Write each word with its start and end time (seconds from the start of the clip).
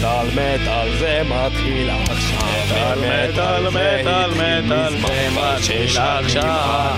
מטאל 0.00 0.26
מטאל 0.26 0.96
זה 0.98 1.22
מתחיל 1.24 1.90
עכשיו. 1.90 2.38
מטאל 2.66 2.98
מטאל 2.98 3.68
מטאל 3.68 4.30
מטאל. 4.30 4.90
זה 4.90 5.28
מתחיל 5.30 5.98
עכשיו 5.98 6.94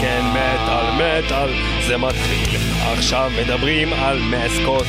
כן 0.00 0.24
מטאל 0.30 0.90
מטאל 0.94 1.48
זה 1.86 1.96
מתחיל. 1.96 2.60
עכשיו 2.92 3.30
מדברים 3.42 3.92
על 3.92 4.18
מסקוט. 4.18 4.86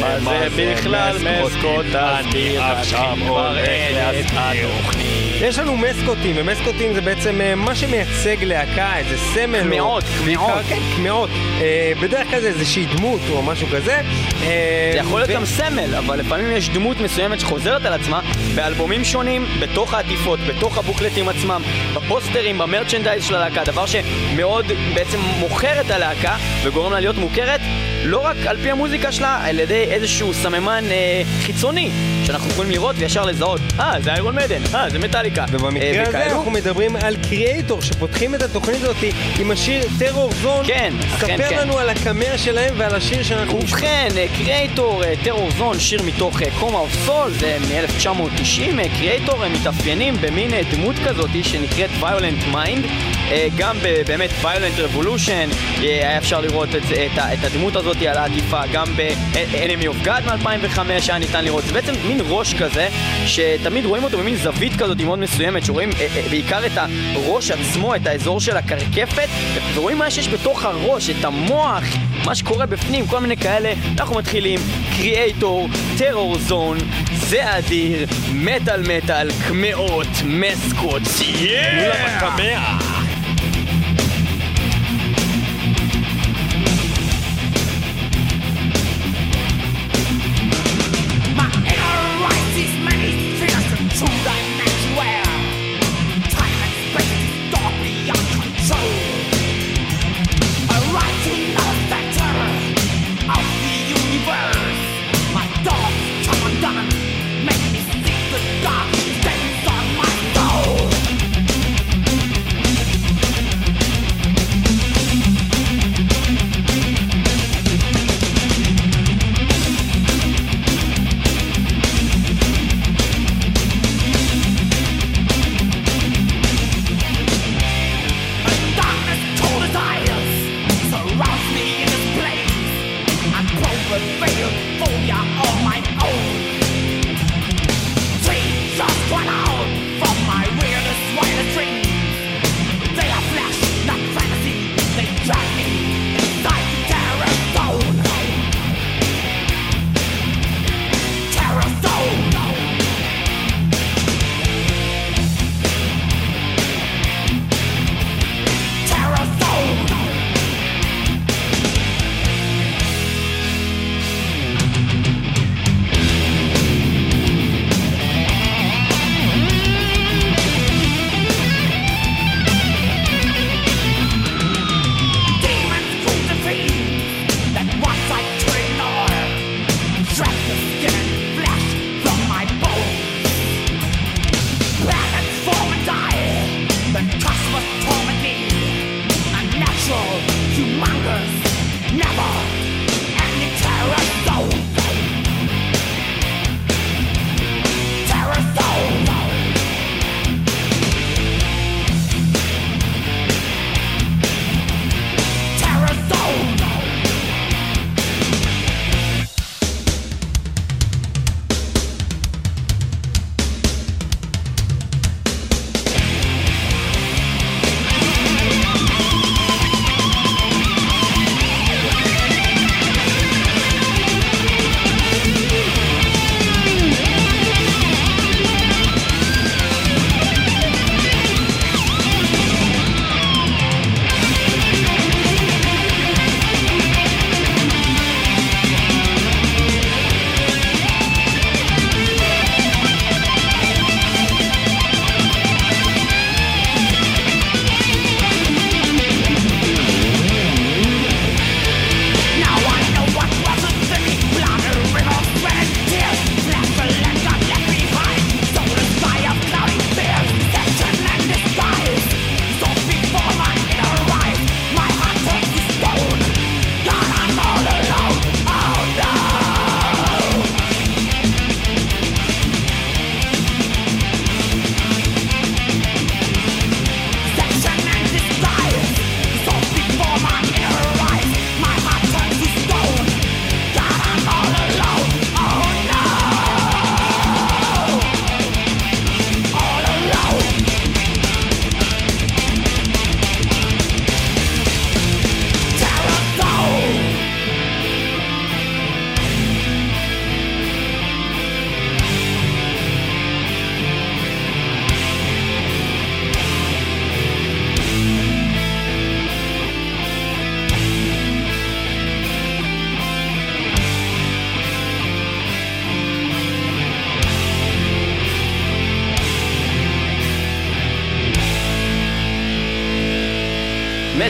מה 0.00 0.18
זה 0.18 0.48
בכלל 0.56 1.16
מסקוט? 1.18 1.94
אני 1.94 2.58
עכשיו 2.58 3.16
הולך 3.28 3.68
להסביר. 3.92 5.05
יש 5.40 5.58
לנו 5.58 5.76
מסקוטים, 5.76 6.36
ומסקוטים 6.38 6.94
זה 6.94 7.00
בעצם 7.00 7.40
אה, 7.40 7.54
מה 7.54 7.74
שמייצג 7.74 8.44
להקה, 8.44 8.96
איזה 8.96 9.18
סמל. 9.18 9.62
קמעות, 9.62 10.04
קמעות. 10.24 10.62
כן, 10.68 10.78
קמעות. 10.96 11.30
אה, 11.60 11.92
בדרך 12.02 12.30
כלל 12.30 12.40
זה 12.40 12.48
איזושהי 12.48 12.86
דמות 12.86 13.20
או 13.30 13.42
משהו 13.42 13.66
כזה. 13.66 13.94
אה, 13.94 14.90
זה 14.92 14.98
יכול 14.98 15.20
להיות 15.20 15.30
גם 15.30 15.44
סמל, 15.44 15.94
אבל 15.94 16.18
לפעמים 16.18 16.52
יש 16.52 16.68
דמות 16.68 17.00
מסוימת 17.00 17.40
שחוזרת 17.40 17.84
על 17.84 17.92
עצמה 17.92 18.20
באלבומים 18.54 19.04
שונים, 19.04 19.46
בתוך 19.60 19.94
העטיפות, 19.94 20.40
בתוך 20.40 20.78
הבוקלטים 20.78 21.28
עצמם, 21.28 21.62
בפוסטרים, 21.94 22.58
במרצ'נדייז 22.58 23.24
של 23.24 23.34
הלהקה, 23.34 23.64
דבר 23.64 23.84
שמאוד 23.86 24.66
בעצם 24.94 25.18
מוכר 25.38 25.80
את 25.80 25.90
הלהקה 25.90 26.36
וגורם 26.64 26.92
לה 26.92 27.00
להיות 27.00 27.16
מוכרת. 27.16 27.60
לא 28.04 28.18
רק 28.18 28.36
על 28.46 28.56
פי 28.62 28.70
המוזיקה 28.70 29.12
שלה, 29.12 29.40
על 29.44 29.58
ידי 29.60 29.84
איזשהו 29.90 30.34
סממן 30.34 30.84
אה, 30.90 31.22
חיצוני, 31.42 31.90
שאנחנו 32.26 32.50
יכולים 32.50 32.70
לראות 32.70 32.96
וישר 32.98 33.24
לזהות, 33.24 33.60
אה, 33.80 33.92
זה 34.00 34.12
איירון 34.12 34.34
מדן, 34.34 34.62
אה, 34.74 34.90
זה 34.90 34.98
מטאליקה. 34.98 35.40
אה, 35.40 35.46
ובמקרה 35.52 36.02
אה, 36.02 36.08
הזה 36.08 36.26
אנחנו 36.26 36.50
מדברים 36.50 36.96
על 36.96 37.16
קריאייטור, 37.28 37.82
שפותחים 37.82 38.34
את 38.34 38.42
התוכנית 38.42 38.82
הזאת 38.82 38.96
עם 39.38 39.50
השיר 39.50 39.82
Terrorzone. 39.98 40.66
כן, 40.66 40.92
אכן 41.14 41.26
כן. 41.26 41.36
ספר 41.36 41.48
כן. 41.50 41.58
לנו 41.58 41.78
על 41.78 41.88
הקמע 41.88 42.38
שלהם 42.38 42.74
ועל 42.78 42.94
השיר 42.94 43.22
שאנחנו... 43.22 43.58
ובכן, 43.58 44.08
אה, 44.16 44.26
Kreator, 44.36 45.04
אה, 45.04 45.12
Terrorzone, 45.24 45.78
שיר 45.78 46.02
מתוך 46.02 46.40
Coma 46.60 46.78
of 46.78 46.92
Souls, 47.06 47.32
זה 47.32 47.56
מ-1990, 47.60 48.88
Kreator, 48.98 49.44
הם 49.44 49.52
מתאפיינים 49.52 50.14
במין 50.20 50.50
דמות 50.70 50.96
כזאת 51.06 51.30
שנקראת 51.42 51.90
Violent 52.00 52.44
Mind. 52.52 52.84
אה, 53.30 53.48
גם 53.56 53.76
באמת 54.06 54.30
Violent 54.42 54.78
Revolution, 54.78 55.48
אה, 55.50 55.82
היה 55.82 56.18
אפשר 56.18 56.40
לראות 56.40 56.68
את, 56.68 56.82
את, 56.92 57.18
את 57.18 57.44
הדמות 57.44 57.76
הזאת 57.76 57.96
על 57.96 58.16
העטיפה, 58.16 58.60
גם 58.72 58.86
ב-Enemy 58.96 59.86
אה, 59.86 59.90
of 59.90 60.06
God 60.06 60.26
מ-2005 60.26 60.80
היה 61.08 61.18
ניתן 61.18 61.44
לראות, 61.44 61.64
זה 61.64 61.72
בעצם 61.72 61.92
מין 62.06 62.20
ראש 62.28 62.54
כזה, 62.54 62.88
שתמיד 63.26 63.84
רואים 63.84 64.04
אותו 64.04 64.18
במין 64.18 64.36
זווית 64.36 64.72
כזאת 64.78 65.00
מאוד 65.00 65.18
מסוימת, 65.18 65.64
שרואים 65.64 65.90
בעיקר 66.30 66.66
את 66.66 66.72
הראש 66.76 67.50
עצמו, 67.50 67.94
את 67.94 68.06
האזור 68.06 68.40
של 68.40 68.56
הקרקפת, 68.56 69.28
ורואים 69.74 69.98
מה 69.98 70.10
שיש 70.10 70.28
בתוך 70.28 70.64
הראש, 70.64 71.10
את 71.10 71.24
המוח, 71.24 71.84
מה 72.24 72.34
שקורה 72.34 72.66
בפנים, 72.66 73.06
כל 73.06 73.20
מיני 73.20 73.36
כאלה. 73.36 73.72
אנחנו 73.98 74.16
מתחילים, 74.16 74.60
קריאייטור, 74.96 75.68
טרור 75.98 76.38
זון, 76.38 76.78
זה 77.12 77.58
אדיר, 77.58 78.06
מטאל 78.32 78.82
מטאל, 78.96 79.28
קמעות, 79.48 80.08
מסקוט, 80.24 81.02
יאה! 81.40 81.92
Yeah! 82.38 82.85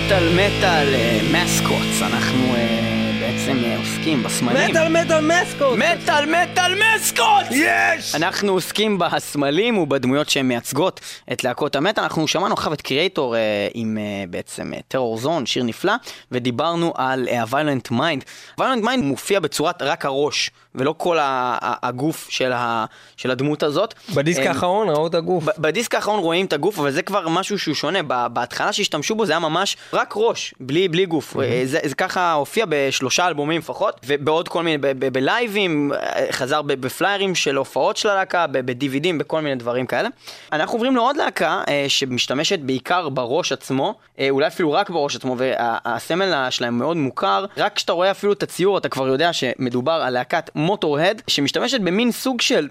מטאל 0.06 0.28
מטאל 0.28 0.94
מסקוטס, 1.32 2.02
אנחנו 2.02 2.54
אה, 2.54 3.10
בעצם 3.20 3.64
אה, 3.64 3.76
עוסקים 3.76 4.22
בסמלים. 4.22 4.70
מטאל 4.70 4.88
מטאל 4.88 5.20
מסקוט! 5.20 5.78
מטאל 5.78 6.26
מטאל 6.26 6.74
מסקוט! 6.96 7.46
יש! 7.50 8.14
אנחנו 8.14 8.52
עוסקים 8.52 8.98
בסמלים 8.98 9.78
ובדמויות 9.78 10.28
שהן 10.30 10.48
מייצגות 10.48 11.00
את 11.32 11.44
להקות 11.44 11.76
המטאל. 11.76 12.02
אנחנו 12.02 12.28
שמענו 12.28 12.54
עכשיו 12.54 12.72
את 12.72 12.80
קריאייטור 12.82 13.36
אה, 13.36 13.40
עם 13.74 13.98
אה, 13.98 14.24
בעצם 14.30 14.72
טרור 14.88 15.18
זון, 15.18 15.46
שיר 15.46 15.62
נפלא, 15.62 15.92
ודיברנו 16.32 16.92
על 16.96 17.28
ה-Violent 17.28 17.92
Mind. 17.92 18.22
Violent 18.60 18.84
Mind 18.84 19.00
מופיע 19.02 19.40
בצורת 19.40 19.82
רק 19.82 20.04
הראש, 20.04 20.50
ולא 20.74 20.94
כל 20.98 21.18
הגוף 21.20 22.26
של, 22.30 22.52
ה- 22.52 22.84
של 23.16 23.30
הדמות 23.30 23.62
הזאת. 23.62 23.94
בדיסק 24.14 24.40
אה, 24.42 24.48
האחרון 24.48 24.88
ראו 24.88 25.06
את 25.06 25.14
הגוף. 25.14 25.44
בדיסק 25.58 25.94
האחרון 25.94 26.18
רואים 26.20 26.46
את 26.46 26.52
הגוף, 26.52 26.78
אבל 26.78 26.90
זה 26.90 27.02
כבר 27.02 27.28
משהו 27.28 27.58
שהוא 27.58 27.74
שונה. 27.74 28.02
בהתחלה 28.28 28.72
שהשתמשו 28.72 29.14
בו 29.14 29.26
זה 29.26 29.32
היה 29.32 29.40
ממש 29.40 29.76
רק 29.92 30.12
ראש, 30.16 30.54
בלי, 30.60 30.88
בלי 30.88 31.06
גוף. 31.06 31.36
אה, 31.36 31.62
זה, 31.64 31.78
זה 31.84 31.94
ככה 31.94 32.32
הופיע 32.32 32.64
בשלושה 32.68 33.26
אלבומים 33.26 33.58
לפחות, 33.58 34.00
ובעוד 34.06 34.48
כל 34.48 34.62
מיני, 34.62 34.78
בלייבים, 35.12 35.92
אה, 35.92 36.26
חזר 36.30 36.62
ב- 36.62 36.85
בפליירים 36.86 37.34
של 37.34 37.56
הופעות 37.56 37.96
של 37.96 38.08
הלהקה, 38.08 38.46
ב- 38.46 38.58
בדיווידים, 38.58 39.18
בכל 39.18 39.40
מיני 39.40 39.54
דברים 39.54 39.86
כאלה. 39.86 40.08
אנחנו 40.52 40.74
עוברים 40.74 40.96
לעוד 40.96 41.16
להקה 41.16 41.62
אה, 41.68 41.84
שמשתמשת 41.88 42.58
בעיקר 42.58 43.08
בראש 43.08 43.52
עצמו, 43.52 43.94
אה, 44.18 44.30
אולי 44.30 44.46
אפילו 44.46 44.72
רק 44.72 44.90
בראש 44.90 45.16
עצמו, 45.16 45.36
והסמל 45.38 46.50
שלהם 46.50 46.78
מאוד 46.78 46.96
מוכר. 46.96 47.44
רק 47.56 47.74
כשאתה 47.74 47.92
רואה 47.92 48.10
אפילו 48.10 48.32
את 48.32 48.42
הציור, 48.42 48.78
אתה 48.78 48.88
כבר 48.88 49.08
יודע 49.08 49.32
שמדובר 49.32 49.92
על 49.92 50.12
להקת 50.12 50.50
מוטור-הד, 50.54 51.22
שמשתמשת 51.26 51.80
במין 51.80 52.12
סוג 52.12 52.40
של... 52.40 52.68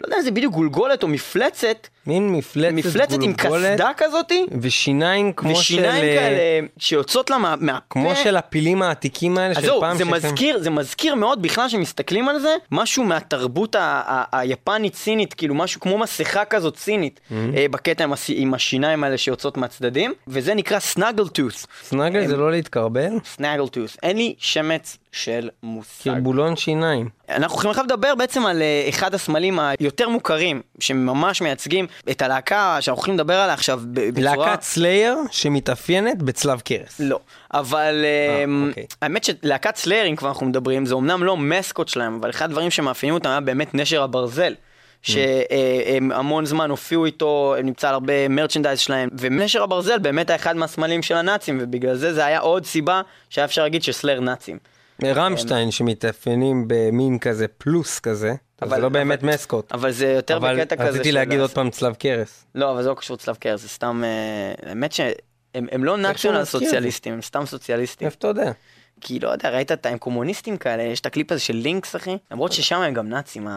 לא 0.00 0.06
יודע 0.06 0.16
אם 0.16 0.22
זה 0.22 0.30
בדיוק 0.30 0.54
גולגולת 0.54 1.02
או 1.02 1.08
מפלצת, 1.08 1.86
מין 2.06 2.32
מפלצת 2.32 2.72
מפלצת 2.74 3.12
עם 3.22 3.32
גולגולת, 3.32 3.72
קסדה 3.72 3.90
כזאתי, 3.96 4.46
ושיניים 4.60 5.32
כמו 5.32 5.54
של... 5.54 5.60
ושיניים 5.60 6.04
אה, 6.04 6.16
כאלה 6.16 6.38
שיוצאות 6.78 7.30
לה 7.30 7.38
מה- 7.38 7.54
מהפה. 7.60 7.80
כמו 7.90 8.16
של 8.16 8.36
הפילים 8.36 8.82
העתיקים 8.82 9.38
האלה 9.38 9.50
אז 9.50 9.56
של 9.56 9.62
זהו, 9.66 9.80
פעם. 9.80 9.96
זה 9.96 10.04
שיש 10.04 10.12
להם- 10.12 10.32
מזכיר, 10.32 10.58
זה 10.58 10.70
מזכיר 10.70 11.14
מאוד 11.14 11.42
בכלל 11.42 11.68
שמסתכלים 11.68 12.28
על 12.28 12.38
זה, 12.40 12.54
משהו 12.72 13.04
מהתרבות 13.04 13.74
ה- 13.74 13.80
ה- 14.06 14.38
היפנית 14.40 14.94
סינית, 14.94 15.34
כאילו 15.34 15.54
משהו 15.54 15.80
כמו 15.80 15.98
מסכה 15.98 16.44
כזאת 16.44 16.76
סינית, 16.76 17.20
אה, 17.32 17.66
בקטע 17.70 18.04
עם 18.04 18.12
הס- 18.12 18.30
עם 18.34 18.54
השיניים 18.54 19.04
האלה 19.04 19.18
שיוצאות 19.18 19.56
מהצדדים, 19.56 20.12
וזה 20.28 20.54
נקרא 20.54 20.78
snaggle 20.78 21.28
tooth. 21.28 21.66
snaggle 21.84 22.26
זה 22.26 22.36
לא 22.36 22.50
להתקרבל? 22.50 23.10
snaggle 23.24 23.68
tooth. 23.68 23.96
אין 24.02 24.16
לי 24.16 24.34
שמץ 24.38 24.96
של 25.16 25.48
מושג. 25.62 26.04
קרבולון 26.04 26.56
שיניים. 26.56 27.08
אנחנו 27.28 27.54
הולכים 27.54 27.70
עכשיו 27.70 27.84
לדבר 27.84 28.14
בעצם 28.14 28.46
על 28.46 28.62
אה, 28.62 28.86
אחד 28.88 29.14
הסמלים 29.14 29.58
היותר 29.58 30.08
מוכרים, 30.08 30.62
שממש 30.80 31.42
מייצגים 31.42 31.86
את 32.10 32.22
הלהקה 32.22 32.78
שאנחנו 32.80 33.00
הולכים 33.00 33.14
לדבר 33.14 33.34
עליה 33.34 33.54
עכשיו 33.54 33.80
בצורה... 33.92 34.46
להקת 34.46 34.62
סלייר 34.62 35.16
שמתאפיינת 35.30 36.22
בצלב 36.22 36.60
קרס. 36.60 37.00
לא, 37.00 37.18
אבל 37.54 38.04
אה, 38.04 38.44
אוקיי. 38.68 38.86
האמת 39.02 39.24
שלהקת 39.24 39.76
סלייר, 39.76 40.06
אם 40.06 40.16
כבר 40.16 40.28
אנחנו 40.28 40.46
מדברים, 40.46 40.86
זה 40.86 40.94
אמנם 40.94 41.24
לא 41.24 41.36
mascot 41.36 41.88
שלהם, 41.88 42.18
אבל 42.20 42.30
אחד 42.30 42.44
הדברים 42.44 42.70
שמאפיינים 42.70 43.14
אותם 43.14 43.28
היה 43.28 43.40
באמת 43.40 43.74
נשר 43.74 44.02
הברזל. 44.02 44.54
שהם 45.02 46.12
המון 46.12 46.46
זמן 46.46 46.70
הופיעו 46.70 47.04
איתו, 47.04 47.54
הם 47.58 47.66
נמצא 47.66 47.88
על 47.88 47.94
הרבה 47.94 48.28
merchandise 48.28 48.78
שלהם, 48.78 49.08
ונשר 49.18 49.62
הברזל 49.62 49.98
באמת 49.98 50.30
היה 50.30 50.36
אחד 50.36 50.56
מהסמלים 50.56 51.02
של 51.02 51.14
הנאצים, 51.14 51.58
ובגלל 51.60 51.94
זה 51.94 52.14
זה 52.14 52.24
היה 52.24 52.38
עוד 52.38 52.64
סיבה 52.66 53.00
שהיה 53.30 53.44
אפשר 53.44 53.62
להגיד 53.62 53.82
שסלייר 53.82 54.20
נאצים. 54.20 54.58
רמשטיין 55.04 55.70
שמתאפיינים 55.70 56.64
במין 56.66 57.18
כזה 57.18 57.48
פלוס 57.48 57.98
כזה, 58.00 58.34
אבל 58.62 58.70
זה 58.76 58.82
לא 58.82 58.88
באמת 58.88 59.22
אבל- 59.24 59.34
mascot. 59.34 59.72
אבל 59.72 59.90
זה 59.90 60.06
יותר 60.06 60.36
אבל 60.36 60.56
בקטע 60.60 60.76
כזה 60.76 60.88
רציתי 60.88 61.12
להגיד 61.12 61.40
עוד 61.40 61.50
פעם 61.50 61.70
צלב 61.70 61.94
קרס. 61.94 62.44
לא, 62.54 62.70
אבל 62.70 62.82
זה 62.82 62.88
לא 62.88 62.94
קשור 62.94 63.14
לצלב 63.14 63.36
קרס, 63.36 63.62
זה 63.62 63.68
סתם, 63.68 64.02
אה, 64.04 64.68
האמת 64.70 64.92
שהם 64.92 65.12
הם 65.54 65.84
לא 65.84 65.96
זה? 66.44 66.50
סוציאליסטים, 66.50 67.12
הם 67.12 67.22
סתם 67.22 67.46
סוציאליסטים. 67.46 68.06
איפה 68.06 68.16
אתה 68.18 68.28
יודע? 68.28 68.52
כי 69.00 69.18
לא 69.18 69.28
יודע, 69.28 69.50
ראית 69.50 69.72
את 69.72 69.86
הם 69.86 69.98
קומוניסטים 69.98 70.56
כאלה, 70.56 70.82
יש 70.82 71.00
את 71.00 71.06
הקליפ 71.06 71.32
הזה 71.32 71.40
של 71.40 71.56
לינקס 71.56 71.96
אחי, 71.96 72.16
למרות 72.30 72.52
ששם 72.52 72.76
הם 72.80 72.94
גם 72.94 73.08
נאצים, 73.08 73.48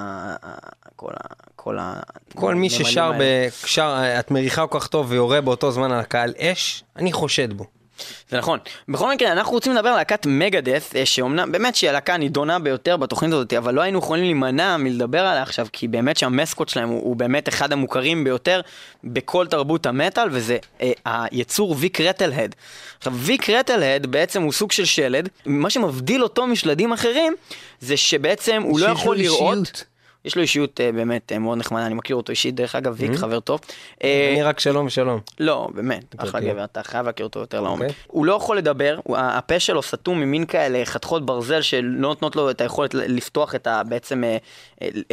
כל 0.96 1.12
ה... 1.14 1.34
כל 1.56 1.78
ה... 1.80 2.00
כל 2.36 2.56
מי 2.56 2.70
ששר. 2.70 3.12
ב- 3.20 3.48
שר, 3.66 4.04
את 4.20 4.32
מריחה 4.32 4.68
כל 4.68 4.80
כך 4.80 4.88
טוב 4.88 5.12
ויורה 5.12 5.42
באותו 5.42 5.72
זמן 5.72 5.92
על 5.92 6.00
הקהל 6.00 6.34
אש, 6.38 6.84
אני 6.96 7.14
חושד 7.14 7.54
בו. 7.54 7.66
זה 8.30 8.38
נכון. 8.38 8.60
בכל 8.90 9.12
מקרה, 9.14 9.32
אנחנו 9.32 9.54
רוצים 9.54 9.74
לדבר 9.74 9.90
על 9.90 9.96
להקת 9.96 10.26
מגדף, 10.26 10.92
אה, 10.96 11.06
שאומנם, 11.06 11.52
באמת 11.52 11.76
שהיא 11.76 11.90
הלהקה 11.90 12.14
הנידונה 12.14 12.60
ביותר 12.60 12.98
בתוכנית 12.98 13.34
הזאת, 13.34 13.54
אבל 13.54 13.74
לא 13.74 13.82
היינו 13.82 14.00
יכולים 14.00 14.24
להימנע 14.24 14.78
מלדבר 14.78 15.26
עליה 15.26 15.42
עכשיו, 15.42 15.68
כי 15.74 15.88
באמת 15.88 16.18
שהמסקוט 16.18 16.70
שלהם 16.70 16.90
הוא, 16.90 17.04
הוא 17.04 17.16
באמת 17.16 17.50
אחד 17.50 17.74
המוכרים 17.74 18.24
ביותר 18.24 18.62
בכל 19.04 19.48
תרבות 19.48 19.86
המטאל, 19.86 20.28
וזה 20.32 20.58
אה, 20.82 20.92
היצור 21.06 21.76
ויק 21.80 22.02
רטלהד. 22.02 22.56
עכשיו, 22.98 23.14
ויק 23.14 23.50
רטלהד 23.50 24.06
בעצם 24.06 24.42
הוא 24.42 24.52
סוג 24.52 24.72
של 24.72 24.86
שלד, 24.86 25.30
מה 25.46 25.70
שמבדיל 25.70 26.24
אותו 26.24 26.48
משלדים 26.48 26.94
אחרים, 26.94 27.36
זה 27.80 27.98
שבעצם 27.98 28.62
הוא 28.64 28.80
לא 28.80 28.88
שיש 28.88 29.00
יכול 29.00 29.16
לו 29.18 29.24
לראות... 29.24 29.58
אישיות. 29.58 29.84
יש 30.26 30.36
לו 30.36 30.42
אישיות 30.42 30.82
אה, 30.82 30.92
באמת 30.92 31.32
אה, 31.32 31.40
מאוד 31.40 31.58
נחמדה, 31.58 31.86
אני 31.86 31.94
מכיר 31.94 32.16
אותו 32.16 32.32
אישית, 32.32 32.56
דרך 32.56 32.76
אגב, 32.76 32.96
ויק 32.98 33.16
חבר 33.16 33.40
טוב. 33.40 33.60
אה, 34.04 34.30
אני 34.34 34.44
רק 34.44 34.60
שלום 34.60 34.86
ושלום. 34.86 35.20
לא, 35.40 35.68
באמת, 35.74 36.16
אחלה. 36.18 36.40
גבר, 36.40 36.64
אתה 36.64 36.84
חייב 36.84 37.06
להכיר 37.06 37.26
אותו 37.26 37.40
יותר 37.40 37.62
לעומק. 37.62 37.82
אוקיי. 37.82 37.96
הוא 38.08 38.26
לא 38.26 38.34
יכול 38.34 38.58
לדבר, 38.58 39.00
הפה 39.16 39.60
שלו 39.60 39.84
סתום 39.84 40.20
ממין 40.20 40.46
כאלה 40.46 40.86
חתכות 40.86 41.26
ברזל 41.26 41.62
שלא 41.62 42.08
נותנות 42.08 42.36
לו 42.36 42.50
את 42.50 42.62
היכולת 42.62 42.94
לפתוח 42.94 43.56
את 43.56 43.68
ה... 43.68 43.82
בעצם 43.84 44.24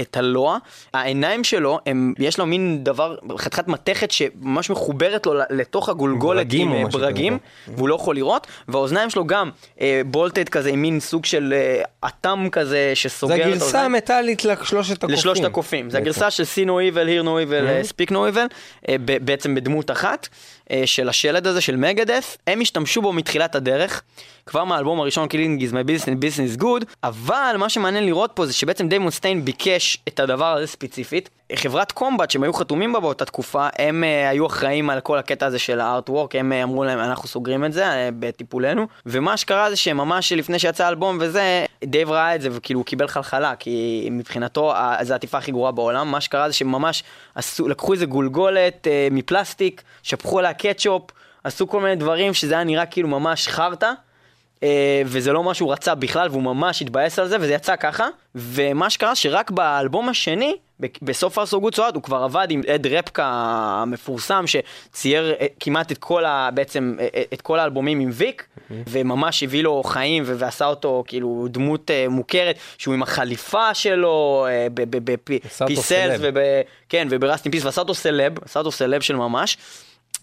את 0.00 0.16
הלוע. 0.16 0.58
העיניים 0.94 1.44
שלו, 1.44 1.78
הם, 1.86 2.14
יש 2.18 2.38
לו 2.38 2.46
מין 2.46 2.84
דבר, 2.84 3.16
חתיכת 3.36 3.68
מתכת 3.68 4.10
שממש 4.10 4.70
מחוברת 4.70 5.26
לו 5.26 5.34
לתוך 5.50 5.88
הגולגולת 5.88 6.46
עם 6.52 6.88
ברגים, 6.88 7.38
והוא 7.68 7.88
לא 7.88 7.94
יכול 7.94 8.16
לראות, 8.16 8.46
והאוזניים 8.68 9.10
שלו 9.10 9.26
גם 9.26 9.50
בולטד 10.06 10.48
כזה 10.48 10.70
עם 10.70 10.82
מין 10.82 11.00
סוג 11.00 11.24
של 11.24 11.54
אטם 12.06 12.48
כזה 12.52 12.66
זה 12.76 12.92
שסוגר 12.94 13.54
את 13.54 13.62
האוזניים. 13.62 13.94
המטאלית 13.94 14.44
לשלושת 14.44 14.95
הקופים. 14.98 15.14
לשלושת 15.18 15.44
הקופים. 15.44 15.90
זה. 15.90 15.98
הגרסה 15.98 16.30
של 16.30 16.42
see 16.42 16.66
no 16.66 16.94
evil, 16.94 17.08
hear 17.08 17.24
no 17.26 17.48
evil, 17.48 17.64
uh, 17.66 17.92
speak 17.92 18.10
no 18.12 18.16
evil, 18.34 18.54
ב- 19.04 19.24
בעצם 19.26 19.54
בדמות 19.54 19.90
אחת 19.90 20.28
של 20.84 21.08
השלד 21.08 21.46
הזה 21.46 21.60
של 21.60 21.76
מגדף. 21.76 22.36
הם 22.46 22.60
השתמשו 22.60 23.02
בו 23.02 23.12
מתחילת 23.12 23.54
הדרך, 23.54 24.02
כבר 24.46 24.64
מהאלבום 24.64 25.00
הראשון 25.00 25.28
Killing 25.30 25.62
is 25.62 25.72
my 25.72 25.88
business, 25.88 26.06
business 26.06 26.62
good, 26.62 26.84
אבל 27.04 27.56
מה 27.58 27.68
שמעניין 27.68 28.06
לראות 28.06 28.30
פה 28.34 28.46
זה 28.46 28.52
שבעצם 28.52 28.88
דיימון 28.88 29.10
סטיין 29.10 29.44
ביקש 29.44 29.98
את 30.08 30.20
הדבר 30.20 30.56
הזה 30.56 30.66
ספציפית. 30.66 31.30
חברת 31.54 31.92
קומבט 31.92 32.30
שהם 32.30 32.42
היו 32.42 32.52
חתומים 32.52 32.92
בה 32.92 33.00
באותה 33.00 33.24
תקופה, 33.24 33.68
הם 33.78 34.04
uh, 34.04 34.30
היו 34.30 34.46
אחראים 34.46 34.90
על 34.90 35.00
כל 35.00 35.18
הקטע 35.18 35.46
הזה 35.46 35.58
של 35.58 35.80
הארטוורק, 35.80 36.34
הם 36.36 36.52
uh, 36.52 36.64
אמרו 36.64 36.84
להם 36.84 36.98
אנחנו 36.98 37.28
סוגרים 37.28 37.64
את 37.64 37.72
זה 37.72 37.84
uh, 37.86 38.14
בטיפולנו, 38.18 38.86
ומה 39.06 39.36
שקרה 39.36 39.70
זה 39.70 39.76
שממש 39.76 40.32
לפני 40.32 40.58
שיצא 40.58 40.84
האלבום 40.84 41.18
וזה, 41.20 41.64
דייב 41.84 42.10
ראה 42.10 42.34
את 42.34 42.40
זה 42.40 42.48
וכאילו 42.52 42.80
הוא 42.80 42.86
קיבל 42.86 43.08
חלחלה, 43.08 43.54
כי 43.58 44.08
מבחינתו 44.10 44.72
ה- 44.76 44.96
זו 45.02 45.12
העטיפה 45.12 45.38
הכי 45.38 45.52
גרועה 45.52 45.72
בעולם, 45.72 46.10
מה 46.10 46.20
שקרה 46.20 46.48
זה 46.48 46.54
שממש 46.54 47.02
עשו, 47.34 47.68
לקחו 47.68 47.92
איזה 47.92 48.06
גולגולת 48.06 48.86
אה, 48.86 49.14
מפלסטיק, 49.14 49.82
שפכו 50.02 50.38
עליה 50.38 50.54
קטשופ, 50.58 51.02
עשו 51.44 51.68
כל 51.68 51.80
מיני 51.80 51.96
דברים 51.96 52.34
שזה 52.34 52.54
היה 52.54 52.64
נראה 52.64 52.86
כאילו 52.86 53.08
ממש 53.08 53.48
חרטא. 53.48 53.92
אה, 54.62 55.02
וזה 55.06 55.32
לא 55.32 55.44
מה 55.44 55.54
שהוא 55.54 55.72
רצה 55.72 55.94
בכלל, 55.94 56.28
והוא 56.28 56.42
ממש 56.42 56.82
התבאס 56.82 57.18
על 57.18 57.28
זה, 57.28 57.36
וזה 57.40 57.54
יצא 57.54 57.76
ככה. 57.76 58.08
ומה 58.34 58.90
שקרה 58.90 59.14
שרק 59.14 59.50
באלבום 59.50 60.08
השני, 60.08 60.56
ב 61.02 61.14
So 61.14 61.38
Far 61.38 61.51
So 61.51 61.60
Good 61.60 61.74
So 61.74 61.80
What, 61.80 61.94
הוא 61.94 62.02
כבר 62.02 62.16
עבד 62.16 62.46
עם 62.50 62.62
אד 62.74 62.86
רפקה 62.86 63.26
המפורסם, 63.82 64.44
שצייר 64.46 65.34
אה, 65.40 65.46
כמעט 65.60 65.92
את 65.92 65.98
כל, 65.98 66.24
ה, 66.24 66.50
בעצם, 66.54 66.96
אה, 67.00 67.22
את 67.34 67.42
כל 67.42 67.58
האלבומים 67.58 68.00
עם 68.00 68.10
ויק, 68.12 68.46
וממש 68.70 69.42
הביא 69.42 69.62
לו 69.62 69.82
חיים 69.82 70.22
ועשה 70.26 70.66
אותו 70.66 71.04
כאילו 71.06 71.46
דמות 71.50 71.90
מוכרת, 72.08 72.56
שהוא 72.78 72.94
עם 72.94 73.02
החליפה 73.02 73.74
שלו, 73.74 74.46
ב 74.74 74.86
Peace 74.86 75.47
Sells, 75.47 76.20
כן, 76.88 77.08
ו 77.10 77.16
Rust 77.16 77.40
in 77.40 77.52
Peace, 77.52 77.64
ועשה 77.64 77.80
אותו 77.80 77.94
סלב, 77.94 78.32
עשה 78.44 78.58
אותו 78.58 78.72
סלב 78.72 79.00
של 79.00 79.16
ממש. 79.16 79.58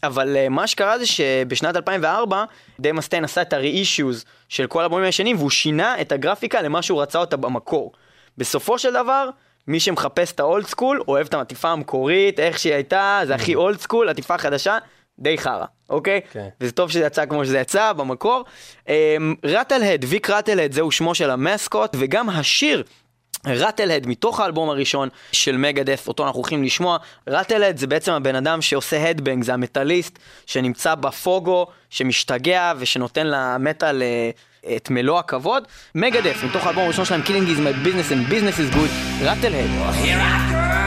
אבל 0.03 0.35
אה, 0.35 0.49
מה 0.49 0.67
שקרה 0.67 0.99
זה 0.99 1.05
שבשנת 1.05 1.75
2004 1.75 2.43
דייב 2.79 3.01
מאסטיין 3.01 3.23
עשה 3.23 3.41
את 3.41 3.53
ה-re-issues 3.53 4.25
של 4.49 4.67
כל 4.67 4.81
האלבומים 4.81 5.05
הישנים 5.05 5.37
והוא 5.37 5.49
שינה 5.49 6.01
את 6.01 6.11
הגרפיקה 6.11 6.61
למה 6.61 6.81
שהוא 6.81 7.01
רצה 7.01 7.19
אותה 7.19 7.37
במקור. 7.37 7.91
בסופו 8.37 8.79
של 8.79 8.93
דבר, 8.93 9.29
מי 9.67 9.79
שמחפש 9.79 10.31
את 10.31 10.39
ה 10.39 10.46
old 10.46 10.65
school 10.65 11.03
אוהב 11.07 11.27
את 11.27 11.33
העטיפה 11.33 11.69
המקורית, 11.69 12.39
איך 12.39 12.59
שהיא 12.59 12.73
הייתה, 12.73 13.21
זה 13.25 13.35
הכי 13.35 13.55
old 13.55 13.79
school, 13.79 14.09
עטיפה 14.09 14.37
חדשה, 14.37 14.77
די 15.19 15.37
חרא, 15.37 15.65
אוקיי? 15.89 16.21
כן. 16.31 16.47
וזה 16.61 16.71
טוב 16.71 16.91
שזה 16.91 17.05
יצא 17.05 17.25
כמו 17.25 17.45
שזה 17.45 17.59
יצא 17.59 17.93
במקור. 17.93 18.43
רטלהד, 19.43 20.05
ויק 20.07 20.29
רטלהד, 20.29 20.71
זהו 20.71 20.91
שמו 20.91 21.15
של 21.15 21.29
ה 21.29 21.38
mascot, 21.38 21.95
וגם 21.99 22.29
השיר 22.29 22.83
ראטלהד 23.47 24.07
מתוך 24.07 24.39
האלבום 24.39 24.69
הראשון 24.69 25.09
של 25.31 25.57
מגדף, 25.57 26.07
אותו 26.07 26.25
אנחנו 26.27 26.37
הולכים 26.37 26.63
לשמוע. 26.63 26.97
ראטלהד 27.27 27.77
זה 27.77 27.87
בעצם 27.87 28.11
הבן 28.11 28.35
אדם 28.35 28.61
שעושה 28.61 29.09
הדבנג, 29.09 29.43
זה 29.43 29.53
המטאליסט 29.53 30.19
שנמצא 30.45 30.95
בפוגו, 30.95 31.67
שמשתגע 31.89 32.73
ושנותן 32.77 33.27
למטאל 33.27 34.03
אה, 34.03 34.29
את 34.75 34.89
מלוא 34.89 35.19
הכבוד. 35.19 35.63
מגדף 35.95 36.43
מתוך 36.43 36.65
האלבום 36.65 36.83
הראשון 36.83 37.05
שלהם, 37.05 37.21
Killing 37.21 37.47
is 37.47 37.59
my 37.59 37.87
business 37.87 38.11
and 38.11 38.31
business 38.31 38.59
is 38.59 38.75
good, 38.75 39.23
ראטלהד. 39.23 40.82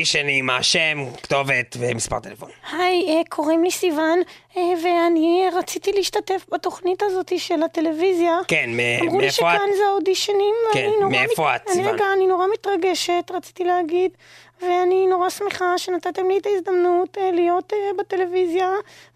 הבאה 0.00 0.22
לאודישנים, 0.22 0.50
השם, 0.50 1.04
כתובת 1.22 1.76
ומספר 1.80 2.20
טלפון. 2.20 2.48
היי, 2.72 3.04
אה, 3.08 3.22
קוראים 3.28 3.64
לי 3.64 3.70
סיוון, 3.70 4.20
אה, 4.56 4.62
ואני 4.84 5.44
רציתי 5.58 5.92
להשתתף 5.92 6.46
בתוכנית 6.52 7.02
הזאת 7.02 7.32
של 7.38 7.62
הטלוויזיה. 7.62 8.38
כן, 8.48 8.70
מ- 8.72 8.80
אמרו 9.02 9.18
לי 9.20 9.26
מאיפה 9.26 9.52
את? 9.54 9.56
שכאן 9.56 9.68
זה 9.76 9.82
האודישנים, 9.90 10.54
כן, 10.72 10.80
ואני 10.80 10.96
נורא... 11.00 11.10
מאיפה 11.10 11.56
את, 11.56 11.68
סיוון? 11.68 11.94
רגע, 11.94 12.04
אני 12.16 12.26
נורא 12.26 12.46
מתרגשת, 12.52 13.30
רציתי 13.34 13.64
להגיד, 13.64 14.10
ואני 14.62 15.06
נורא 15.06 15.30
שמחה 15.30 15.78
שנתתם 15.78 16.28
לי 16.28 16.38
את 16.38 16.46
ההזדמנות 16.46 17.18
אה, 17.18 17.30
להיות 17.32 17.72
אה, 17.72 17.78
בטלוויזיה, 17.98 18.68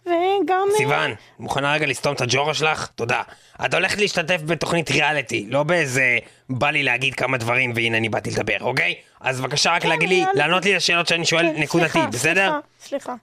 וגם... 0.07 0.69
אה, 0.73 0.77
סיוון, 0.77 1.15
מוכנה 1.39 1.73
רגע 1.73 1.87
לסתום 1.87 2.15
את 2.15 2.21
הג'ורה 2.21 2.55
שלך? 2.55 2.87
תודה. 2.87 3.23
את 3.65 3.75
הולכת 3.75 3.99
להשתתף 3.99 4.41
בתוכנית 4.47 4.91
ריאליטי, 4.91 5.47
לא 5.49 5.63
באיזה 5.63 6.19
בא 6.49 6.71
לי 6.71 6.83
להגיד 6.83 7.15
כמה 7.15 7.37
דברים 7.37 7.73
והנה 7.75 7.97
אני 7.97 8.09
באתי 8.09 8.31
לדבר, 8.31 8.57
אוקיי? 8.61 8.95
אז 9.21 9.41
בבקשה 9.41 9.73
רק 9.73 9.83
כן, 9.83 9.89
להגיד 9.89 10.09
לי, 10.09 10.15
ריאליטי. 10.15 10.39
לענות 10.39 10.65
לי 10.65 10.75
לשאלות 10.75 11.07
שאני 11.07 11.25
שואל 11.25 11.47
כן, 11.55 11.63
נקודתית, 11.63 12.11
בסדר? 12.13 12.51
סליחה, 12.51 12.59
סליחה. 12.81 13.15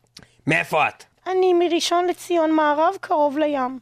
מאיפה 0.47 0.87
את? 0.87 1.03
אני 1.27 1.53
מראשון 1.53 2.07
לציון 2.07 2.51
מערב, 2.51 2.95
קרוב 3.01 3.37
לים. 3.37 3.79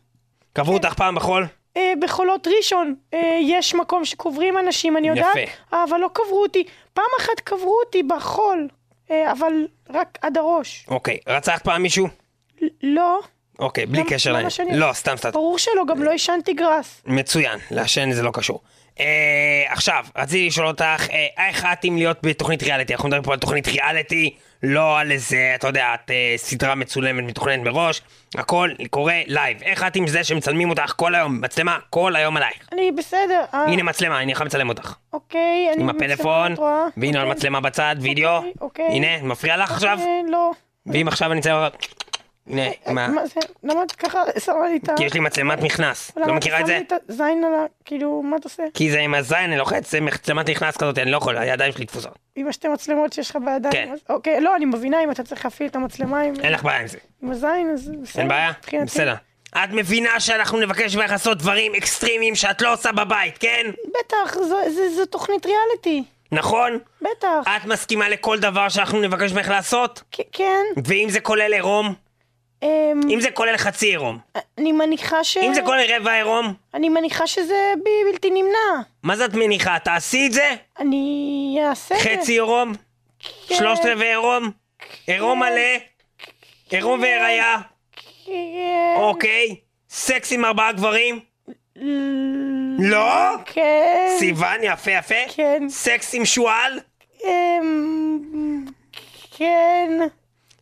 קבעו 0.53 0.73
אותך 0.73 0.93
פעם 0.93 1.15
בחול? 1.15 1.47
אה, 1.77 1.93
בחולות 2.01 2.47
ראשון 2.57 2.95
אה, 3.13 3.37
יש 3.41 3.75
מקום 3.75 4.05
שקוברים 4.05 4.57
אנשים, 4.57 4.97
אני 4.97 5.07
יודעת, 5.07 5.35
יפה. 5.35 5.51
אבל 5.83 5.97
לא 5.99 6.09
קברו 6.13 6.41
אותי. 6.41 6.63
פעם 6.93 7.05
אחת 7.19 7.39
קברו 7.43 7.79
אותי 7.85 8.03
בחול, 8.03 8.67
אה, 9.11 9.31
אבל 9.31 9.53
רק 9.89 10.17
עד 10.21 10.37
הראש. 10.37 10.85
אוקיי, 10.87 11.17
רצחת 11.27 11.63
פעם 11.63 11.81
מישהו? 11.83 12.07
ל- 12.61 12.67
לא, 12.83 13.19
אוקיי, 13.59 13.85
בלי 13.85 13.99
למה- 13.99 14.09
קשר 14.09 14.31
לעניין. 14.31 14.49
שאני- 14.49 14.77
לא, 14.77 14.93
סתם 14.93 15.17
סתם. 15.17 15.31
ברור 15.31 15.57
שלא, 15.57 15.83
גם 15.87 16.03
לא 16.03 16.11
עישנתי 16.11 16.53
גראס. 16.53 17.01
מצוין, 17.05 17.59
לעשן 17.71 18.11
זה 18.11 18.23
לא 18.23 18.31
קשור. 18.33 18.61
אה, 18.99 19.05
עכשיו, 19.67 20.05
רציתי 20.17 20.47
לשאול 20.47 20.67
אותך, 20.67 21.07
אה, 21.11 21.47
איך 21.47 21.65
את 21.73 21.83
עם 21.83 21.97
להיות 21.97 22.17
בתוכנית 22.23 22.63
ריאליטי? 22.63 22.93
אנחנו 22.93 23.07
מדברים 23.07 23.23
פה 23.23 23.33
על 23.33 23.39
תוכנית 23.39 23.67
ריאליטי, 23.67 24.35
לא 24.63 24.99
על 24.99 25.11
איזה, 25.11 25.51
אתה 25.55 25.67
יודע, 25.67 25.93
את 25.93 26.11
אה, 26.11 26.33
סדרה 26.37 26.75
מצולמת, 26.75 27.23
מתוכננת 27.23 27.63
מראש, 27.63 28.01
הכל 28.35 28.69
קורה 28.89 29.21
לייב. 29.27 29.57
איך 29.63 29.83
את 29.83 29.95
עם 29.95 30.07
זה 30.07 30.23
שמצלמים 30.23 30.69
אותך 30.69 30.93
כל 30.95 31.15
היום, 31.15 31.41
מצלמה 31.41 31.77
כל 31.89 32.15
היום 32.15 32.37
עלייך? 32.37 32.69
אני 32.73 32.91
בסדר. 32.91 33.43
אה, 33.53 33.63
הנה 33.63 33.83
מצלמה, 33.83 34.21
אני 34.21 34.31
יכול 34.31 34.45
לצלם 34.45 34.69
אותך. 34.69 34.93
אוקיי, 35.13 35.69
אני 35.73 35.83
עם 35.83 35.89
הפלאפון? 35.89 36.55
והנה 36.97 37.19
אוקיי. 37.19 37.31
מצלמה 37.31 37.59
בצד, 37.59 37.95
וידאו. 37.99 38.35
אוקיי, 38.37 38.51
אוקיי. 38.61 38.85
הנה, 38.85 39.21
מפריע 39.21 39.57
לך 39.57 39.71
עכשיו? 39.71 39.99
אה, 40.01 40.05
לא. 40.31 40.51
ואם 40.85 41.07
עכשיו 41.07 41.31
אני 41.31 41.39
אותך... 41.39 41.67
הנה, 42.47 42.63
מה? 42.87 43.07
מה 43.07 43.25
זה? 43.25 43.39
למה 43.63 43.83
את 43.83 43.91
ככה 43.91 44.19
שמה 44.39 44.67
לי 44.69 44.79
את 44.83 44.89
ה... 44.89 44.93
כי 44.97 45.03
יש 45.03 45.13
לי 45.13 45.19
מצלמת 45.19 45.61
כנס. 45.61 46.11
למה 46.17 46.27
לא 46.27 46.33
מכירה 46.33 46.59
את 46.59 46.65
שם 46.65 46.67
זה? 46.67 46.73
לי 46.77 46.83
את 46.97 47.09
הזין 47.09 47.43
על 47.43 47.53
ה... 47.53 47.65
כאילו, 47.85 48.21
מה 48.23 48.37
אתה 48.37 48.45
עושה? 48.45 48.63
כי 48.73 48.91
זה 48.91 48.99
עם 48.99 49.13
הזין, 49.15 49.37
אני 49.37 49.57
לוחץ, 49.57 49.91
זה 49.91 50.01
מצלמת 50.01 50.49
נכנס 50.49 50.77
כזאת, 50.77 50.97
אני 50.97 51.11
לא 51.11 51.17
יכול, 51.17 51.37
הידיים 51.37 51.71
שלי 51.73 51.85
תפוסות. 51.85 52.11
עם 52.35 52.47
השתי 52.47 52.67
מצלמות 52.67 53.13
שיש 53.13 53.29
לך 53.29 53.35
בידיים. 53.45 53.71
כן. 53.71 53.95
אוקיי, 54.09 54.41
לא, 54.41 54.55
אני 54.55 54.65
מבינה 54.65 55.03
אם 55.03 55.11
אתה 55.11 55.23
צריך 55.23 55.45
להפעיל 55.45 55.69
את 55.69 55.75
המצלמה 55.75 56.21
עם 56.21 56.33
אין 56.43 56.53
לך 56.53 56.63
בעיה 56.63 56.79
עם 56.79 56.87
זה. 56.87 56.97
עם 57.23 57.31
הזין, 57.31 57.69
אז 57.73 57.91
בסדר. 58.01 58.21
אין 58.21 58.27
בעיה? 58.27 58.51
בסדר. 58.85 59.15
את 59.55 59.69
מבינה 59.71 60.19
שאנחנו 60.19 60.59
נבקש 60.59 60.95
ממך 60.95 61.11
לעשות 61.11 61.37
דברים 61.37 61.75
אקסטרימיים 61.75 62.35
שאת 62.35 62.61
לא 62.61 62.73
עושה 62.73 62.91
בבית, 62.91 63.37
כן? 63.37 63.65
בטח, 63.99 64.37
זו- 64.95 65.05
תוכנית 65.05 65.45
ריאליטי. 65.45 66.03
נכון? 66.31 66.79
בטח. 67.01 67.27
את 67.57 67.65
מסכימה 67.65 68.09
לכל 68.09 68.39
דבר 68.39 68.69
שאנחנו 68.69 69.01
נבקש 69.01 69.31
ממך 69.33 69.47
לעשות? 69.49 70.03
כן. 70.31 70.63
ואם 70.85 71.07
זה 71.09 71.19
כולל 71.19 71.53
עירום? 71.53 71.93
אמ, 72.63 73.01
אם 73.09 73.21
זה 73.21 73.31
כולל 73.31 73.57
חצי 73.57 73.85
עירום? 73.85 74.17
אני 74.57 74.71
מניחה 74.71 75.23
ש... 75.23 75.37
אם 75.37 75.53
זה 75.53 75.61
כולל 75.61 75.95
רבע 75.95 76.13
עירום? 76.13 76.53
אני 76.73 76.89
מניחה 76.89 77.27
שזה 77.27 77.73
ב- 77.83 78.11
בלתי 78.11 78.29
נמנע. 78.29 78.81
מה 79.03 79.15
זה 79.15 79.25
את 79.25 79.33
מניחה? 79.33 79.79
תעשי 79.79 80.27
את 80.27 80.31
זה? 80.33 80.49
אני 80.79 81.57
אעשה 81.69 81.95
את 81.95 81.99
זה. 82.03 82.09
חצי 82.09 82.31
עירום? 82.31 82.73
כן. 83.47 83.55
שלושת 83.55 83.81
רבעי 83.85 84.07
עירום? 84.07 84.51
עירום 85.07 85.39
מלא? 85.39 85.77
עירום 86.69 87.01
והירייה? 87.01 87.57
כן. 88.25 88.93
אוקיי. 88.97 89.55
סקס 89.89 90.31
עם 90.31 90.45
ארבעה 90.45 90.71
גברים? 90.71 91.19
לא? 92.79 93.35
כן. 93.45 94.15
סיוון, 94.19 94.57
יפה 94.63 94.91
יפה. 94.91 95.15
כן. 95.35 95.63
סקס 95.69 96.13
עם 96.15 96.25
שועל? 96.25 96.79
אמ, 97.23 98.65
כן. 99.37 99.91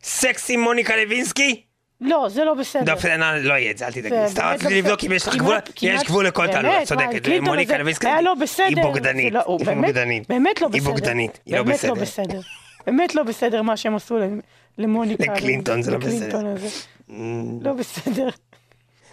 סקס 0.02 0.50
עם 0.50 0.60
מוניקה 0.60 0.96
לוינסקי? 0.96 1.62
לא, 2.00 2.26
זה 2.28 2.44
לא 2.44 2.54
בסדר. 2.54 2.94
לא, 3.18 3.36
לא 3.38 3.54
יהיה 3.54 3.70
את 3.70 3.78
זה, 3.78 3.86
אל 3.86 3.92
תדאגי. 3.92 4.28
סתם 4.28 4.42
רציתי 4.44 4.82
לבדוק. 4.82 5.04
אם 5.04 5.12
יש 5.12 5.28
לך 5.28 5.36
גבול, 5.36 5.56
יש 5.82 6.02
גבול 6.02 6.26
לכל 6.26 6.46
את 6.46 6.50
צודקת. 6.84 7.28
מוניקה 7.40 7.78
לא 8.22 8.34
בסדר. 8.34 8.66
היא 8.66 8.76
בוגדנית. 8.82 9.32
היא 9.58 9.66
בוגדנית. 9.76 10.28
באמת 10.28 10.60
לא 10.60 10.68
בסדר. 10.68 10.78
היא 10.78 10.88
בוגדנית, 10.88 11.38
היא 11.46 11.56
לא 11.56 11.62
באמת 11.62 11.84
לא 11.84 11.94
בסדר. 11.94 12.40
באמת 12.86 13.14
לא 13.14 13.22
בסדר 13.22 13.62
מה 13.62 13.76
שהם 13.76 13.94
עשו 13.96 14.18
למוניקה. 14.78 15.24
לקלינטון 15.34 15.82
זה 15.82 15.90
לא 15.90 15.98
בסדר. 15.98 16.46
הזה. 16.46 16.68
לא 17.62 17.72
בסדר. 17.72 18.28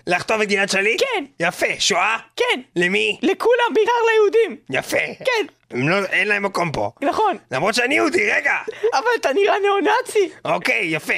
לחטוף 0.07 0.41
את 0.41 0.47
גלעד 0.47 0.69
שליט? 0.69 1.01
כן. 1.01 1.25
יפה. 1.39 1.65
שואה? 1.79 2.17
כן. 2.35 2.61
למי? 2.75 3.17
לכולם, 3.21 3.73
בעיקר 3.73 3.91
ליהודים. 4.11 4.57
יפה. 4.69 4.97
כן. 5.25 5.45
הם 5.71 5.89
לא- 5.89 6.05
אין 6.05 6.27
להם 6.27 6.43
מקום 6.43 6.71
פה. 6.71 6.91
נכון. 7.01 7.37
למרות 7.51 7.75
שאני 7.75 7.95
יהודי, 7.95 8.31
רגע. 8.31 8.53
אבל 8.93 9.05
אתה 9.19 9.29
נראה 9.33 9.53
ניאו-נאצי. 9.61 10.29
אוקיי, 10.45 10.85
יפה. 10.85 11.13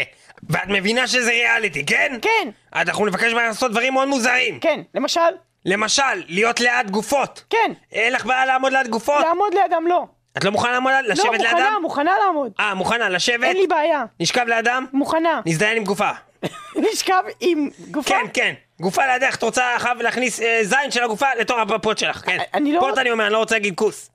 ואת 0.50 0.68
מבינה 0.68 1.08
שזה 1.08 1.30
ריאליטי, 1.32 1.86
כן? 1.86 2.18
כן. 2.22 2.50
אנחנו 2.76 3.06
נבקש 3.06 3.34
ממך 3.34 3.42
לעשות 3.48 3.72
דברים 3.72 3.94
מאוד 3.94 4.08
מוזרים. 4.08 4.60
כן. 4.60 4.82
למשל, 4.96 5.20
למשל, 5.66 6.04
להיות 6.28 6.60
ליד 6.60 6.92
גופות. 6.92 7.44
כן. 7.50 7.72
אין 7.92 8.14
לך 8.14 8.26
בעיה 8.26 8.46
לעמוד 8.46 8.74
ליד 8.74 8.88
גופות? 8.88 9.26
לעמוד 9.26 9.54
לידם 9.54 9.84
לא. 9.88 10.06
את 10.38 10.44
לא 10.44 10.52
מוכנה 10.52 10.72
לעמוד, 10.72 10.92
לא, 10.94 11.00
לשבת 11.02 11.26
מוכנה, 11.26 11.54
לידם? 11.54 11.74
מוכנה 11.82 12.12
לעמוד. 12.26 12.52
אה, 12.60 12.74
מוכנה 12.74 13.10
לשבת? 13.10 13.44
אין 13.44 13.58
לי 13.58 13.68
בעיה. 13.68 14.06
נשכב 14.20 14.46
לידם? 14.48 14.86
מוכנה. 14.94 15.42
נזדיין 15.46 15.78
עם 15.78 15.84
גופה. 15.84 16.10
נשכב 16.94 17.24
עם 17.40 17.70
גופה. 17.92 18.10
כן, 18.10 18.26
כן. 18.34 18.54
גופה 18.80 19.06
לידך, 19.08 19.36
את 19.36 19.44
רוצה 19.44 19.76
אחר 19.76 19.94
להכניס 19.94 20.42
אה, 20.42 20.60
זין 20.64 20.92
של 20.92 21.04
הגופה 21.04 21.26
לתוך 21.40 21.58
הפות 21.76 21.98
שלך, 21.98 22.18
כן. 22.26 22.38
אני 22.54 22.74
לא- 22.74 22.80
פות 22.80 22.98
אני 22.98 23.12
אומר, 23.12 23.26
אני 23.26 23.34
לא 23.34 23.38
רוצה 23.38 23.56
להגיד 23.56 23.76
כוס. 23.76 24.10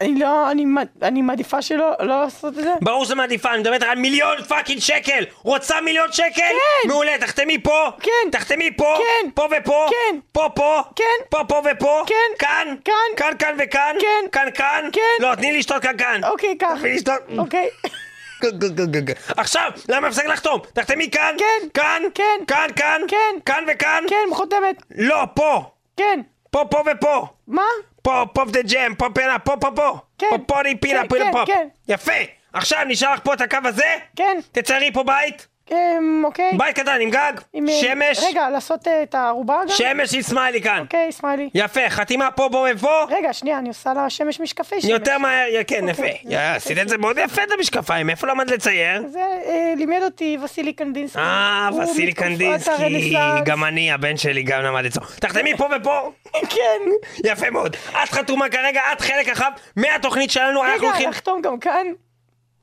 אני 0.00 0.18
לא, 0.18 0.50
אני, 0.50 0.64
אני 1.02 1.22
מעדיפה 1.22 1.62
שלא 1.62 1.90
לא 2.00 2.20
לעשות 2.20 2.58
את 2.58 2.64
זה. 2.64 2.74
ברור 2.80 3.04
שזה 3.04 3.14
מעדיפה, 3.14 3.50
אני 3.50 3.58
מדברת 3.58 3.82
על 3.82 3.98
מיליון 3.98 4.42
פאקינג 4.42 4.80
שקל! 4.80 5.24
רוצה 5.42 5.80
מיליון 5.80 6.12
שקל? 6.12 6.30
כן. 6.34 6.88
מעולה, 6.88 7.18
תחתמי 7.20 7.58
פה! 7.62 7.90
כן. 8.02 8.30
תחתמי 8.32 8.70
פה! 8.76 8.96
כן. 8.98 9.30
פה 9.34 9.48
ופה! 9.58 9.86
כן. 9.90 10.18
פה 10.32 10.48
פה! 10.54 10.82
כן. 10.96 11.04
פה 11.28 11.38
פה 11.48 11.62
ופה! 11.70 12.02
כן. 12.06 12.14
כאן! 12.38 12.74
כאן. 12.84 12.94
כאן 13.16 13.32
כאן 13.38 13.56
וכאן! 13.58 13.96
כן. 14.00 14.28
כאן 14.32 14.48
כאן! 14.54 14.88
כן. 14.92 15.00
לא, 15.20 15.34
תני 15.34 15.52
לי 15.52 15.58
לשתות 15.58 15.82
כאן 15.82 15.96
כאן! 15.98 16.20
אוקיי, 16.24 16.58
קח. 16.58 16.78
תני 16.80 16.88
לי 16.88 16.96
לשתות... 16.96 17.20
אוקיי. 17.38 17.68
עכשיו, 19.36 19.70
למה 19.88 20.06
הפסק 20.06 20.26
לחתום? 20.26 20.60
תחתמי 20.72 21.10
כאן! 21.10 21.34
כן. 21.38 21.68
כאן! 21.74 22.02
כן. 22.14 22.44
כאן 22.46 22.68
כאן! 22.76 23.00
כן. 23.08 23.38
כאן 23.46 23.64
וכאן! 23.68 24.04
כן, 24.08 24.34
חותמת. 24.34 24.82
לא, 24.96 25.24
פה! 25.34 25.62
כן. 25.96 26.20
פה 26.50 26.64
פה 26.70 26.82
ופה! 26.92 27.26
מה? 27.46 27.62
פה, 28.08 28.24
pump 28.32 28.50
the 28.50 28.62
jam, 28.62 28.94
פה 28.94 29.06
פינה, 29.14 29.38
פה 29.38 29.56
פה 29.60 29.68
פה. 29.76 29.98
כן. 30.18 30.26
פה 30.30 30.38
פוני 30.46 30.80
פינה, 30.80 31.02
כן, 31.02 31.08
פינה 31.08 31.24
כן, 31.24 31.32
פופ. 31.32 31.46
כן. 31.46 31.68
יפה. 31.88 32.12
עכשיו 32.52 32.84
נשאר 32.88 33.12
לך 33.14 33.20
פה 33.24 33.34
את 33.34 33.40
הקו 33.40 33.58
הזה? 33.64 33.96
כן. 34.16 34.38
תציירי 34.52 34.92
פה 34.92 35.02
בית. 35.02 35.46
אמ, 35.70 36.22
אוקיי. 36.24 36.52
בית 36.58 36.76
קטן 36.76 37.00
עם 37.00 37.10
גג. 37.10 37.32
עם, 37.52 37.68
אה, 37.68 37.74
שמש. 37.74 38.24
רגע, 38.28 38.50
לעשות 38.50 38.88
אה, 38.88 39.02
את 39.02 39.14
הערובה 39.14 39.60
גם? 39.62 39.68
שמש 39.68 40.14
עם 40.14 40.22
סמיילי 40.22 40.62
כאן. 40.62 40.80
אוקיי, 40.80 41.12
סמיילי. 41.12 41.50
יפה, 41.54 41.80
חתימה 41.90 42.30
פה, 42.30 42.48
בוא 42.48 42.68
ופה. 42.74 43.04
רגע, 43.10 43.32
שנייה, 43.32 43.58
אני 43.58 43.68
עושה 43.68 43.94
לה 43.94 44.10
שמש 44.10 44.40
משקפי 44.40 44.80
שמש. 44.80 44.90
יותר 44.90 45.18
מהר, 45.18 45.46
כן, 45.66 45.88
יפה. 45.88 46.02
אוקיי. 46.02 46.36
עשית 46.36 46.78
את 46.78 46.88
זה 46.88 46.98
מאוד 46.98 47.18
יפה, 47.18 47.42
את 47.42 47.48
המשקפיים. 47.58 48.10
איפה 48.10 48.26
למדת 48.26 48.50
לצייר? 48.50 49.02
זה 49.08 49.20
אה, 49.20 49.72
לימד 49.76 50.00
אותי 50.02 50.38
וסילי 50.44 50.72
קנדינסקי. 50.72 51.18
אה, 51.18 51.68
וסילי 51.82 52.12
קנדינסקי. 52.12 53.14
גם 53.44 53.64
אני, 53.64 53.92
הבן 53.92 54.16
שלי 54.16 54.42
גם 54.42 54.62
למד 54.62 54.84
אצלו. 54.84 55.02
תחתמי 55.20 55.56
פה 55.56 55.68
ופה. 55.76 56.10
כן. 56.54 56.80
יפה 57.24 57.50
מאוד. 57.50 57.76
את 58.02 58.08
חתומה 58.08 58.48
כרגע, 58.48 58.80
את 58.92 59.00
חלק 59.00 59.28
אחר 59.28 59.48
מהתוכנית 59.76 60.30
שלנו, 60.30 60.64
אנחנו 60.64 60.78
רגע, 60.78 60.86
הולכים... 60.86 61.10
לחתום 61.10 61.42
גם 61.42 61.58
כאן. 61.58 61.86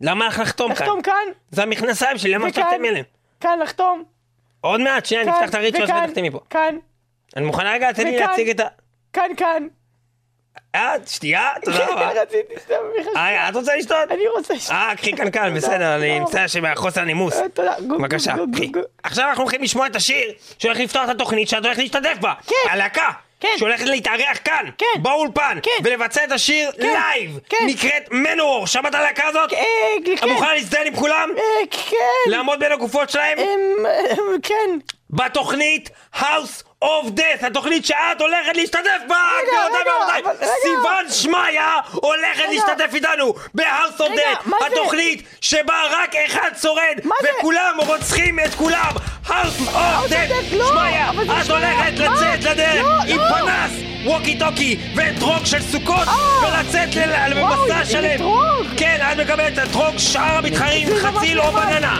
למה 0.01 0.27
לך 0.27 0.39
לחתום 0.39 0.75
כאן? 0.75 0.85
לחתום 0.85 1.01
כאן. 1.01 1.13
זה 1.51 1.63
המכנסיים 1.63 2.17
שלי, 2.17 2.31
למה. 2.31 2.49
שתחתמי 2.49 2.87
עליהם? 2.89 3.05
כאן 3.39 3.59
לחתום. 3.63 4.03
עוד 4.61 4.81
מעט, 4.81 5.05
שנייה, 5.05 5.25
כאן. 5.25 5.33
נפתח 5.33 5.49
את 5.49 5.55
הריצ'רס 5.55 5.83
וכאן, 5.89 6.03
ותחתמי 6.05 6.31
פה. 6.31 6.39
כאן. 6.49 6.77
אני 7.35 7.45
מוכנה 7.45 7.71
רגע, 7.73 7.91
תן 7.91 8.07
לי. 8.07 8.19
להציג 8.19 8.49
את 8.49 8.59
ה... 8.59 8.63
כאן, 9.13 9.29
כאן. 9.37 9.67
אה, 10.75 10.93
שתייה? 11.07 11.49
תודה 11.63 11.85
רבה. 11.91 12.11
רציתי 12.21 12.53
סתם 12.59 12.75
בכלל. 12.99 13.17
אה, 13.17 13.49
את 13.49 13.55
רוצה 13.55 13.75
לשתות? 13.75 14.11
אני 14.11 14.27
רוצה 14.27 14.59
ש... 14.59 14.69
אה, 14.71 14.91
קחי 14.97 15.11
קנקן, 15.11 15.53
בסדר, 15.55 15.95
אני 15.95 16.19
מצטער 16.19 16.47
שבחוסר 16.47 17.03
נימוס. 17.03 17.33
אה, 17.33 17.49
תודה. 17.49 17.73
בבקשה, 17.99 18.33
קחי. 18.53 18.71
עכשיו 19.03 19.29
אנחנו 19.29 19.43
הולכים 19.43 19.61
לשמוע 19.61 19.87
את 19.87 19.95
השיר 19.95 20.31
שהולך 20.59 20.79
לפתוח 20.79 21.03
את 21.05 21.15
התוכנית 21.15 21.49
שאת 21.49 21.63
הולכת 21.65 21.79
להשתתף 21.79 22.17
בה. 22.21 22.33
כן. 22.47 22.55
הלהקה. 22.71 23.09
כן. 23.39 23.49
שהולכת 23.57 23.85
להתארח 23.85 24.37
כאן, 24.45 24.65
כן. 24.77 25.01
באולפן, 25.01 25.57
כן. 25.63 25.71
ולבצע 25.83 26.23
את 26.23 26.31
השיר 26.31 26.71
live, 26.77 27.39
כן. 27.49 27.57
נקראת 27.67 28.11
מנוור, 28.11 28.67
שמעת 28.67 28.95
על 28.95 29.01
הלהקה 29.01 29.27
הזאת? 29.27 29.53
אה, 29.53 29.59
את 30.13 30.19
כן. 30.19 30.29
מוכנה 30.29 30.53
להזדיין 30.53 30.87
עם 30.87 30.95
כולם? 30.95 31.29
אה, 31.37 31.67
כן. 31.71 32.31
לעמוד 32.31 32.59
בין 32.59 32.71
הגופות 32.71 33.09
שלהם? 33.09 33.37
כן. 34.43 34.94
בתוכנית 35.09 35.89
House 36.15 36.63
of 36.83 37.07
Death, 37.17 37.45
התוכנית 37.47 37.85
שאת 37.85 38.21
הולכת 38.21 38.55
להשתתף 38.55 39.01
בה, 39.07 39.15
גבירותיי 39.47 39.81
רגע, 39.81 39.91
ורבותיי. 39.91 40.21
אבל 40.23 40.31
רגע. 40.41 40.51
סיוון 40.63 41.11
שמעיה 41.11 41.73
הולכת 41.91 42.43
להשתתף 42.49 42.93
איתנו 42.93 43.33
ב-House 43.53 43.99
of 43.99 44.03
רגע, 44.03 44.13
Death, 44.21 44.49
מה 44.49 44.57
זה? 44.59 44.65
התוכנית 44.65 45.23
שבה 45.41 45.81
רק 45.91 46.15
אחד 46.15 46.49
שורד, 46.61 46.99
מה 47.03 47.15
זה? 47.21 47.27
וכולם 47.39 47.73
רוצחים 47.87 48.39
את 48.39 48.53
כולם. 48.55 48.91
House 49.27 49.67
of 49.67 50.09
Death, 50.09 50.55
לא, 50.55 50.67
שמעיה, 50.67 51.11
את 51.41 51.49
הולכת? 51.49 51.93
לצאת 51.97 52.43
לדרך 52.43 52.83
לא, 52.85 53.01
עם 53.07 53.17
לא. 53.17 53.29
פנס, 53.29 53.71
ווקי 54.05 54.39
טוקי 54.39 54.77
ואתרוג 54.95 55.45
של 55.45 55.61
סוכות, 55.61 56.07
אה. 56.07 56.13
ולצאת 56.43 56.95
למסע 57.29 57.85
שלם. 57.85 58.19
כן, 58.77 59.07
את 59.11 59.17
מקבלת 59.17 59.59
אתרוג 59.59 59.97
שאר 59.97 60.37
המתחרים, 60.37 60.87
חציל 61.01 61.41
או. 61.41 61.51
בננה. 61.51 61.99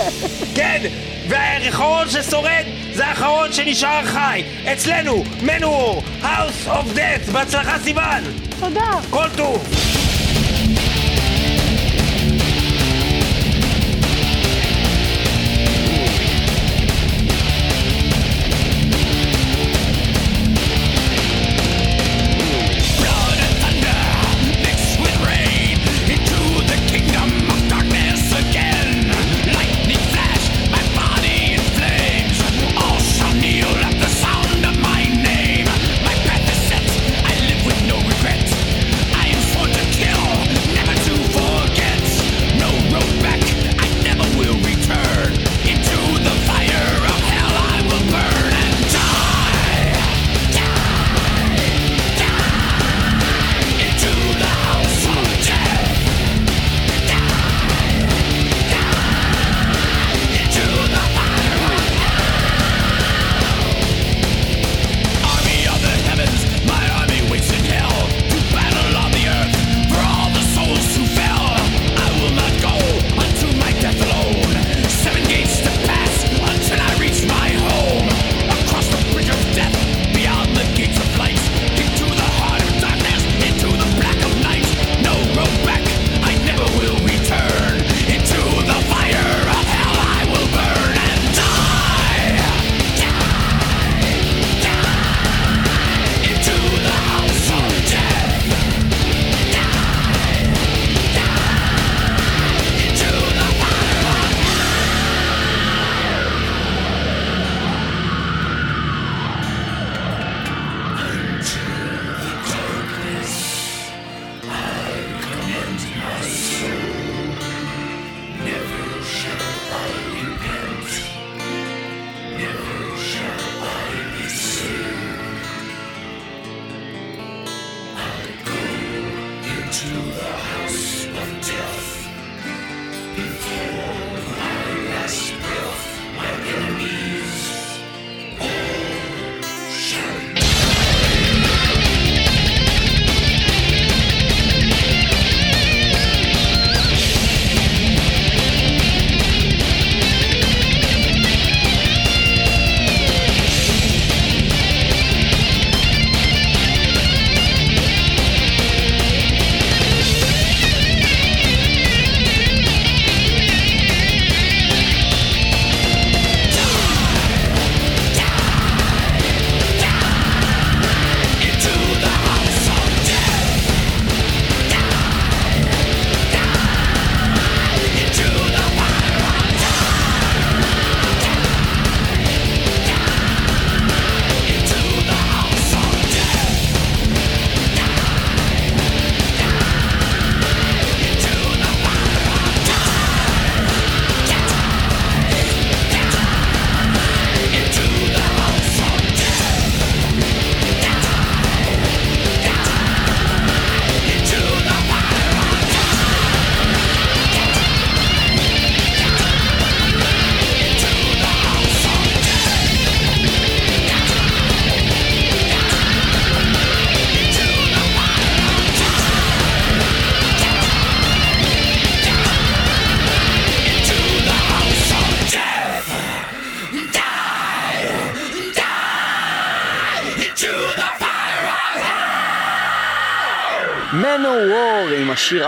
כן, 0.56 0.82
והאחרון 1.30 2.08
ששורד 2.08 2.64
זה 2.94 3.06
האחרון 3.06 3.52
שנשאר 3.52 4.06
חי. 4.06 4.42
אצלנו, 4.72 5.24
מנוור, 5.42 6.02
House 6.22 6.68
of 6.68 6.96
Death, 6.96 7.32
בהצלחה 7.32 7.78
סיוון, 7.78 8.24
תודה. 8.60 8.90
כל 9.10 9.28
טוב. 9.36 10.09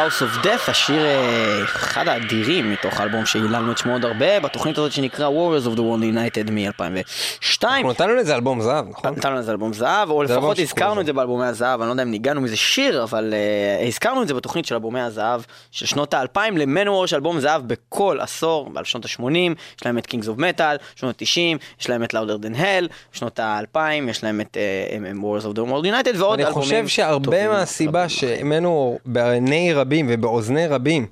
House 0.03 0.23
of 0.23 0.45
Death, 0.45 0.71
השיר 0.71 1.05
אה, 1.05 1.65
אחד 1.65 2.09
האדירים 2.09 2.73
מתוך 2.73 3.01
האלבום 3.01 3.27
שהיללנו 3.27 3.73
את 3.73 3.79
שמו 3.79 3.93
עוד 3.93 4.05
הרבה, 4.05 4.41
בתוכנית 4.41 4.79
הזאת 4.79 4.93
שנקרא 4.93 5.29
Warriors 5.29 5.67
of 5.67 5.77
the 5.77 5.81
World 5.81 6.15
United 6.15 6.51
מ-2002. 6.51 7.65
אנחנו 7.65 7.91
נתנו 7.91 8.15
לזה 8.15 8.35
אלבום 8.35 8.61
זהב, 8.61 8.89
נכון? 8.89 9.15
נתנו 9.17 9.37
לזה 9.37 9.53
אלבום 9.53 9.73
זהב, 9.73 10.11
או 10.11 10.23
לפחות 10.23 10.59
הזכרנו. 10.59 11.01
את 11.01 11.07
זה 11.07 11.13
באלבומי 11.13 11.47
הזהב, 11.47 11.81
אני 11.81 11.87
לא 11.87 11.93
יודע 11.93 12.03
אם 12.03 12.11
ניגענו 12.11 12.41
מזה 12.41 12.57
שיר, 12.57 13.03
אבל 13.03 13.35
uh, 13.83 13.87
הזכרנו 13.87 14.23
את 14.23 14.29
זה 14.29 14.35
בתוכנית 14.35 14.67
של 14.67 14.75
אלבומי 14.75 15.01
הזהב 15.01 15.41
של 15.71 15.87
שנות 15.87 16.15
האלפיים, 16.15 16.59
למנוור 16.59 17.05
יש 17.05 17.15
אלבום 17.15 17.41
זהב 17.41 17.63
בכל 17.67 18.19
עשור, 18.21 18.71
בשנות 18.71 19.05
ה-80, 19.05 19.31
יש 19.79 19.87
להם 19.87 19.99
את 19.99 20.07
Kings 20.07 20.27
of 20.27 20.41
Metal, 20.41 20.77
שנות 20.97 21.23
ה-90, 21.23 21.59
יש 21.81 21.91
להם 21.91 22.05
את 22.05 22.15
Louder 22.15 22.45
Than 22.45 22.57
Hell, 22.57 22.89
שנות 23.13 23.39
האלפיים, 23.39 24.09
יש 24.09 24.25
להם 24.25 24.41
את 24.41 24.57
uh, 24.57 25.23
Warriors 25.23 25.45
of 25.45 25.57
the 25.57 25.71
World 25.71 25.85
United, 25.85 26.19
ועוד 26.19 26.41
אני 26.41 26.49
אלבומים 26.49 26.69
חושב 26.69 26.89
שהרבה 26.89 27.25
טובים 27.25 27.51
מהסיבה 27.51 28.05
רבים 28.05 28.17
אחרים. 28.17 28.39
שמנו 28.39 28.99
בעיני 29.07 29.73
רבים 29.73 29.92
ובאוזני 30.09 30.67
רבים 30.67 31.07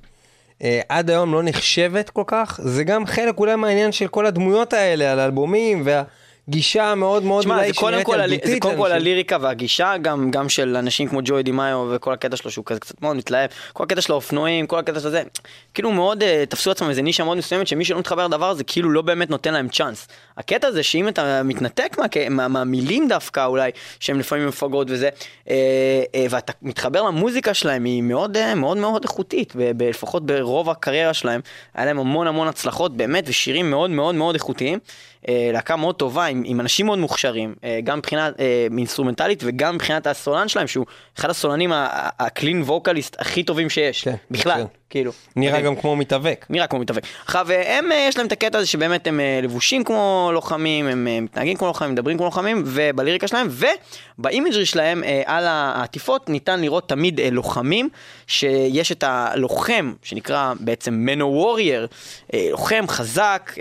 אה, 0.63 0.81
עד 0.89 1.11
היום 1.11 1.33
לא 1.33 1.43
נחשבת 1.43 2.11
כל 2.11 2.25
כך, 2.27 2.61
זה 2.63 2.85
גם 2.85 3.07
חלק 3.07 3.39
אולי 3.39 3.57
מהעניין 3.57 3.93
של 3.93 4.09
כל 4.09 4.27
הדמויות 4.27 4.73
האלה 4.73 5.13
על 5.13 5.19
האלבומים 5.19 5.83
והגישה 5.85 6.20
המאוד 6.93 7.23
מאוד 7.23 7.43
תשמע, 7.43 7.55
אולי 7.55 7.67
זה 7.67 7.75
קודם 7.75 8.01
שנראית 8.07 8.31
ילדותית 8.31 8.51
זה 8.51 8.61
קודם 8.61 8.77
כל. 8.77 8.93
הליריקה 8.93 9.37
והגישה, 9.41 9.97
גם, 10.03 10.31
גם 10.31 10.49
של 10.49 10.77
אנשים 10.77 11.09
כמו 11.09 11.21
ג'וי 11.25 11.43
דימאיו 11.43 11.89
וכל 11.91 12.13
הקטע 12.13 12.37
שלו 12.37 12.51
שהוא 12.51 12.65
כזה 12.65 12.81
קצת 12.81 13.03
מאוד 13.03 13.17
מתלהב, 13.17 13.51
כל 13.73 13.85
הקטע 13.85 14.01
של 14.01 14.13
האופנועים, 14.13 14.67
כל 14.67 14.79
הקטע 14.79 15.01
של 15.01 15.11
זה, 15.11 15.23
כאילו 15.75 15.93
מאוד 15.93 16.23
uh, 16.23 16.27
תפסו 16.49 16.71
עצמם 16.71 16.89
איזה 16.89 17.03
נישה 17.03 17.25
מאוד 17.25 17.39
מסוימת 17.39 17.67
שמי 17.67 17.85
שלא 17.85 17.99
מתחבר 17.99 18.27
לדבר 18.27 18.51
הזה 18.51 18.65
כאילו 18.65 18.91
לא 18.91 19.03
באמת 19.03 19.31
נותן 19.31 19.53
להם 19.53 19.69
צ'אנס. 19.69 20.09
הקטע 20.37 20.71
זה 20.71 20.83
שאם 20.83 21.09
אתה 21.09 21.43
מתנתק 21.43 21.97
מה, 21.99 22.07
מה, 22.31 22.49
מהמילים 22.49 23.09
דווקא 23.09 23.47
אולי, 23.47 23.71
שהן 24.01 24.19
לפעמים 24.19 24.49
מפגרות 24.49 24.87
וזה, 24.91 25.09
uh, 25.45 25.49
uh, 25.49 25.51
ואתה 26.31 26.53
מתחבר 26.63 27.03
למוזיקה 27.03 27.55
שלהם, 27.55 27.85
היא 27.85 28.03
מאוד 28.03 28.37
uh, 28.37 28.55
מאוד 28.55 28.77
מאוד 28.77 29.03
איכותית, 29.05 29.57
ב- 29.57 29.73
ב- 29.77 29.83
לפחות 29.83 30.27
ברוב 30.27 30.71
הקריירה 30.71 31.15
שלהם, 31.15 31.41
היה 31.75 31.87
להם 31.87 31.99
המון 31.99 32.27
המון 32.27 32.49
הצלחות 32.49 32.97
באמת 32.97 33.25
ושירים 33.29 33.71
מאוד 33.71 33.91
מאוד 33.91 34.15
מאוד 34.15 34.35
איכותיים. 34.35 34.79
אה, 35.29 35.51
להקה 35.53 35.77
מאוד 35.77 35.95
טובה 35.95 36.27
עם, 36.27 36.43
עם 36.47 36.61
אנשים 36.61 36.87
מאוד 36.87 36.99
מוכשרים, 36.99 37.55
אה, 37.65 37.81
גם 37.85 37.99
מבחינה 37.99 38.31
אה, 38.39 38.67
אינסטרומנטלית 38.79 39.43
וגם 39.47 39.75
מבחינת 39.75 40.07
הסולן 40.07 40.49
שלהם, 40.49 40.67
שהוא 40.67 40.87
אחד 41.19 41.31
הסולנים 41.31 41.73
ה 42.19 42.26
clean 42.26 42.63
vocalist 42.63 43.17
הכי 43.21 43.43
טובים 43.43 43.71
שיש, 43.71 44.05
כן, 44.05 44.15
בכלל, 44.31 44.53
מצוין. 44.53 44.80
כאילו. 44.91 45.13
נראה. 45.37 45.61
גם 45.61 45.77
כמו 45.77 45.97
מתאבק. 45.97 46.47
נראה 46.51 46.67
כמו 46.67 46.79
מתאבק. 46.79 47.03
עכשיו, 47.25 47.47
הם, 47.67 47.93
אה, 47.93 48.07
יש 48.09 48.17
להם 48.19 48.27
את 48.27 48.33
הקטע 48.33 48.59
הזה 48.59 48.67
שבאמת 48.67 49.07
הם 49.07 49.21
אה, 49.21 49.41
לבושים 49.43 49.85
כמו 49.85 50.31
לוחמים, 50.33 50.87
הם 50.87 51.09
אה, 51.11 51.21
מתנהגים 51.21 51.57
כמו 51.57 51.67
לוחמים, 51.67 51.93
מדברים 51.93 52.17
כמו 52.17 52.27
לוחמים, 52.27 52.63
ובליריקה 52.67 53.29
שלהם, 53.29 53.49
ובאימג'רי 54.19 54.67
שלהם, 54.67 55.03
על 55.27 55.45
העטיפות, 55.47 56.29
ניתן 56.29 56.61
לראות 56.61 56.89
תמיד 56.89 57.21
לוחמים, 57.33 57.89
שיש 58.27 58.93
את 58.93 59.05
הלוחם, 59.07 59.93
שנקרא 60.03 60.53
בעצם 60.61 60.95
Mano 60.95 61.27
Warrior, 61.33 61.87
לוחם 62.51 62.85
חזק, 62.89 63.53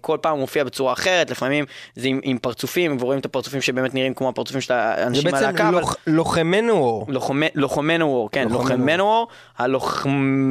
כל 0.00 0.18
פעם 0.20 0.38
מופיע 0.38 0.64
בצורה 0.64 0.92
אחרת, 0.92 1.30
לפעמים 1.30 1.64
זה 1.96 2.08
עם, 2.08 2.20
עם 2.22 2.38
פרצופים, 2.38 2.96
ורואים 3.00 3.20
את 3.20 3.24
הפרצופים 3.24 3.60
שבאמת 3.60 3.94
נראים 3.94 4.14
כמו 4.14 4.28
הפרצופים 4.28 4.60
של 4.60 4.68
זה 4.68 4.74
האנשים 4.80 5.24
בעצם 5.24 5.36
מהלהקה, 5.36 5.68
אבל... 5.68 5.80
לוח- 5.80 5.96
לוחמנו 6.06 6.72
אור. 6.72 7.06
לוחמי- 7.08 7.48
לוחמי 7.54 7.98
נוור, 7.98 8.28
כן, 8.32 8.48
לוחמי 8.50 8.70
לוחמי 8.70 8.96
נוור. 8.96 9.26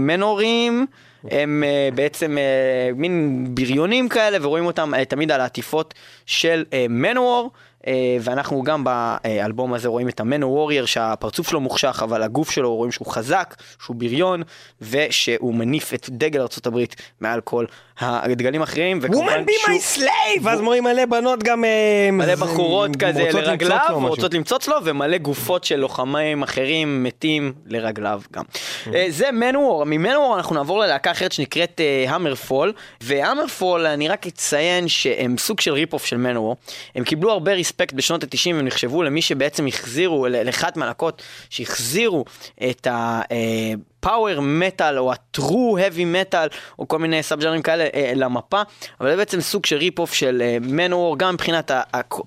הלוחמנורים 0.09 0.85
הם 1.31 1.63
אה, 1.63 1.89
בעצם 1.95 2.37
אה, 2.37 2.89
מין 2.95 3.45
בריונים 3.55 4.09
כאלה 4.09 4.37
ורואים 4.41 4.65
אותם 4.65 4.93
אה, 4.93 5.05
תמיד 5.05 5.31
על 5.31 5.41
העטיפות 5.41 5.93
של 6.25 6.63
מנוור. 6.89 7.49
אה, 7.87 7.93
ואנחנו 8.21 8.63
גם 8.63 8.83
באלבום 8.83 9.73
הזה 9.73 9.87
רואים 9.87 10.09
את 10.09 10.19
המנו 10.19 10.49
וורייר 10.49 10.85
שהפרצוף 10.85 11.49
שלו 11.49 11.59
מוחשך 11.61 12.01
אבל 12.03 12.23
הגוף 12.23 12.51
שלו 12.51 12.75
רואים 12.75 12.91
שהוא 12.91 13.07
חזק, 13.07 13.55
שהוא 13.83 13.95
בריון 13.95 14.43
ושהוא 14.81 15.53
מניף 15.55 15.93
את 15.93 16.09
דגל 16.09 16.41
הברית 16.65 16.95
מעל 17.21 17.41
כל 17.41 17.65
הדגלים 17.99 18.61
האחרים. 18.61 18.99
וכמובן 19.01 19.27
Woman 19.43 19.49
be 19.49 19.53
שהוא- 19.59 19.75
my 19.75 20.07
slave! 20.07 20.39
ואז 20.43 20.59
רואים 20.59 20.83
מלא 20.83 21.05
בנות 21.05 21.43
גם... 21.43 21.65
אה, 21.65 22.09
מלא 22.11 22.35
זה- 22.35 22.45
בחורות 22.45 22.89
כזה 22.99 23.23
לרגליו. 23.33 23.79
רוצות 23.91 24.33
למצוץ 24.33 24.67
לו, 24.67 24.75
ומלא 24.83 25.17
גופות 25.17 25.63
של 25.63 25.75
לוחמים 25.75 26.43
אחרים 26.43 27.03
מתים 27.03 27.53
לרגליו 27.65 28.21
גם. 28.33 28.43
Mm-hmm. 28.43 28.95
אה, 28.95 29.05
זה 29.09 29.31
מנוור, 29.31 29.83
ממנוור 29.85 30.35
אנחנו 30.37 30.55
נעבור 30.55 30.79
ללהקה 30.79 31.11
אחרת 31.11 31.31
שנקראת 31.31 31.81
HammerFall, 32.07 32.73
ו 33.01 33.08
HammerFall, 33.08 33.85
אני 33.85 34.07
רק 34.07 34.27
אציין 34.27 34.87
שהם 34.87 35.35
סוג 35.37 35.59
של 35.59 35.73
rip-off 35.73 36.05
של 36.05 36.17
מנוור. 36.17 36.55
הם 36.95 37.03
קיבלו 37.03 37.31
הרבה 37.31 37.53
respect 37.73 37.93
בשנות 37.93 38.23
ה-90, 38.23 38.49
הם 38.49 38.65
נחשבו 38.65 39.03
למי 39.03 39.21
שבעצם 39.21 39.67
החזירו, 39.67 40.27
לאחת 40.27 40.77
מהלהקות 40.77 41.21
שהחזירו 41.49 42.25
את 42.69 42.87
ה... 42.87 43.21
אה, 43.31 43.73
power 43.99 44.39
metal 44.39 44.99
או 44.99 45.11
ה 45.11 45.24
true 45.24 45.77
heavy 45.77 46.05
metal 46.05 46.47
או 46.79 46.87
כל 46.87 46.99
מיני 46.99 47.23
סאב 47.23 47.39
ז'אנרים 47.39 47.61
כאלה 47.61 47.87
אה, 47.93 48.11
למפה. 48.15 48.61
אבל 49.01 49.09
זה 49.09 49.17
בעצם 49.17 49.41
סוג 49.41 49.65
של 49.65 49.77
rip-off 49.77 50.13
של 50.13 50.57
מנוור 50.61 51.17
גם 51.17 51.33
מבחינת 51.33 51.71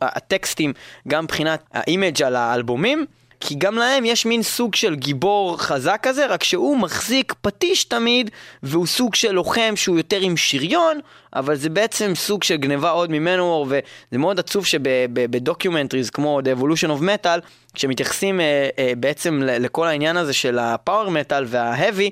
הטקסטים 0.02 0.72
גם 1.08 1.24
מבחינת 1.24 1.62
ה 1.72 1.80
image 1.80 2.22
על 2.22 2.36
האלבומים 2.36 3.06
כי 3.40 3.54
גם 3.54 3.76
להם 3.76 4.04
יש 4.04 4.26
מין 4.26 4.42
סוג 4.42 4.74
של 4.74 4.94
גיבור 4.94 5.58
חזק 5.58 6.00
כזה, 6.02 6.26
רק 6.26 6.44
שהוא 6.44 6.76
מחזיק 6.76 7.34
פטיש 7.40 7.84
תמיד, 7.84 8.30
והוא 8.62 8.86
סוג 8.86 9.14
של 9.14 9.32
לוחם 9.32 9.72
שהוא 9.76 9.96
יותר 9.96 10.20
עם 10.20 10.36
שריון, 10.36 11.00
אבל 11.34 11.56
זה 11.56 11.70
בעצם 11.70 12.12
סוג 12.14 12.44
של 12.44 12.56
גניבה 12.56 12.90
עוד 12.90 13.10
ממנו, 13.10 13.66
וזה 13.68 14.18
מאוד 14.18 14.38
עצוב 14.38 14.66
שבדוקיומנטריז 14.66 16.10
כמו 16.10 16.40
The 16.40 16.60
Evolution 16.60 16.88
of 16.88 17.02
Metal, 17.02 17.40
כשמתייחסים 17.74 18.40
אה, 18.40 18.68
אה, 18.78 18.92
בעצם 18.96 19.40
לכל 19.42 19.86
העניין 19.86 20.16
הזה 20.16 20.32
של 20.32 20.58
הפאוור 20.58 21.10
מטאל 21.10 21.44
וההאבי, 21.48 22.10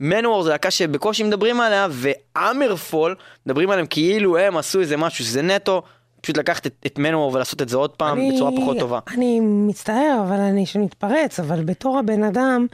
מנוור 0.00 0.42
זה 0.42 0.50
להקה 0.50 0.70
שבקושי 0.70 1.22
מדברים 1.22 1.60
עליה, 1.60 1.86
ואמרפול 1.90 3.14
מדברים 3.46 3.70
עליהם 3.70 3.86
כאילו 3.86 4.38
הם 4.38 4.56
עשו 4.56 4.80
איזה 4.80 4.96
משהו 4.96 5.24
שזה 5.24 5.42
נטו. 5.42 5.82
פשוט 6.24 6.36
לקחת 6.36 6.66
את, 6.66 6.72
את 6.86 6.98
מנוור 6.98 7.30
ולעשות 7.34 7.62
את 7.62 7.68
זה 7.68 7.76
עוד 7.76 7.90
פעם 7.90 8.18
אני- 8.18 8.32
בצורה 8.34 8.50
פחות 8.56 8.78
טובה. 8.78 8.98
אני 9.14 9.40
מצטער, 9.40 10.20
אבל 10.28 10.36
אני 10.40 10.66
שמתפרץ, 10.66 11.40
אבל 11.40 11.64
בתור 11.64 11.98
הבן 11.98 12.22
אדם, 12.22 12.66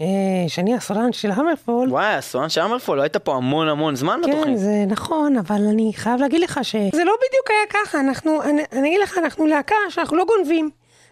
אה, 0.00 0.06
שאני 0.48 0.74
הסולן 0.74 1.12
של 1.12 1.30
HammerFall, 1.30 1.90
וואי, 1.90 2.06
הסולן 2.14 2.48
של 2.48 2.60
HammerFall, 2.60 2.96
לא 2.96 3.02
היית 3.02 3.16
פה 3.16 3.34
המון 3.34 3.68
המון 3.68 3.96
זמן 3.96 4.20
כן, 4.24 4.30
בתוכנית. 4.32 4.58
זה 4.58 4.84
נכון, 4.88 5.36
אבל 5.36 5.60
אני 5.72 5.92
חייב 5.94 6.20
להגיד 6.20 6.40
לך 6.40 6.60
שזה 6.62 7.04
לא 7.04 7.14
בדיוק 7.28 7.50
היה 7.50 7.84
ככה, 7.84 8.00
אנחנו, 8.00 8.42
אני, 8.42 8.62
אני 8.72 8.88
אגיד 8.88 9.00
לך, 9.00 9.18
אנחנו 9.18 9.46
להקה 9.46 9.74
שאנחנו 9.90 10.16
לא 10.16 10.24
גונבים. 10.24 10.70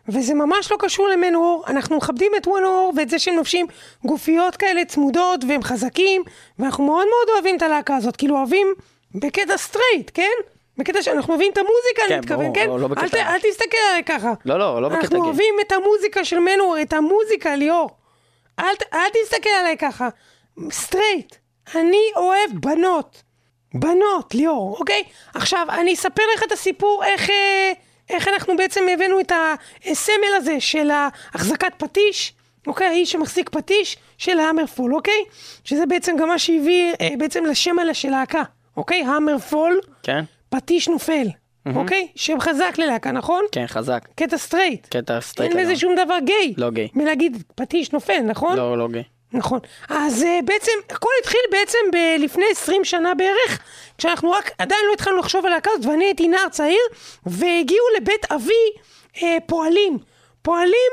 וזה 0.08 0.34
ממש 0.34 0.72
לא 0.72 0.76
קשור 0.80 1.08
למנוור, 1.08 1.64
אנחנו 1.68 1.96
מכבדים 1.96 2.32
את 2.36 2.46
מנוור 2.46 2.92
ואת 2.96 3.08
זה 3.10 3.18
שהם 3.18 3.36
לובשים 3.36 3.66
גופיות 4.04 4.56
כאלה 4.56 4.84
צמודות 4.84 5.44
והם 5.48 5.62
חזקים, 5.62 6.22
ואנחנו 6.58 6.84
מאוד 6.84 7.06
מאוד 7.06 7.34
אוהבים 7.34 7.56
את 7.56 7.62
הלהקה 7.62 7.96
הזאת, 7.96 8.16
כאילו 8.16 8.36
אוהבים 8.36 8.66
בקטע 9.14 9.56
straight, 9.56 10.10
כן? 10.14 10.30
בקטע 10.78 11.02
שאנחנו 11.02 11.32
אוהבים 11.34 11.52
את 11.52 11.58
המוזיקה, 11.58 12.02
כן, 12.08 12.12
אני 12.12 12.20
מתכוון, 12.20 12.38
ברור, 12.42 12.54
כן? 12.54 12.66
לא- 12.66 12.80
לא 12.80 12.88
אל, 12.98 13.08
ת, 13.08 13.14
אל 13.14 13.38
תסתכל 13.38 13.76
עליי 13.90 14.04
ככה. 14.04 14.32
לא, 14.44 14.58
לא, 14.58 14.82
לא 14.82 14.88
בקטע 14.88 15.00
אנחנו 15.02 15.18
gay. 15.18 15.24
אוהבים 15.24 15.54
את 15.66 15.72
המוזיקה 15.72 16.24
של 16.24 16.38
מנוור, 16.38 16.76
את 16.82 16.92
המוזיקה, 16.92 17.56
ליאור. 17.56 17.90
אל, 18.58 18.74
תסתכל 19.24 19.50
עליי 19.60 19.76
ככה. 19.76 20.08
straight. 20.70 21.34
אני 21.74 22.10
אוהב 22.16 22.50
בנות. 22.54 23.22
בנות, 23.74 24.34
ליאור, 24.34 24.76
אוקיי? 24.80 25.02
עכשיו, 25.34 25.66
אני 25.70 25.94
אספר 25.94 26.22
לך 26.36 26.42
את 26.42 26.52
הסיפור 26.52 27.04
איך, 27.04 27.30
אה, 27.30 27.72
איך 28.10 28.28
אנחנו 28.28 28.56
בעצם 28.56 28.84
הבאנו 28.92 29.20
את 29.20 29.32
הסמל 29.86 30.34
הזה 30.36 30.60
של 30.60 30.90
החזקת 31.34 31.72
פטיש, 31.76 32.34
אוקיי? 32.66 32.86
האיש 32.86 33.12
שמחזיק 33.12 33.48
פטיש 33.50 33.96
של 34.18 34.38
HammerFall, 34.38 34.94
אוקיי? 34.94 35.24
שזה 35.64 35.86
בעצם 35.86 36.16
גם 36.18 36.28
מה 36.28 36.38
שהביא 36.38 36.92
אה, 37.00 37.08
בעצם 37.18 37.44
לשם 37.44 37.78
הזה 37.78 37.94
של 37.94 38.10
להקה, 38.10 38.42
אוקיי? 38.76 39.02
HammerFall, 39.04 39.80
כן? 40.02 40.24
פטיש 40.52 40.88
נופל, 40.88 41.26
אוקיי? 41.74 42.08
שם 42.16 42.40
חזק 42.40 42.74
ללהקה, 42.78 43.12
נכון? 43.12 43.44
כן, 43.52 43.66
חזק. 43.66 44.08
קטע 44.14 44.38
straight. 44.38 44.86
קטע 44.86 45.20
straight 45.20 45.52
אין 45.52 45.60
לזה. 45.60 45.76
שום 45.76 45.94
דבר 45.94 46.18
גיי. 46.24 46.54
לא 46.56 46.70
גיי. 46.70 46.88
מלהגיד 46.94 47.42
פטיש 47.54 47.92
נופל, 47.92 48.20
נכון? 48.20 48.56
לא, 48.56 48.78
לא 48.78 48.88
גיי. 48.88 49.02
נכון. 49.32 49.58
אז 49.88 50.22
uh, 50.22 50.44
בעצם, 50.44 50.72
הכל 50.90 51.10
התחיל 51.20 51.40
בעצם 51.50 51.78
ב- 51.92 52.22
לפני 52.22 52.44
20 52.50 52.84
שנה 52.84 53.14
בערך, 53.14 53.62
כשאנחנו 53.98 54.30
רק, 54.30 54.50
עדיין 54.58 54.80
לא 54.88 54.92
התחלנו 54.92 55.16
לחשוב 55.18 55.46
על 55.46 55.52
להקה 55.52 55.70
הזאת, 55.74 55.86
ואני 55.86 56.04
הייתי 56.04 56.28
נער 56.28 56.48
צעיר, 56.48 56.80
והגיעו 57.26 57.86
לבית 57.96 58.32
אבי 58.32 58.52
uh, 59.14 59.20
פועלים. 59.46 59.98
פועלים 60.42 60.92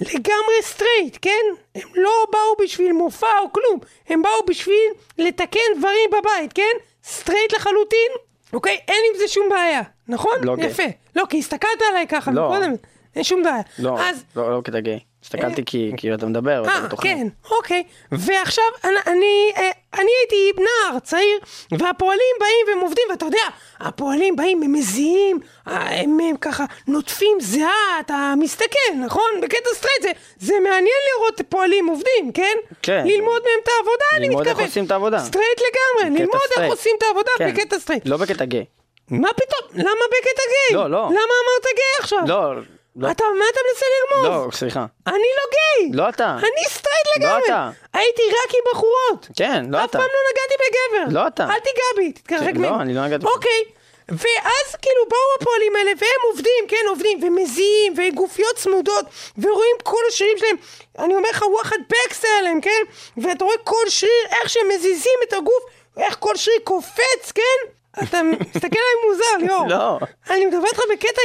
לגמרי 0.00 0.62
straight, 0.62 1.18
כן? 1.22 1.44
הם 1.74 1.88
לא 1.94 2.26
באו 2.32 2.64
בשביל 2.64 2.92
מופע 2.92 3.38
או 3.42 3.52
כלום, 3.52 3.80
הם 4.08 4.22
באו 4.22 4.46
בשביל 4.46 4.90
לתקן 5.18 5.60
דברים 5.78 6.10
בבית, 6.10 6.52
כן? 6.52 6.76
straight 7.04 7.52
לחלוטין, 7.54 8.10
אוקיי? 8.54 8.78
אין 8.88 9.02
עם 9.12 9.18
זה 9.18 9.28
שום 9.28 9.48
בעיה, 9.50 9.80
נכון? 10.08 10.32
לא 10.42 10.56
גיי. 10.56 10.66
יפה. 10.66 10.82
לא, 11.16 11.24
כי 11.28 11.38
הסתכלת 11.38 11.68
עליי 11.90 12.06
ככה 12.08 12.30
לא. 12.30 12.48
מקודם, 12.50 12.72
אין 13.14 13.24
שום 13.24 13.42
בעיה. 13.42 13.62
לא, 13.78 14.00
אז 14.00 14.24
לא, 14.36 14.56
לא 14.56 14.60
קטע 14.64 14.80
גיי. 14.80 15.00
הסתכלתי 15.24 15.64
כי 15.66 15.92
כי 15.96 16.14
אתה 16.14 16.26
מדבר, 16.26 16.62
ואתה 16.64 16.74
אה, 16.74 16.80
בתוכנית. 16.80 17.16
כן, 17.16 17.28
אוקיי. 17.50 17.82
ועכשיו, 18.12 18.64
אני, 18.84 18.96
אני, 19.06 19.52
אה, 19.56 19.70
אני 19.94 20.10
הייתי 20.20 20.62
נער 20.62 20.98
צעיר, 20.98 21.38
והפועלים 21.70 22.34
באים 22.40 22.66
והם 22.68 22.80
עובדים, 22.80 23.04
ואתה 23.10 23.24
יודע, 23.24 23.46
הפועלים 23.80 24.36
באים, 24.36 24.62
הם 24.62 24.72
מזיעים, 24.72 25.40
אה, 25.68 26.00
הם, 26.00 26.18
הם 26.20 26.36
ככה 26.40 26.64
נוטפים 26.88 27.38
זיעה, 27.40 28.00
אתה 28.00 28.34
מסתכל, 28.38 28.94
נכון? 29.04 29.30
בקטע 29.42 29.70
straight, 29.74 30.02
זה, 30.02 30.10
זה 30.38 30.54
מעניין 30.60 31.00
לראות 31.12 31.40
פועלים 31.48 31.86
עובדים, 31.86 32.32
כן? 32.34 32.56
כן. 32.82 33.04
ללמוד 33.06 33.42
מהם 33.42 33.60
את 33.62 33.68
העבודה, 33.68 34.04
אני 34.16 34.26
ללמוד 34.28 34.42
מתכוון. 34.42 34.60
איך 34.60 34.68
עושים 34.70 34.84
את 34.84 34.90
העבודה. 34.90 35.18
סטרייט 35.18 35.60
לגמרי, 35.60 36.18
ללמוד 36.20 36.40
איך. 36.58 36.72
עושים 36.72 36.92
את 36.98 37.02
העבודה 37.02 37.30
כן. 37.38 37.54
בקטע 37.54 37.78
סטרייט. 37.78 38.02
לא 38.06 38.16
בקטע 38.16 38.44
גיי. 38.44 38.64
מה 39.10 39.28
פתאום? 39.32 39.70
למה 39.80 40.04
בקטע 40.08 40.42
גיי? 40.48 40.76
לא, 40.76 40.90
לא. 40.90 41.06
למה 41.06 41.12
אמרת 41.14 41.74
גיי 41.76 41.94
עכשיו? 42.00 42.18
לא, 42.26 42.52
לא. 42.96 43.10
אתה, 43.10 43.24
מה 43.38 43.44
אתה 43.52 43.60
מנסה 43.70 43.86
לרמוז? 43.94 44.46
לא, 44.46 44.56
סליחה. 44.58 44.86
אני 45.06 45.14
לא 45.14 45.42
גיי! 45.54 45.90
לא 45.92 46.08
אתה. 46.08 46.36
אני 46.38 46.64
סטרייט 46.68 47.06
לא 47.06 47.26
לגמרי! 47.26 47.44
אתה. 47.44 47.70
הייתי 47.92 48.22
רק 48.22 48.54
עם 48.54 48.60
בחורות! 48.72 49.28
כן, 49.36 49.64
לא 49.68 49.84
אף 49.84 49.90
אתה. 49.90 49.98
פעם 49.98 50.08
לא 50.08 50.20
נגעתי 50.30 50.54
בגבר! 50.62 51.20
לא 51.20 51.26
אתה. 51.26 51.44
אל 51.44 51.60
תיגע 51.60 51.82
בי, 51.96 52.12
תתרחק 52.12 52.44
כן, 52.44 52.56
ממני. 52.56 52.70
לא, 52.70 52.76
אני 52.80 52.94
לא 52.94 53.06
נגעתי 53.06 53.24
בך. 53.24 53.30
אוקיי, 53.34 53.64
ואז 54.08 54.76
כאילו 54.82 55.08
באו 55.08 55.18
הפועלים 55.40 55.76
האלה, 55.76 55.90
והם 55.98 56.30
עובדים, 56.30 56.64
כן, 56.68 56.84
עובדים, 56.88 57.20
ומזיעים, 57.22 57.94
וגופיות 57.96 58.56
צמודות, 58.56 59.04
ורואים 59.38 59.76
כל 59.82 60.00
השרירים 60.08 60.38
שלהם, 60.38 60.56
אני 60.98 61.14
אומר 61.16 61.28
לך, 61.30 61.44
וואחד 61.50 61.76
פקסה 61.88 62.28
עליהם, 62.38 62.60
כן? 62.60 62.82
ואתה 63.16 63.44
רואה 63.44 63.56
כל 63.64 63.88
שריר, 63.88 64.26
איך 64.30 64.48
שהם 64.48 64.68
מזיזים 64.74 65.18
את 65.28 65.32
הגוף, 65.32 65.64
איך 65.96 66.16
כל 66.18 66.36
שריר 66.36 66.58
קופץ, 66.64 67.32
כן? 67.34 67.70
אתה 68.02 68.20
מסתכל 68.22 68.66
עליי 68.78 69.08
מוזר, 69.08 69.46
ליאור. 69.46 69.66
לא. 69.68 69.98
אני 70.30 70.46
מדברת 70.46 70.64
איתך 70.66 70.80
בקטע. 70.92 71.22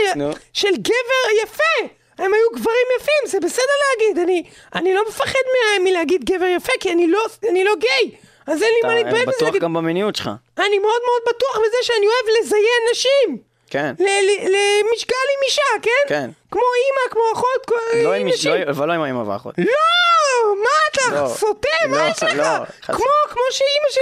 של 0.53 0.75
גבר 0.77 1.41
יפה. 1.43 1.93
הם 2.17 2.33
היו 2.33 2.49
גברים 2.53 2.87
יפים, 2.99 3.25
זה 3.25 3.39
בסדר 3.39 3.63
להגיד. 3.89 4.19
אני, 4.19 4.43
אני 4.75 4.93
לא 4.93 5.01
מפחד 5.09 5.39
מלהגיד 5.83 6.23
גבר 6.25 6.45
יפה, 6.45 6.71
כי 6.79 6.91
אני 6.91 7.07
לא, 7.07 7.19
אני 7.49 7.63
לא 7.63 7.71
גיי. 7.79 8.11
אז 8.47 8.63
אין 8.63 8.71
לי 8.73 8.87
מה 8.89 8.95
להתבייש 8.95 9.13
אתה 9.23 9.27
בזה. 9.27 9.35
בטוח 9.35 9.47
להגיד- 9.47 9.61
גם 9.61 9.73
במיניות 9.73 10.15
שלך. 10.15 10.29
אני 10.57 10.79
מאוד 10.79 11.01
מאוד 11.05 11.35
בטוח 11.35 11.57
בזה 11.57 11.77
שאני 11.81 12.05
אוהב 12.07 12.37
לזיין 12.41 12.81
נשים. 12.91 13.48
כן. 13.69 13.93
למשקל 13.99 15.15
עם 15.35 15.43
אישה, 15.45 15.61
כן? 15.81 15.91
כן. 16.07 16.29
כמו 16.51 16.61
אימא, 16.61 17.11
כמו 17.11 17.21
אחות, 17.33 17.65
כמו 17.67 17.77
לא 18.03 18.13
עם 18.13 18.21
עם 18.21 18.27
איש- 18.27 18.33
נשים. 18.35 18.51
לא- 18.53 18.69
אבל 18.71 18.87
לא 18.87 18.93
עם 18.93 19.01
האמא 19.01 19.19
והאחות. 19.29 19.55
לא! 19.57 19.65
מה 20.63 20.69
אתה 20.91 21.21
לא. 21.21 21.27
סוטה? 21.27 21.67
לא, 21.83 21.89
מה 21.89 22.09
יש 22.09 22.23
לך? 22.23 22.33
לא, 22.35 22.43
כמו, 22.81 23.05
כמו 23.29 23.41
שאימא 23.51 23.87
שלי, 23.91 24.01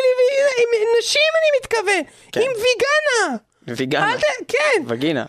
עם 0.58 0.70
נשים 1.00 1.22
אני 1.42 1.60
מתכוון. 1.62 2.04
כן. 2.32 2.42
עם 2.42 2.52
ויגנה. 2.52 3.38
ויגנה. 3.68 4.14
כן. 4.48 4.82
וגינה. 4.88 5.26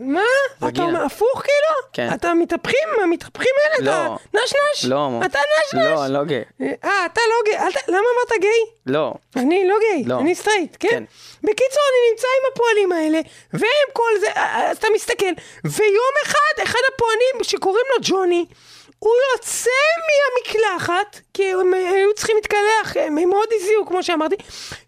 מה? 0.00 0.22
אתה. 0.58 0.82
אומר 0.82 1.04
הפוך 1.04 1.42
כאילו? 1.42 1.88
כן. 1.92 2.14
אתה 2.14 2.34
מתהפכים? 2.34 2.88
המתהפכים 3.02 3.52
האלה? 3.64 3.90
לא. 3.90 4.14
אתה 4.14 4.38
נשנש? 4.44 4.90
לא. 4.90 5.08
אתה 5.24 5.38
נשנש? 5.66 5.84
לא, 5.84 6.04
אני 6.04 6.12
לא 6.14 6.24
גיי. 6.24 6.44
אה, 6.84 7.06
אתה 7.06 7.20
לא 7.28 7.36
גיי. 7.44 7.54
למה 7.88 7.98
אמרת 7.98 8.40
גיי? 8.40 8.64
לא. 8.86 9.14
אני 9.36 9.68
לא 9.68 9.76
גיי, 9.80 10.04
לא. 10.06 10.18
אני 10.18 10.34
סטרייט, 10.34 10.76
כן? 10.80 10.88
כן. 10.88 11.04
בקיצור, 11.42 11.82
אני 11.90 12.10
נמצא 12.10 12.26
עם 12.26 12.52
הפועלים 12.52 12.92
האלה, 12.92 13.20
והם 13.52 13.88
כל 13.92 14.10
זה, 14.20 14.26
אז 14.34 14.76
אתה 14.76 14.86
מסתכל, 14.94 15.32
ויום 15.64 16.12
אחד, 16.22 16.62
אחד 16.62 16.80
הפועלים 16.94 17.34
שקוראים 17.42 17.86
לו 17.90 17.96
ג'וני, 18.02 18.46
הוא 18.98 19.12
יוצא 19.32 19.70
מהמקלחת, 20.08 21.20
כי 21.34 21.52
הם 21.52 21.74
היו 21.74 22.14
צריכים 22.14 22.36
להתקלח, 22.36 22.96
הם, 22.96 23.18
הם 23.18 23.28
מאוד 23.28 23.48
הזיעו, 23.52 23.86
כמו 23.86 24.02
שאמרתי, 24.02 24.36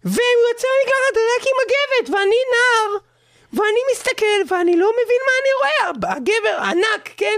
והוא 0.03 0.47
יוצא 0.49 0.67
מהמקלחת 0.67 1.17
רק 1.17 1.47
עם 1.47 1.55
הגבת, 1.63 2.09
ואני 2.09 2.35
נער, 2.51 2.97
ואני 3.55 3.79
מסתכל, 3.91 4.53
ואני 4.55 4.77
לא 4.77 4.91
מבין 4.91 5.21
מה 5.25 5.31
אני 5.41 5.51
רואה, 5.59 6.15
הגבר 6.15 6.57
ענק, 6.61 7.09
כן? 7.17 7.37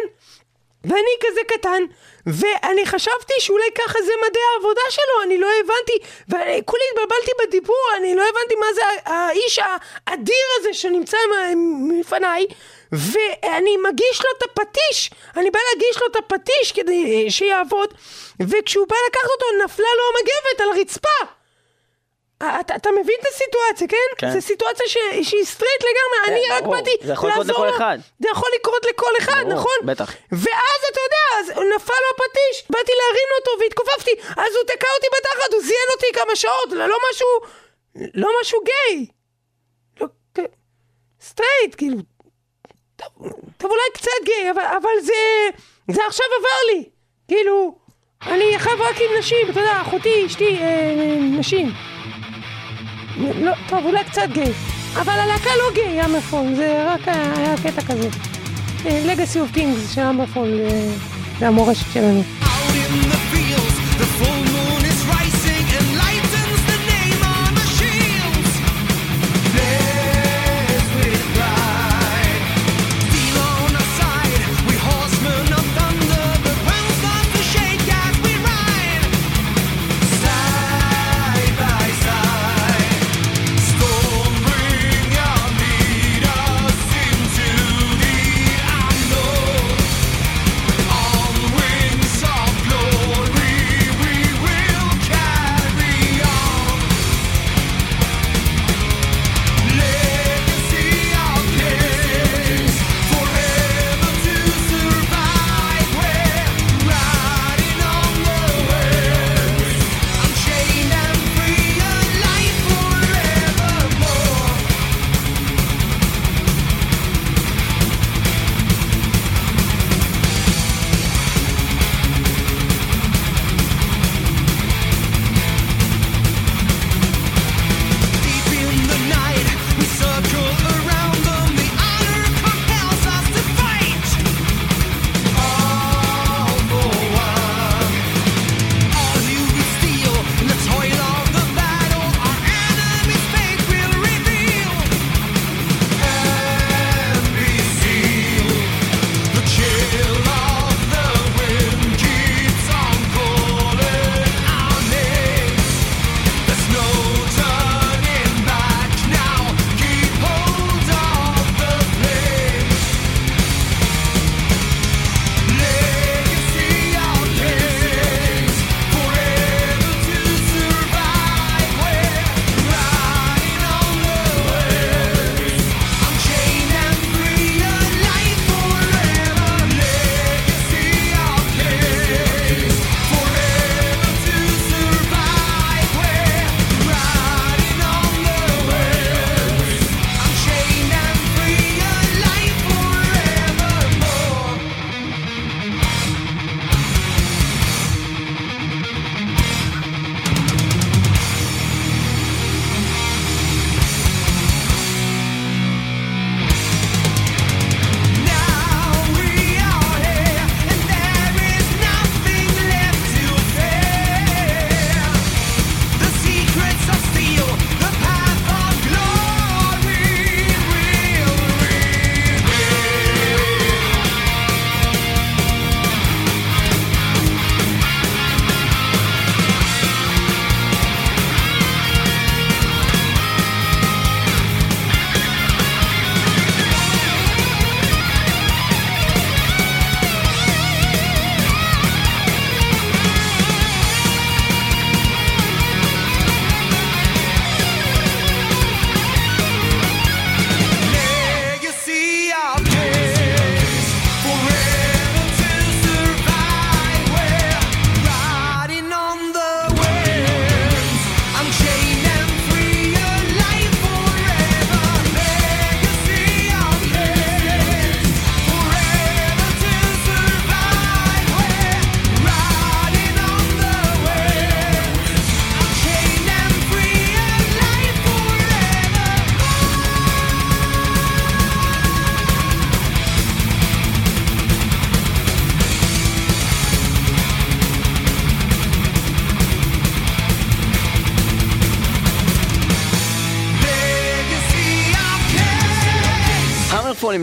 ואני 0.84 1.12
כזה 1.22 1.42
קטן, 1.48 1.84
ואני 2.26 2.86
חשבתי 2.86 3.34
שאולי 3.40 3.72
ככה 3.76 4.02
זה 4.02 4.12
מדעי 4.28 4.44
העבודה 4.54 4.82
שלו, 4.90 5.24
אני 5.24 5.38
לא 5.38 5.48
הבנתי, 5.60 5.94
וכולי 6.28 6.84
התבלבלתי 6.92 7.32
בדיבור, 7.44 7.86
אני 7.98 8.16
לא 8.16 8.22
הבנתי 8.22 8.56
מה 8.56 8.74
זה 8.74 8.82
האיש 9.06 9.60
האדיר 10.08 10.46
הזה 10.60 10.74
שנמצא 10.74 11.18
מ- 11.56 11.88
מלפניי, 11.88 12.46
ואני 12.92 13.78
מגיש 13.78 14.22
לו 14.22 14.30
את 14.38 14.44
הפטיש, 14.44 15.12
אני 15.38 15.52
בא 15.52 15.60
להגיש 15.74 16.02
לו 16.02 16.08
את 16.12 16.16
הפטיש 16.16 16.72
כדי 16.72 17.32
שיעבוד, 17.32 17.94
וכשהוא 18.40 18.88
בא 18.88 18.96
לקחת 19.10 19.30
אותו 19.32 19.46
נפלה 19.66 19.88
לו 19.98 20.04
המגבת 20.10 20.62
על 20.62 20.70
הרצפה. 20.78 21.37
אה, 22.41 22.60
אתה, 22.60 22.76
אתה 22.76 22.89
מבין 22.91 23.15
את 23.21 23.26
הסיטואציה, 23.28 23.88
כן? 23.88 24.08
כן. 24.17 24.34
זו 24.34 24.41
סיטואציה 24.41 24.88
ש, 24.88 24.97
שהיא 25.30 25.45
סטרייט 25.45 25.82
לגמרי, 25.82 26.17
כן, 26.26 26.32
אני 26.32 26.41
רק. 26.52 26.63
באתי 26.63 26.91
זה 27.08 27.13
יכול 27.13 27.30
לקרות 27.30 27.47
לעזור 27.47 27.65
לכל. 27.65 27.76
אחד. 27.76 27.97
זה 28.19 28.28
יכול 28.32 28.50
לקרות 28.60 28.86
לכל 28.86 29.12
אחד, 29.19 29.43
ברור, 29.43 29.54
נכון? 29.54 29.78
בטח. 29.86 30.12
ואז 30.32 30.80
אתה 30.91 31.00
יודע, 31.06 31.26
אז 31.39 31.50
נפל 31.76 31.93
לו 32.04 32.10
הפטיש, 32.15 32.63
באתי 32.69 32.91
להרים 33.00 33.30
אותו 33.39 33.52
והתכופפתי, 33.60 34.12
אז 34.41 34.56
הוא 34.56 34.63
תקע 34.63 34.88
אותי 34.95 35.08
בתחת, 35.17 35.54
הוא 35.54 35.62
זיין 35.62 35.89
אותי 35.95 36.06
כמה 36.13 36.36
שעות, 36.36 36.71
לא 36.71 36.88
לא 36.88 36.97
משהו, 37.12 37.28
לא 38.13 38.30
משהו 38.41 38.60
גיי. 38.63 39.08
לא, 40.02 40.08
סטרייט, 41.21 41.76
כאילו, 41.78 41.97
טוב, 42.95 43.10
טוב 43.58 43.71
אולי 43.71 43.84
קצת 43.93 44.12
גיי, 44.23 44.52
אבל, 44.52 44.63
אבל 44.82 45.00
זה, 45.02 45.13
זה 45.91 46.06
עכשיו 46.08 46.26
עבר 46.39 46.73
לי, 46.73 46.84
כאילו, 47.28 47.78
אני 48.21 48.60
חייב 48.60 48.82
רק 48.82 48.95
עם 48.95 49.17
נשים, 49.19 49.50
אתה 49.50 49.60
יודע, 49.60 49.82
אחותי, 49.82 50.26
אשתי, 50.26 50.58
אה, 50.62 51.15
נשים. 51.39 51.97
לא, 53.20 53.52
טוב, 53.70 53.86
אולי 53.86 54.04
קצת 54.04 54.30
גיי, 54.34 54.52
אבל 54.94 55.14
הלהקה 55.14 55.50
לא 55.50 55.74
גיי, 55.74 56.06
HammerFall, 56.06 56.56
זה 56.56 56.86
רק 56.94 57.08
היה 57.08 57.34
היה 57.38 57.56
קטע 57.58 57.82
כזה. 57.82 58.10
Legacy 58.86 59.40
of 59.40 59.52
Kings 59.52 59.96
של 59.96 60.02
HammerFall, 60.02 60.60
אה, 60.60 60.88
זה 61.40 61.48
המורשת 61.48 61.94
שלנו. 61.94 62.22
Out 62.22 62.46
in 62.46 63.10
the 63.12 63.18
fields, 63.32 63.76
the 64.00 64.06
full 64.18 64.44
moon 64.54 64.77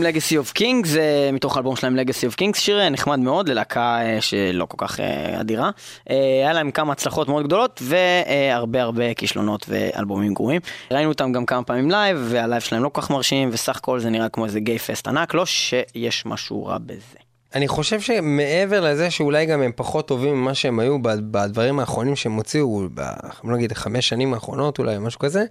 Legacy 0.05 0.33
of 0.33 0.57
Kings, 0.59 0.87
זה 0.87 1.29
מתוך 1.33 1.55
האלבום 1.55 1.75
שלהם 1.75 1.99
Legacy 1.99 2.33
of 2.33 2.35
Kings, 2.41 2.57
שיר 2.57 2.79
אה, 2.79 2.89
נחמד 2.89 3.19
מאוד 3.19 3.49
ללהקה 3.49 3.99
אה, 4.01 4.21
שלא 4.21 4.65
כל 4.65 4.87
כך 4.87 4.99
אה, 4.99 5.41
אדירה. 5.41 5.69
אה, 6.09 6.15
היה 6.15 6.53
להם 6.53 6.71
כמה 6.71 6.91
הצלחות 6.91 7.27
מאוד 7.27 7.45
גדולות 7.45 7.81
והרבה 7.83 8.81
הרבה 8.81 9.13
כישלונות 9.13 9.65
ואלבומים 9.69 10.33
גרועים. 10.33 10.61
ראינו 10.91 11.09
אותם 11.11 11.31
גם 11.31 11.45
כמה 11.45 11.63
פעמים 11.63 11.91
live, 11.91 12.17
וה 12.29 12.40
live 12.40 12.61
שלהם 12.61 12.83
לא 12.83 12.89
כל 12.89 13.01
כך 13.01 13.09
מרשים, 13.09 13.49
וסך 13.51 13.77
הכל 13.77 13.99
זה 13.99 14.09
נראה 14.09 14.29
כמו 14.29 14.45
איזה 14.45 14.59
gay 14.59 14.79
fest 14.79 15.07
ענק, 15.07 15.33
לא 15.33 15.45
שיש 15.45 16.25
משהו 16.25 16.65
רע 16.65 16.77
בזה. 16.77 17.17
אני 17.55 17.67
חושב 17.67 18.01
שמעבר 18.01 18.81
לזה 18.81 19.11
שאולי 19.11 19.45
גם 19.45 19.61
הם 19.61 19.71
פחות 19.75 20.07
טובים 20.07 20.35
ממה 20.35 20.53
שהם 20.53 20.79
היו 20.79 20.97
בדברים 21.01 21.79
האחרונים 21.79 22.15
שהם 22.15 22.33
הוציאו, 22.33 22.87
בוא 23.43 23.53
נגיד 23.53 23.73
חמש 23.73 24.09
שנים 24.09 24.33
האחרונות 24.33 24.79
אולי, 24.79 24.97
משהו 24.97 25.19
כזה, 25.19 25.45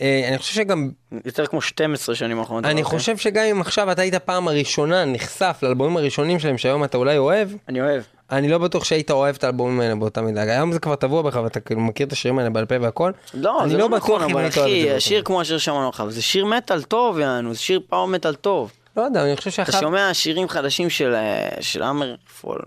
אני 0.00 0.38
חושב 0.38 0.54
שגם, 0.54 0.90
יותר 1.24 1.46
כמו 1.46 1.60
12 1.60 2.14
שנים 2.14 2.38
האחרונות. 2.38 2.64
אני 2.64 2.82
אוקיי. 2.82 2.98
חושב 2.98 3.16
שגם 3.16 3.44
אם 3.44 3.60
עכשיו 3.60 3.92
אתה 3.92 4.02
היית 4.02 4.14
פעם 4.14 4.48
הראשונה 4.48 5.04
נחשף 5.04 5.58
לאלבומים 5.62 5.96
הראשונים 5.96 6.38
שלהם 6.38 6.58
שהיום 6.58 6.84
אתה 6.84 6.98
אולי 6.98 7.18
אוהב, 7.18 7.48
אני 7.68 7.80
אוהב. 7.80 8.02
אני 8.30 8.48
לא 8.48 8.58
בטוח 8.58 8.84
שהיית 8.84 9.10
אוהב 9.10 9.36
את 9.36 9.44
האלבומים 9.44 9.80
האלה 9.80 9.94
באותה 9.94 10.22
מידה. 10.22 10.42
היום 10.42 10.72
זה 10.72 10.78
כבר 10.78 10.94
טבוע 10.94 11.22
בך 11.22 11.40
ואתה 11.44 11.60
כאילו 11.60 11.80
מכיר 11.80 12.06
את 12.06 12.12
השירים 12.12 12.38
האלה 12.38 12.50
בעל 12.50 12.66
פה 12.66 12.74
והכל. 12.80 13.12
לא, 13.34 13.62
זה 13.66 13.78
לא 13.78 13.88
נכון, 13.88 14.22
אם 14.22 14.30
אבל 14.30 14.48
אחי, 14.48 15.00
שיר. 15.00 15.22
כמו 15.22 15.40
השיר 15.40 15.58
שאמרנו 15.58 15.88
לך, 15.88 16.02
זה 16.08 16.22
שיר 16.22 16.44
מטאל 16.44 16.82
טוב, 16.82 17.18
יענו, 17.18 17.54
זה 17.54 17.60
שיר 17.60 17.80
פאור 17.88 18.08
מטאל 18.08 18.34
טוב. 18.34 18.72
לא 18.96 19.02
יודע, 19.02 19.24
אני 19.24 19.36
חושב 19.36 19.50
אתה 19.50 19.72
שאחד... 19.72 19.80
שומע 19.80 20.14
שירים 20.14 20.48
חדשים 20.48 20.90
של 20.90 21.14
אה, 21.14 21.90
אמרפול, 21.90 22.58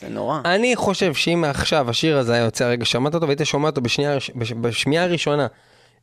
זה 0.00 0.08
נורא. 0.08 0.40
אני 0.44 0.76
חושב 0.76 1.14
שאם 1.14 1.44
עכשיו 1.44 1.90
השיר 1.90 2.18
הזה 2.18 2.32
היה 2.32 2.44
יוצא 2.44 2.64
הרגע 2.64 2.84
שמעת 2.84 3.14
אותו 3.14 3.26
והיית 3.26 3.40
שומע 3.44 3.68
אותו 3.68 3.80
בשמיעה 4.60 5.04
הראשונה, 5.04 5.46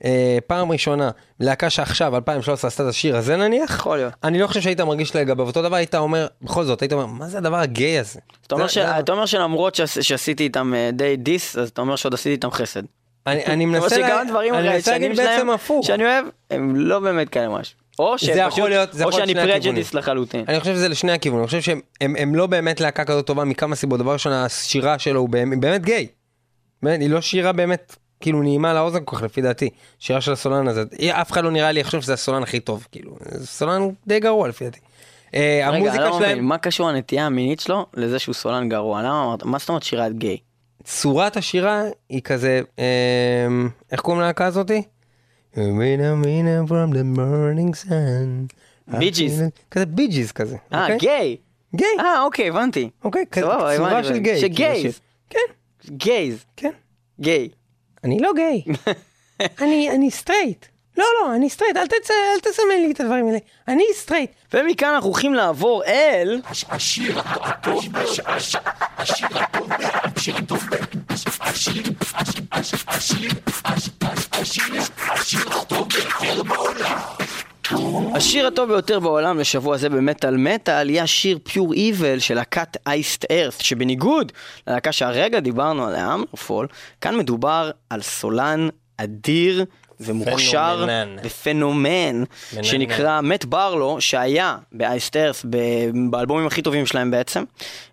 אה, 0.04 0.38
פעם 0.48 0.72
ראשונה, 0.72 1.10
להקה 1.40 1.70
שעכשיו 1.70 2.16
2013 2.16 2.68
עשתה 2.68 2.84
את 2.84 2.88
השיר 2.90 3.16
הזה 3.18 3.36
נניח, 3.38 3.70
יכול 3.76 3.98
להיות. 3.98 4.14
אני 4.24 4.40
לא 4.40 4.48
חושב 4.48 4.62
שהיית 4.62 4.82
מרגיש 4.82 5.16
לגביו 5.16 5.48
אותו 5.48 5.62
דבר, 5.62 5.76
היית 5.76 5.96
אומר, 5.96 6.28
בכל 6.42 6.64
זאת, 6.64 6.82
היית 6.82 6.94
אומר, 6.94 7.06
מה 7.06 7.28
זה 7.28 7.38
הדבר 7.38 7.58
הגיי 7.58 8.00
הזה? 8.00 8.20
אתה 8.48 8.56
אומר 8.56 8.68
זה- 8.68 8.72
ש- 8.74 8.78
זה- 8.78 9.00
אתה 9.00 9.12
אומר 9.12 9.26
שלמרות 9.26 9.76
שעש- 9.76 10.00
שעשיתי 10.02 10.44
איתם 10.44 10.74
די 10.94 11.16
diss, 11.18 11.58
אז 11.58 11.70
אתה 11.70 11.82
אומר 11.82 11.96
שעוד 11.96 12.14
עשיתי 12.14 12.32
איתם 12.32 12.52
חסד. 12.52 12.82
אני 13.28 13.46
אני 13.46 13.66
מנסה 13.66 13.98
לה- 13.98 14.22
אני 14.22 14.62
מנסה 14.62 14.92
להגיד 14.92 15.18
בעצם 15.18 15.50
הפוך. 15.50 15.86
שאני 15.86 16.04
אוהב, 16.06 16.26
הם 16.52 16.76
לא 16.76 17.00
באמת 17.00 17.30
כאלה 17.30 17.50
משהו. 17.50 17.76
או 18.00 18.16
זה 18.22 18.32
יכול 18.32 18.70
להיות- 18.70 18.94
זה 18.94 19.04
או 19.04 19.10
יכול 19.10 19.20
שאני. 19.22 19.34
prejudiced 19.36 19.94
לחלוטין. 19.94 20.46
אני 20.48 20.60
חושב 20.60 20.74
שזה 20.76 20.88
לשני 20.90 21.12
הכיוונים, 21.12 21.42
אני 21.44 21.48
חושב 21.48 21.62
שהם 21.62 21.80
הם, 22.02 22.16
הם 22.20 22.36
לא 22.36 22.48
באמת 22.48 22.82
להקה 22.82 23.06
כזאת 23.06 23.28
טובה 23.28 23.44
מכמה 23.44 23.76
סיבות. 23.76 24.00
דבר 24.00 24.14
ראשון, 24.14 24.32
השירה 24.34 25.00
שלו 25.00 25.20
הוא 25.20 25.30
באמת, 25.30 25.60
באמת 25.60 25.86
גיי. 25.86 26.08
באמת, 26.84 27.00
היא 27.02 27.10
לא 27.10 27.22
שירה 27.22 27.52
באמת, 27.52 27.96
כאילו 28.20 28.42
נעימה 28.44 28.74
לאוזן 28.74 29.00
כל 29.06 29.16
כך 29.16 29.24
לפי 29.24 29.42
דעתי. 29.42 29.70
שירה 30.00 30.22
של 30.22 30.32
הסולן 30.32 30.68
הזה, 30.68 30.84
אף 31.12 31.32
אחד 31.32 31.44
לא 31.44 31.52
נראה 31.52 31.72
לי 31.72 31.80
יחשוב 31.80 32.02
שזה 32.02 32.14
הסולן 32.14 32.44
הכי 32.44 32.60
טוב, 32.60 32.88
כאילו, 32.92 33.18
סולן 33.44 33.82
די 34.08 34.20
גרוע 34.20 34.48
לפי 34.48 34.66
דעתי. 34.66 34.80
אה, 35.36 35.40
רגע, 35.42 35.70
אני 35.70 35.78
המוזיקה 35.78 36.04
לא 36.04 36.16
מבין, 36.16 36.30
שלהם, 36.30 36.46
מה 36.46 36.58
קשור 36.58 36.90
הנטייה 36.90 37.26
המינית 37.26 37.60
שלו 37.60 37.86
לזה 37.94 38.20
שהוא 38.20 38.36
סולן 38.36 38.70
גרוע? 38.70 39.02
למה 39.02 39.24
אמרת, 39.24 39.44
מה 39.44 39.58
זאת 39.60 39.70
אומרת 39.70 39.84
שירת 39.84 40.18
גיי? 40.18 40.38
צורת 40.84 41.38
השירה 41.38 41.82
היא 42.10 42.22
כזה, 42.22 42.62
אה, 42.80 42.86
איך 43.92 44.00
קוראים 44.02 44.22
להקה 44.22 44.46
הזאתי? 44.46 44.82
Gees. 48.92 49.32
כזה 49.72 49.86
בי 49.86 50.08
ג'יז 50.08 50.32
כזה. 50.32 50.58
אה, 50.74 50.82
אוקיי? 50.84 50.98
גיי. 50.98 51.38
גיי. 51.76 51.88
אה, 52.00 52.22
אוקיי, 52.24 52.50
הבנתי. 52.50 52.90
אוקיי, 53.04 53.26
כזה 53.32 53.46
צורה 53.78 54.04
של 54.04 54.18
גיי. 54.18 54.34
כאילו, 54.42 54.54
ש 54.56 54.67
gays. 54.67 54.96
ש- 54.96 55.00
כן, 55.30 55.40
gays. 55.90 56.46
כן. 56.58 56.72
גיי. 57.20 57.50
אני 58.06 58.20
לא 58.20 58.32
גיי. 58.36 58.64
אני, 59.62 59.90
אני 59.90 60.12
סטרייט. 60.12 60.66
לא, 60.98 61.06
לא, 61.22 61.36
אני 61.36 61.50
סטרייט, 61.50 61.78
אל, 61.78 61.88
תצ... 61.88 62.12
אל 62.12 62.40
תסמן 62.40 62.82
לי 62.82 62.92
את 62.92 63.00
הדברים 63.00 63.28
האלה. 63.28 63.38
אני 63.68 63.84
סטרייט. 63.94 64.32
ומכאן 64.54 64.90
אנחנו 64.90 65.10
הולכים 65.10 65.34
לעבור 65.34 65.84
אל... 65.84 66.42
השיר 66.70 67.20
הטוב 67.20 67.86
ביותר 75.90 76.44
בעולם 76.44 77.00
לשבוע 79.40 79.78
זה 79.78 79.90
במטאל 79.90 80.38
מטאל 80.38 80.90
יהיה 80.90 81.04
השיר 81.04 81.40
פיור 81.44 81.74
איבל 81.74 82.20
של 82.20 82.36
להקת 82.36 82.78
אייסט 82.88 83.26
ארת 83.32 83.62
שבניגוד 83.62 84.32
ללהקה 84.68 84.92
שהרגע 84.92 85.40
דיברנו 85.40 85.88
עליה, 85.88 86.14
אמרפול, 86.14 86.68
כאן 87.02 87.18
מדובר 87.18 87.72
על 87.90 88.02
סולן 88.02 88.70
אדיר 88.98 89.66
ומוכשר. 90.00 90.88
ופנומן. 91.24 92.24
שנקרא 92.62 93.22
מת 93.22 93.46
ברלו 93.46 93.98
שהיה 94.00 94.58
באייסט 94.72 95.16
ארת 95.16 95.36
באלבומים 96.10 96.48
הכי 96.48 96.62
טובים 96.62 96.86
שלהם 96.86 97.12
בעצם 97.12 97.44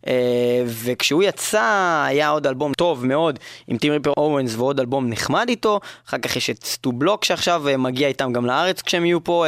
אה, 0.06 0.62
וכשהוא 0.66 1.22
יצא 1.22 2.04
היה 2.06 2.28
עוד 2.28 2.46
אלבום 2.46 2.72
טוב 2.72 3.06
מאוד 3.06 3.38
עם 3.68 3.78
טים 3.78 3.92
ריפר 3.92 4.12
אורנס 4.16 4.54
ועוד 4.54 4.80
אלבום 4.80 5.10
נחמד 5.10 5.46
איתו 5.48 5.80
אחר 6.08 6.18
כך 6.18 6.36
יש 6.36 6.50
את 6.50 6.64
סטו 6.64 6.92
בלוק 6.92 7.24
שעכשיו 7.24 7.68
אה, 7.68 7.76
מגיע 7.76 8.08
איתם 8.08 8.32
גם 8.32 8.46
לארץ 8.46 8.82
כשהם 8.82 9.04
יהיו 9.04 9.24
פה 9.24 9.46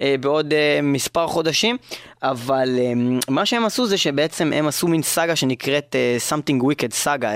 אה, 0.00 0.14
בעוד 0.20 0.54
מספר 0.82 1.26
חודשים 1.26 1.76
אבל 2.22 2.78
מה 3.28 3.46
שהם 3.46 3.64
עשו 3.64 3.86
זה 3.86 3.98
שבעצם 3.98 4.52
הם 4.52 4.66
עשו 4.66 4.88
מין 4.88 5.02
סאגה 5.02 5.36
שנקראת 5.36 5.96
Something 6.28 6.62
Wicked 6.62 6.94
סאגה 6.94 7.30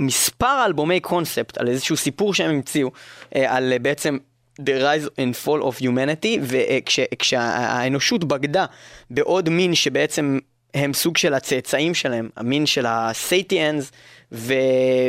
מספר 0.00 0.62
אלבומי 0.66 1.00
קונספט 1.00 1.58
על 1.58 1.68
איזשהו 1.68 1.96
סיפור 1.96 2.34
שהם 2.34 2.50
המציאו 2.50 2.90
אה, 3.36 3.56
על 3.56 3.72
אה, 3.72 3.78
בעצם 3.78 4.18
The 4.60 4.82
Rise 4.82 5.06
and 5.06 5.46
Fall 5.46 5.62
of 5.62 5.82
Humanity 5.82 6.38
וכשהאנושות 6.42 8.24
בגדה 8.24 8.66
בעוד 9.10 9.48
מין 9.48 9.74
שבעצם 9.74 10.38
הם 10.74 10.92
סוג 10.92 11.16
של 11.16 11.34
הצאצאים 11.34 11.94
שלהם, 11.94 12.28
המין 12.36 12.66
של 12.66 12.86
הסייטיאנס 12.88 13.92
ו- 14.32 14.54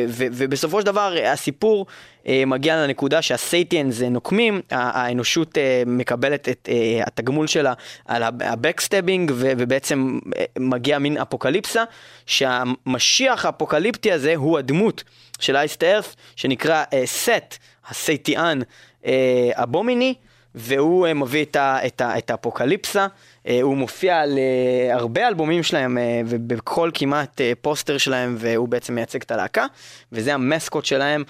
ו- 0.08 0.28
ובסופו 0.32 0.80
של 0.80 0.86
דבר 0.86 1.16
הסיפור 1.26 1.86
אה, 2.28 2.44
מגיע 2.48 2.76
לנקודה 2.76 3.22
שה 3.22 3.46
Setians 3.46 4.02
אה, 4.02 4.10
נוקמים, 4.10 4.62
האנושות 4.72 5.58
אה, 5.58 5.84
מקבלת 5.86 6.50
את 6.50 6.70
אה, 6.72 7.04
התגמול 7.08 7.48
שלה 7.48 7.74
על 8.06 8.24
ה 8.24 8.32
backstabbing 8.32 9.32
ו- 9.36 9.52
ובעצם 9.58 10.20
אה, 10.38 10.46
מגיע 10.60 11.00
מין 11.00 11.18
אפוקליפסה 11.18 11.84
שהמשיח 12.26 13.46
האפוקליפטי 13.46 14.12
הזה 14.12 14.34
הוא 14.36 14.58
הדמות 14.58 15.04
של 15.40 15.56
Iced 15.56 15.84
Earth 15.84 16.16
שנקרא 16.36 16.84
אה, 16.94 17.02
Set, 17.06 17.58
ה 17.90 18.00
Setian 18.00 18.60
אה, 19.06 19.50
Abominae 19.56 20.14
והוא 20.56 21.08
אה, 21.08 21.14
מביא 21.14 21.46
את, 21.46 21.56
ה, 21.56 21.78
את, 21.86 22.02
ה, 22.02 22.18
את 22.18 22.30
האפוקליפסה, 22.30 23.08
אה, 23.48 23.60
הוא 23.62 23.78
מופיע 23.78 24.20
על 24.20 24.38
אה, 24.38 24.96
הרבה 24.96 25.28
אלבומים 25.28 25.64
שלהם 25.64 25.98
ובכל 26.26 26.92
כמעט 26.94 27.42
פוסטר 27.62 27.98
שלהם 27.98 28.36
והוא 28.40 28.68
בעצם 28.68 28.96
מייצג 28.96 29.22
את 29.22 29.32
הלהקה 29.32 29.66
וזה 30.12 30.34
ה 30.34 30.41
mascot 30.41 30.86
שלהם 30.86 31.24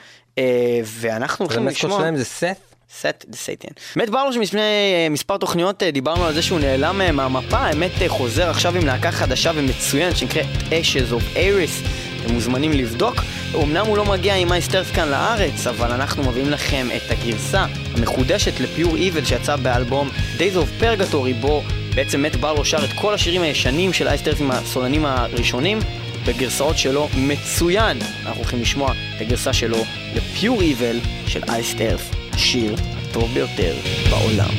ואנחנו 0.85 1.45
הולכים 1.45 1.67
ה 1.67 1.70
mascot 1.70 1.83
לשמוע... 1.83 1.99
שלהם 1.99 2.17
זה 2.17 2.25
Set? 2.25 2.57
Set 2.93 3.25
the 3.27 3.37
Setian. 3.37 3.73
Matt 3.95 4.09
Barlow 4.09 4.33
שלפני 4.33 4.59
אה, 4.59 5.07
מספר 5.09 5.37
תוכניות 5.37 5.83
דיברנו 5.83 6.25
על 6.25 6.33
זה 6.33 6.41
שהוא 6.41 6.59
נעלם 6.59 7.15
מהמפה, 7.15 7.57
האמת 7.57 7.91
חוזר 8.07 8.49
עכשיו 8.49 8.75
עם 8.75 8.85
להקה 8.85 9.11
חדשה 9.11 9.51
ומצוינת 9.55 10.17
שנקראת 10.17 10.45
Ashes 10.69 11.13
of 11.13 11.35
Ares. 11.35 12.10
אתם 12.25 12.33
מוזמנים 12.33 12.71
לבדוק. 12.71 13.23
אמנם 13.63 13.85
הוא 13.85 13.97
לא 13.97 14.05
מגיע 14.05 14.35
עם 14.35 14.49
Iced 14.49 14.68
Earth 14.68 14.91
כאן 14.91 15.09
לארץ, 15.09 15.67
אבל 15.67 15.91
אנחנו 15.91 16.23
מביאים 16.23 16.49
לכם 16.49 16.87
את 16.95 17.11
הגרסה 17.11 17.65
המחודשת 17.97 18.59
ל 18.59 18.66
Pure 18.66 18.95
Evil 18.95 19.25
שיצא 19.25 19.55
באלבום 19.55 20.09
Days 20.37 20.55
of 20.55 20.83
Purgatory, 20.83 21.33
בו 21.41 21.63
בעצם 21.95 22.21
Matt 22.21 22.35
Barlow 22.35 22.65
שר 22.65 22.85
את 22.85 22.93
כל 22.95 23.13
השירים 23.13 23.41
הישנים 23.41 23.93
של 23.93 24.07
Iced 24.07 24.22
Earth 24.22 24.41
עם 24.41 24.51
הסולנים 24.51 25.05
הראשונים. 25.05 25.79
בגרסאות 26.25 26.77
שלו 26.77 27.07
מצוין. 27.17 27.97
אנחנו 28.25 28.41
הולכים 28.41 28.61
לשמוע 28.61 28.91
את 28.91 29.21
הגרסה 29.21 29.53
שלו 29.53 29.77
לפיור 30.15 30.61
איבל 30.61 30.99
של 31.27 31.41
אייסט 31.49 31.81
ארף, 31.81 32.11
השיר 32.33 32.75
הטוב 33.09 33.33
ביותר 33.33 33.73
בעולם. 34.09 34.49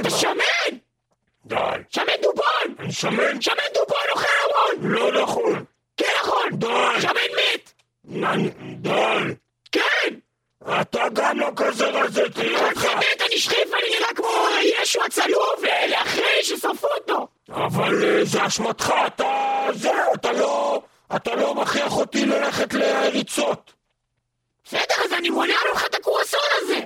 אתה 0.00 0.10
שמן! 0.10 0.78
די. 1.46 1.56
שמן 1.90 2.12
דובון! 2.22 2.74
אני 2.78 2.92
שמן? 2.92 3.40
שמן 3.40 3.54
דובון 3.74 3.98
אוכל 4.10 4.26
המון! 4.44 4.90
לא 4.90 5.22
נכון! 5.22 5.64
כן 5.96 6.06
נכון! 6.20 6.50
די! 6.52 7.00
שמן 7.00 7.10
מת! 7.36 7.72
די! 8.80 9.34
כן! 9.72 10.14
אתה 10.80 11.08
גם 11.12 11.40
לא 11.40 11.48
כזה 11.56 11.86
רזה, 11.86 12.30
תראה 12.30 12.68
אותך! 12.68 12.84
אני 12.84 12.94
מת, 12.94 13.22
אני 13.26 13.38
שחיף, 13.38 13.68
אני 13.72 13.98
נראה 13.98 14.14
כמו 14.16 14.28
ישו 14.82 15.04
הצלוב, 15.04 15.64
אחרי 15.94 16.42
ששרפו 16.42 16.86
אותו! 16.98 17.28
אבל 17.48 18.04
אה, 18.04 18.24
זה 18.24 18.46
אשמתך, 18.46 18.92
אתה... 19.06 19.66
זהו, 19.72 20.14
אתה 20.14 20.32
לא... 20.32 20.82
אתה 21.16 21.34
לא 21.34 21.54
מכריח 21.54 21.96
אותי 21.96 22.26
ללכת 22.26 22.74
לריצות! 22.74 23.72
בסדר, 24.64 24.94
אז 25.04 25.12
אני 25.12 25.30
מונע 25.30 25.54
ממך 25.70 25.86
את 25.86 25.94
הקורסון 25.94 26.40
הזה! 26.62 26.80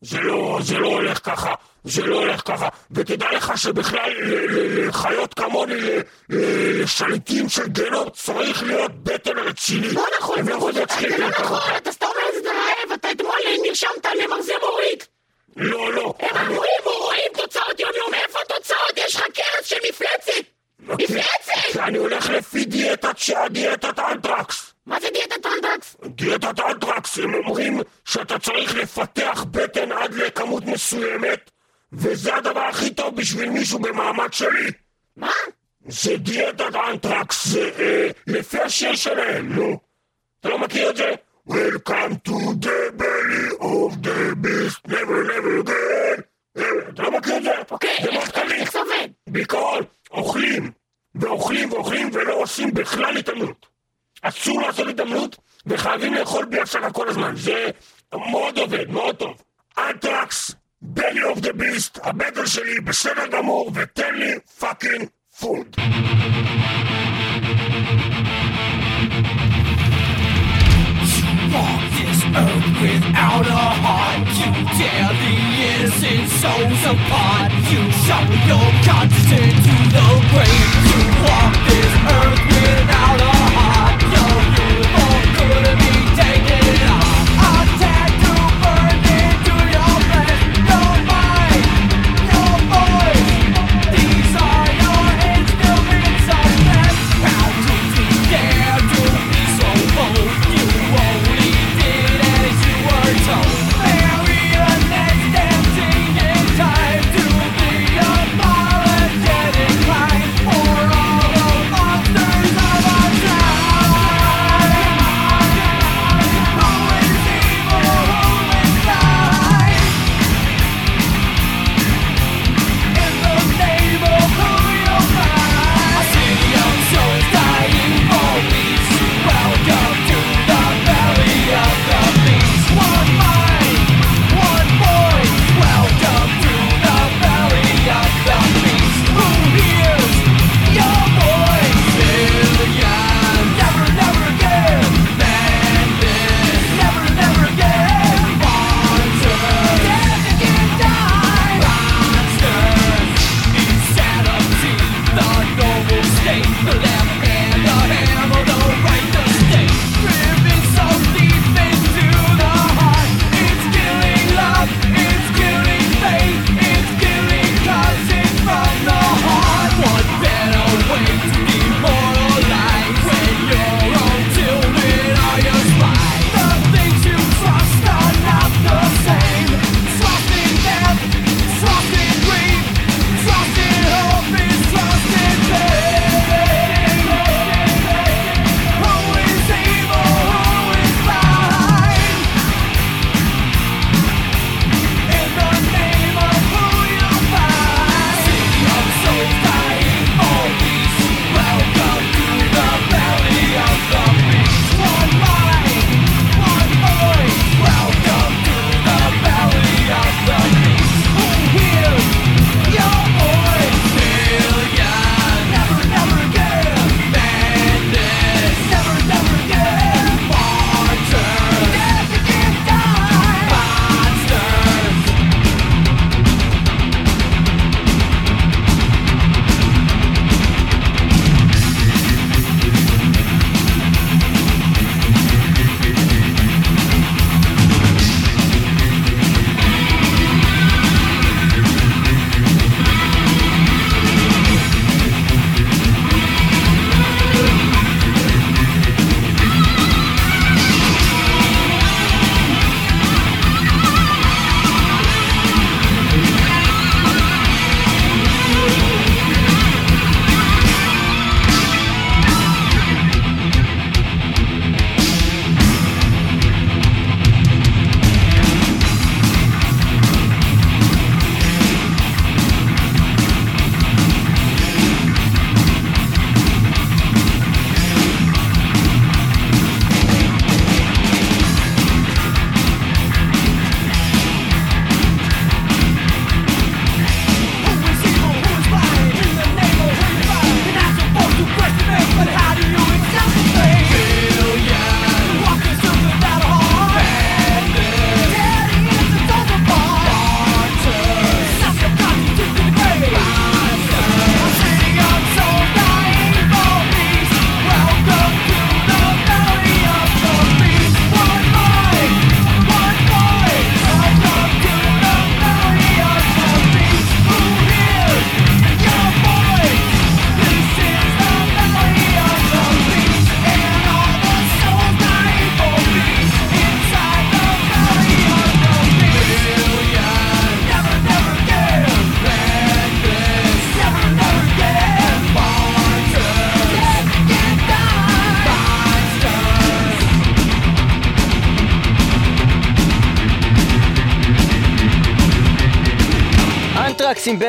זה 0.00 0.20
לא, 0.20 0.58
זה 0.62 0.78
לא 0.78 0.88
הולך 0.88 1.20
ככה, 1.24 1.54
זה 1.86 2.02
לא 2.02 2.16
הולך 2.16 2.42
ככה, 2.44 2.68
ותדע 2.90 3.26
לך 3.32 3.52
שבכלל 3.56 4.10
לחיות 4.88 5.34
כמוני, 5.34 5.74
לשליטים 6.28 7.48
של 7.48 7.66
גינות, 7.66 8.14
צריך 8.14 8.62
להיות 8.62 9.04
בטן 9.04 9.38
רציני. 9.38 9.88
לא 9.88 10.06
נכון, 10.18 10.44
זה 10.44 10.50
לא 11.18 11.28
נכון, 11.28 11.60
אתה 11.76 11.92
סתם 11.92 12.06
רעב, 12.46 12.92
אתה 12.94 13.10
אתמול 13.10 13.36
נרשמת 13.62 14.06
למרזה 14.22 14.52
מורית. 14.62 15.08
לא, 15.56 15.92
לא. 15.92 16.14
הם 16.20 16.36
אמורים 16.36 16.80
רואים 16.84 17.32
תוצאות 17.34 17.80
יום-יום, 17.80 18.14
איפה 18.14 18.38
התוצאות? 18.44 18.92
יש 18.96 19.16
לך 19.16 19.22
קרס 19.22 19.66
של 19.66 19.76
מפלצת! 19.88 20.46
מפלצת! 20.80 21.76
אני 21.78 21.98
הולך 21.98 22.30
לפי 22.30 22.64
דיאטת 22.64 23.16
דיאטת 23.50 23.98
אנטרקס. 23.98 24.72
מה 24.86 25.00
זה 25.00 25.08
דיאטת 25.12 25.46
אנטרקס? 25.46 25.96
דיאטת 26.04 26.60
אנטרקס, 26.60 27.18
הם 27.18 27.34
אומרים 27.34 27.80
שאתה 28.04 28.38
צריך 28.38 28.74
לפתח 28.74 29.44
בטן 29.50 29.92
עד 29.92 30.14
לכמות 30.14 30.64
מסוימת, 30.64 31.50
וזה 31.92 32.36
הדבר 32.36 32.60
הכי 32.60 32.94
טוב 32.94 33.16
בשביל 33.16 33.50
מישהו 33.50 33.78
במעמד 33.78 34.32
שלי. 34.32 34.70
מה? 35.16 35.32
זה 35.88 36.16
דיאטת 36.16 36.74
אנטרקס, 36.74 37.46
זה 37.46 37.70
אה, 37.78 38.08
לפי 38.26 38.60
השיר 38.60 38.94
שלהם, 38.96 39.52
נו. 39.52 39.78
אתה 40.40 40.48
לא 40.48 40.58
מכיר 40.58 40.90
את 40.90 40.96
זה? 40.96 41.12
Welcome 41.48 42.14
to 42.28 42.54
the 42.64 42.92
belly 42.98 43.46
of 43.60 44.02
the 44.02 44.34
beast, 44.42 44.80
never 44.88 45.18
never 45.30 45.68
again. 45.68 46.22
אה, 46.56 46.88
אתה 46.88 47.02
לא 47.02 47.10
מכיר 47.18 47.36
את 47.36 47.42
זה? 47.42 47.50
אוקיי, 47.70 47.96
זה 48.02 48.10
מאוד 48.12 48.28
קליל. 48.28 48.52
איך 48.52 48.72
זה 48.72 48.78
עובד? 48.78 49.08
בעיקרון, 49.26 49.82
אוכלים, 50.10 50.70
ואוכלים 51.14 51.72
ואוכלים 51.72 52.10
ולא 52.12 52.34
עושים 52.34 52.74
בכלל 52.74 53.16
התעמלות. 53.16 53.66
אסור 54.22 54.60
לעשות 54.62 54.88
התעמלות, 54.88 55.36
וחייבים 55.66 56.14
לאכול 56.14 56.44
בלי 56.44 56.60
הפסקה 56.60 56.90
כל 56.92 57.08
הזמן. 57.08 57.36
זה 57.36 57.70
מאוד 58.14 58.58
עובד, 58.58 58.90
מאוד 58.90 59.16
טוב. 59.16 59.42
אנטרקס, 59.78 60.54
בלי 60.81 61.23
אוף 61.23 61.39
דה 61.39 61.53
ביסט, 61.53 61.99
הבטל 62.03 62.45
שלי 62.45 62.79
בסדר 62.79 63.27
גמור, 63.31 63.71
ותן 63.75 64.15
לי 64.15 64.33
פאקינג 64.59 65.07
פוד. 65.39 65.75
walk 71.53 71.83
this 71.97 72.19
earth 72.43 72.67
without 72.81 73.45
a 73.47 73.65
heart 73.83 74.27
You 74.39 74.51
tear 74.77 75.07
the 75.23 75.33
innocent 75.69 76.27
souls 76.39 76.81
apart 76.93 77.51
You 77.71 77.81
show 78.03 78.23
your 78.49 78.67
conscience 78.87 79.31
into 79.41 79.75
the 79.95 80.07
grave 80.31 80.71
You 80.91 81.01
walk 81.25 81.53
this 81.67 81.93
earth 82.17 82.41
without 82.55 83.21
a 83.21 83.24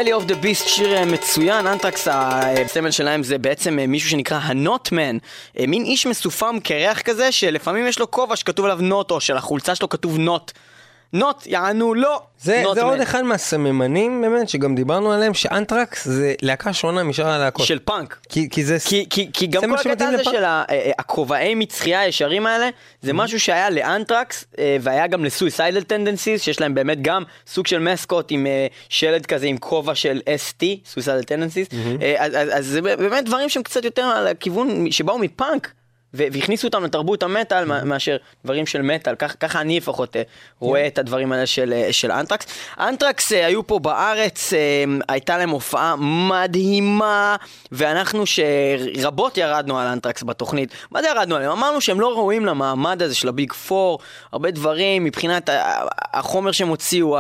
Belly 0.08 0.14
of 0.14 0.26
the 0.26 0.36
Beast, 0.36 0.68
שיר 0.68 0.98
אה, 0.98 1.06
מצוין, 1.06 1.68
אנטרקס 1.68 2.08
הסמל 2.12 2.92
שלהם 2.92 3.24
זה 3.24 3.38
בעצם 3.38 3.80
אה, 3.80 3.88
מישהו 3.88 4.10
שנקרא 4.10 4.40
ה 4.44 4.53
Not 4.53 4.81
Man, 4.81 5.18
אה, 5.60 5.68
מין 5.68 5.86
איש 5.86 6.08
מסופם 6.08 6.58
קרח 6.64 7.02
כזה 7.02 7.32
שלפעמים 7.32 7.88
יש 7.88 8.00
לו 8.00 8.12
כובע 8.12 8.36
שכתוב 8.36 8.66
עליו 8.66 8.78
not 8.82 9.12
או 9.12 9.20
שלחולצה 9.22 9.76
שלו 9.76 9.90
כתוב 9.90 10.18
not. 10.18 10.52
not, 11.14 11.48
יענו 11.48 11.94
לא. 11.94 12.22
זה, 12.42 12.64
Not 12.72 12.74
זה. 12.76 12.82
עוד 12.82 13.00
אחד 13.02 13.22
מהסממנים 13.22 14.22
באמת 14.22 14.50
שגם 14.50 14.76
דיברנו 14.76 15.12
עליהם 15.12 15.34
שאנטרקס 15.34 16.06
זה 16.08 16.34
להקה 16.42 16.74
שונה 16.74 17.04
משאר 17.04 17.28
הלהקות. 17.28 17.66
של 17.66 17.80
פאנק. 17.80 18.20
כי, 18.30 18.50
כי 18.50 18.64
זה 18.66 18.78
כי, 18.86 19.06
כי, 19.10 19.30
כי 19.34 19.48
גם 19.48 19.62
כל 19.62 19.76
הקטע 19.92 20.08
הזה 20.08 20.18
לפאנק. 20.18 20.36
של 20.36 20.44
ה- 20.44 20.64
אה, 20.70 20.92
הכובעי 21.00 21.56
מצחייה 21.56 22.00
הישרים 22.00 22.46
האלה, 22.46 22.70
זה 23.02 23.14
משהו 23.14 23.40
שהיה 23.40 23.70
לאנטרקס, 23.70 24.46
אה, 24.60 24.78
והיה 24.82 25.08
גם 25.08 25.26
ל 25.26 25.32
Suicidal 25.32 25.84
Tendencies, 25.84 26.42
שיש 26.42 26.62
להם 26.62 26.74
באמת 26.76 27.02
גם 27.02 27.24
סוג 27.48 27.68
של 27.68 27.80
mascot 27.80 28.28
עם 28.30 28.48
אה, 28.48 28.68
שלד 28.90 29.26
כזה 29.26 29.46
עם 29.48 29.58
כובע 29.58 29.96
של 29.96 30.22
ST, 30.50 30.64
Suicidal 30.86 31.24
Tendencies, 31.24 31.68
אז, 32.18 32.32
אז, 32.36 32.50
אז 32.52 32.66
זה 32.66 32.82
באמת 32.82 33.26
דברים 33.26 33.50
שהם 33.50 33.64
קצת 33.64 33.86
יותר 33.86 34.04
על 34.04 34.28
הכיוון 34.28 34.92
שבאו 34.92 35.18
מפאנק. 35.20 35.72
והכניסו 36.18 36.68
אותם 36.68 36.84
לתרבות 36.84 37.24
המטאל 37.24 37.66
מאשר 37.66 38.18
דברים 38.46 38.66
של 38.66 38.82
מטאל, 38.82 39.16
כך, 39.16 39.36
ככה 39.40 39.62
אני 39.62 39.78
לפחות 39.78 40.16
אה, 40.16 40.22
רואה 40.60 40.88
את 40.88 40.98
הדברים 40.98 41.32
האלה 41.32 41.46
של, 41.46 41.74
אה, 41.74 41.94
של 41.94 42.12
Anthrax. 42.12 42.46
Anthrax 42.80 43.34
אה, 43.34 43.46
היו 43.46 43.68
פה 43.68 43.80
בארץ, 43.80 44.54
הייתה 45.10 45.38
להם 45.38 45.50
הופעה 45.50 45.96
מדהימה, 46.00 47.36
ואנחנו 47.72 48.24
שרבות 48.26 49.38
ירדנו 49.38 49.80
על 49.80 49.88
אנטרקס 49.88 50.24
בתוכנית. 50.24 50.74
מה 50.92 51.02
זה 51.02 51.08
ירדנו 51.08 51.36
עליהם? 51.36 51.52
אמרנו 51.52 51.82
שהם 51.82 52.00
לא 52.00 52.14
ראויים 52.14 52.46
למעמד 52.46 53.02
הזה 53.02 53.16
של 53.16 53.28
ה 53.28 53.34
Big 53.34 53.54
Four, 53.54 54.00
הרבה 54.32 54.52
דברים 54.52 55.04
מבחינת 55.04 55.50
החומר 56.14 56.52
שהם 56.52 56.68
הוציאו, 56.68 57.18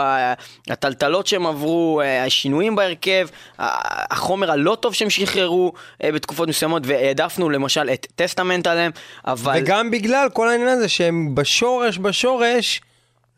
הטלטלות 0.69 1.27
שהם 1.27 1.47
עברו, 1.47 2.01
השינויים 2.25 2.75
בהרכב, 2.75 3.27
החומר 3.57 4.51
הלא 4.51 4.77
טוב 4.79 4.93
שהם 4.93 5.09
שחררו 5.09 5.73
בתקופות 6.03 6.49
מסוימות, 6.49 6.83
והעדפנו 6.85 7.49
למשל 7.49 7.89
את 7.93 8.07
Testament 8.15 8.67
עליהם, 8.67 8.86
אבל... 9.25 9.53
וגם 9.61 9.91
בגלל 9.91 10.27
כל 10.33 10.49
העניין 10.49 10.69
הזה 10.69 10.88
שהם 10.88 11.35
בשורש 11.35 11.97
בשורש 11.97 12.81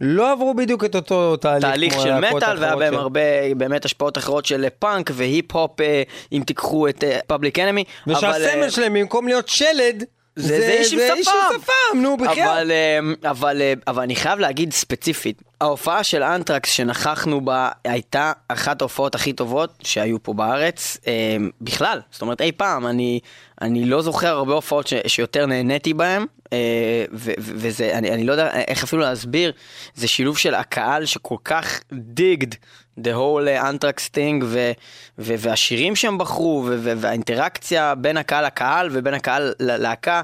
לא 0.02 0.32
עברו 0.32 0.54
בדיוק 0.54 0.86
את 0.86 0.96
אותו 0.96 1.38
תהליך 1.38 1.62
תהליך 1.66 1.94
של 1.94 2.20
מטאל, 2.20 2.58
והיה 2.60 2.76
בהם 2.76 2.94
של- 2.94 3.00
הרבה 3.00 3.20
באמת 3.58 3.86
השפעות 3.86 4.18
אחרות 4.18 4.46
של 4.46 4.66
פאנק 4.80 5.10
והיפ-הופ, 5.14 5.82
אה, 5.82 6.04
אם 6.32 6.44
תיקחו 6.46 6.88
את 6.88 7.04
Public 7.28 7.60
Enemy. 7.60 7.84
ושהסמל 8.08 8.70
שלהם 8.70 8.94
במקום 8.94 9.28
להיות 9.28 9.48
שלד 9.48 10.04
זה- 10.36 10.60
זה 10.60 10.68
איש 10.80 10.94
עם 10.94 11.00
איש. 11.00 11.28
עם 11.28 11.34
שפם, 11.62 12.02
נו 12.02 12.18
בחייאת. 12.18 12.48
אבל, 12.50 12.72
אה, 12.72 13.00
אבל, 13.30 13.62
אה, 13.62 13.74
אבל 13.88 14.04
אני 14.04 14.16
חייב 14.16 14.40
להגיד 14.40 14.74
ספציפית, 14.74 15.42
ההופעה 15.62 16.04
של 16.04 16.24
אנטרקס 16.24 16.70
שנכחנו 16.72 17.42
בה 17.42 17.70
הייתה 17.86 18.32
אחת 18.48 18.82
ההופעות 18.82 19.16
הכי 19.16 19.34
טובות 19.34 19.70
שהיו 19.84 20.24
פה 20.24 20.34
בארץ, 20.34 20.98
אה, 21.08 21.14
בכלל, 21.62 22.00
זאת 22.12 22.22
אומרת 22.22 22.42
אי 22.42 22.52
פעם, 22.52 22.88
אני, 22.88 23.20
אני 23.62 23.86
לא 23.86 24.02
זוכר 24.02 24.28
הרבה 24.28 24.54
הופעות 24.54 24.88
ש, 24.88 24.94
שיותר 25.08 25.46
נהניתי 25.46 25.94
בהן, 25.94 26.26
אה, 26.54 27.06
ו- 27.14 27.32
וזה, 27.38 27.98
אני, 27.98 28.12
אני 28.12 28.24
לא 28.24 28.32
יודע 28.32 28.50
איך 28.68 28.84
אפילו 28.84 29.02
להסביר, 29.02 29.52
זה 29.96 30.08
שילוב 30.08 30.38
של 30.38 30.56
הקהל 30.56 31.06
שכל 31.06 31.36
כך 31.44 31.80
דיגד. 31.94 32.54
The 33.00 33.14
whole 33.16 33.48
אה, 33.48 33.70
Anthrax 33.70 34.10
thing 34.16 34.44
ו- 34.44 34.72
ו- 35.20 35.36
והשירים 35.38 35.96
שהם 35.96 36.18
בחרו 36.18 36.64
ו- 36.68 36.78
ו- 36.80 36.94
והאינטראקציה 36.98 37.96
בין 37.96 38.18
הקהל 38.18 38.46
לקהל 38.46 38.90
ובין 38.92 39.14
הקהל 39.14 39.54
ללהקה 39.60 40.22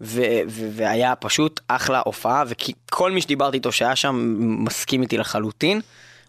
ו- 0.00 0.40
ו- 0.48 0.68
והיה 0.72 1.16
פשוט 1.16 1.60
אחלה 1.68 2.02
הופעה 2.04 2.44
וכל 2.46 3.10
מי 3.10 3.20
שדיברתי 3.20 3.56
איתו 3.56 3.72
שהיה 3.72 3.96
שם 3.96 4.36
מסכים 4.38 5.02
איתי 5.02 5.18
לחלוטין. 5.18 5.80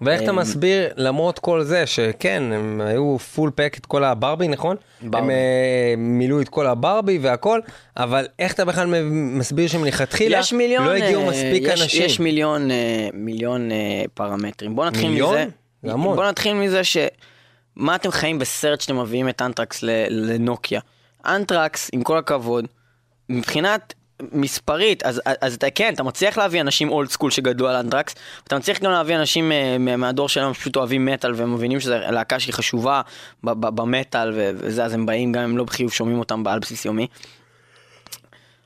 ואיך 0.01 0.21
אתה 0.21 0.31
אמ, 0.31 0.35
מסביר 0.35 0.89
למרות 0.95 1.39
כל 1.39 1.63
זה 1.63 1.85
שכן 1.85 2.43
הם 2.53 2.81
היו 2.81 3.17
פול 3.19 3.51
פק 3.55 3.75
את 3.77 3.85
כל 3.85 4.03
הברבי 4.03 4.47
נכון? 4.47 4.75
ברבי. 5.01 5.17
הם 5.17 5.29
אה, 5.29 5.93
מילאו 5.97 6.41
את 6.41 6.49
כל 6.49 6.67
הברבי 6.67 7.17
והכל 7.21 7.59
אבל 7.97 8.27
איך 8.39 8.53
אתה 8.53 8.65
בכלל 8.65 9.03
מסביר 9.11 9.67
שמלכתחילה 9.67 10.39
מיליון, 10.51 10.85
לא 10.85 10.91
הגיעו 10.91 11.21
אה, 11.21 11.29
מספיק 11.29 11.63
יש, 11.63 11.81
אנשים? 11.81 12.05
יש 12.05 12.19
מיליון, 12.19 12.71
אה, 12.71 13.09
מיליון 13.13 13.71
אה, 13.71 14.03
פרמטרים. 14.13 14.75
בוא 14.75 14.85
נתחיל 14.85 15.09
מיליון? 15.09 15.35
מזה. 15.35 15.45
זה 15.83 15.91
המון. 15.91 16.15
בוא 16.15 16.25
נתחיל 16.25 16.53
מזה 16.53 16.83
ש... 16.83 16.97
מה 17.75 17.95
אתם 17.95 18.11
חיים 18.11 18.39
בסרט 18.39 18.81
שאתם 18.81 18.99
מביאים 18.99 19.29
את 19.29 19.41
אנטרקס 19.41 19.83
לנוקיה? 20.09 20.81
אנטרקס, 21.25 21.89
עם 21.93 22.03
כל 22.03 22.17
הכבוד, 22.17 22.67
מבחינת 23.29 23.93
מספרית, 24.32 25.03
אז, 25.03 25.22
אז 25.41 25.53
אתה 25.53 25.69
כן, 25.69 25.93
אתה 25.93 26.03
מצליח 26.03 26.38
להביא 26.38 26.61
אנשים 26.61 26.89
old 26.89 27.09
school 27.09 27.32
שגדלו 27.32 27.67
על 27.67 27.76
אנטרקס, 27.76 28.15
אתה 28.43 28.57
מצליח 28.57 28.80
גם 28.80 28.91
להביא 28.91 29.15
אנשים 29.15 29.51
מה- 29.80 29.97
מהדור 29.97 30.30
שלהם 30.30 30.53
שפשוט 30.53 30.76
אוהבים 30.76 31.05
מטאל 31.05 31.34
והם 31.36 31.53
מבינים 31.53 31.80
שזו 31.80 31.95
להקה 31.97 32.39
שהיא 32.39 32.53
חשובה 32.53 33.01
במטאל 33.43 34.32
וזה, 34.36 34.86
אז 34.86 34.93
הם 34.93 35.05
באים 35.05 35.32
גם 35.32 35.41
אם 35.43 35.57
לא 35.57 35.63
בהכרח 35.63 35.91
שומעים 35.91 36.19
אותם 36.19 36.47
על 36.47 36.59
בסיס 36.59 36.86
יומי. 36.86 37.07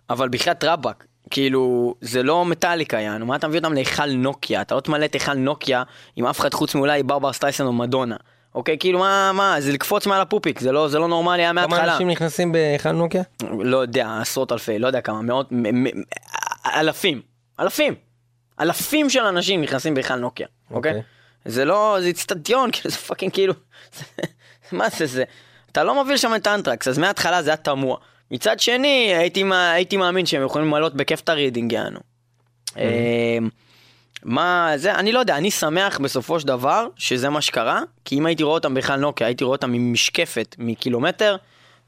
אבל 0.10 0.30
בחייאת 0.30 0.64
רבאק, 0.64 1.06
כאילו, 1.30 1.95
זה 2.01 2.24
לא 2.24 2.45
מטאליקה, 2.45 2.99
יענו, 2.99 3.26
מה 3.26 3.36
אתה 3.36 3.47
מביא 3.47 3.60
אותם 3.60 3.74
להיכל 3.74 4.12
נוקיה? 4.12 4.62
אתה 4.62 4.76
לא 4.76 4.80
תמלא 4.80 5.06
את 5.06 5.14
היכל 5.14 5.34
נוקיה 5.34 5.84
עם 6.16 6.26
אף 6.26 6.39
אחד 6.39 6.53
חוץ 6.53 6.76
מאולי 6.76 7.03
ברברה 7.03 7.34
סטרייסנד 7.34 7.66
או 7.66 7.74
מדונה. 7.74 8.16
אוקיי, 8.56 8.78
כאילו, 8.80 8.99
מה, 8.99 9.32
מה, 9.34 9.56
זה 9.60 9.72
לקפוץ 9.72 10.08
מעל 10.08 10.22
הפופיק, 10.22 10.60
זה 10.60 10.72
לא, 10.72 10.88
זה 10.88 10.99
לא 10.99 11.08
נורמלי, 11.08 11.41
היה 11.41 11.51
כמה 11.51 11.68
מההתחלה. 11.68 11.93
אנשים 11.93 12.10
נכנסים 12.10 12.51
בהיכל 12.51 12.91
נוקיה? 12.91 13.24
לא 13.60 13.78
יודע, 13.78 14.18
עשרות 14.22 14.51
אלפי, 14.51 14.80
לא 14.80 14.88
יודע 14.88 15.01
כמה, 15.01 15.22
מאות, 15.22 15.51
מ- 15.51 15.84
מ- 15.84 16.01
אלפים, 16.66 17.22
אלפים, 17.60 17.95
אלפים 18.60 19.10
של 19.10 19.24
אנשים 19.26 19.62
נכנסים 19.62 19.93
בהיכל 19.93 20.16
נוקיה, 20.16 20.47
אוקיי? 20.72 20.91
אוקיי. 20.91 21.03
זה 21.45 21.66
לא, 21.66 21.97
זה 22.01 22.10
אצטדיון, 22.10 22.70
כאילו, 22.74 22.89
זה 22.89 22.97
fucking 22.97 23.34
כאילו, 23.34 23.53
מה 24.72 24.89
זה 24.89 25.06
זה? 25.06 25.24
אתה 25.72 25.84
לא 25.84 25.95
מוביל 25.95 26.18
שם 26.18 26.36
את 26.36 26.47
האנטרקס, 26.47 26.88
אז 26.88 26.97
מההתחלה 26.97 27.43
זה 27.43 27.49
היה 27.49 27.58
תמוה. 27.58 27.97
מצד 28.32 28.60
שני, 28.60 29.14
הייתי, 29.16 29.43
הייתי 29.53 29.97
מאמין 29.97 30.26
שהם 30.26 30.45
יכולים 30.45 30.68
למלות 30.68 30.95
בכיף 30.95 31.22
את 31.22 31.30
הרידינג, 31.30 31.72
יענו. 31.72 31.99
אמ, 32.78 33.49
מה 34.26 34.71
זה, 34.76 34.95
אני 34.95 35.11
לא 35.11 35.19
יודע, 35.19 35.38
אני 35.38 35.51
שמח 35.51 35.99
בסופו 35.99 36.39
של 36.39 36.47
דבר 36.47 36.88
שזה 36.95 37.30
מה 37.30 37.41
שקרה, 37.41 37.82
כי 38.05 38.17
אם 38.17 38.26
הייתי 38.26 38.43
רואה 38.43 38.55
אותם 38.55 38.73
בכלל 38.73 38.99
נוקיה, 38.99 39.28
הייתי 39.28 39.43
רואה 39.43 39.55
אותם 39.55 39.73
עם 39.73 39.93
משקפת 39.93 40.55
מקילומטר, 40.59 41.36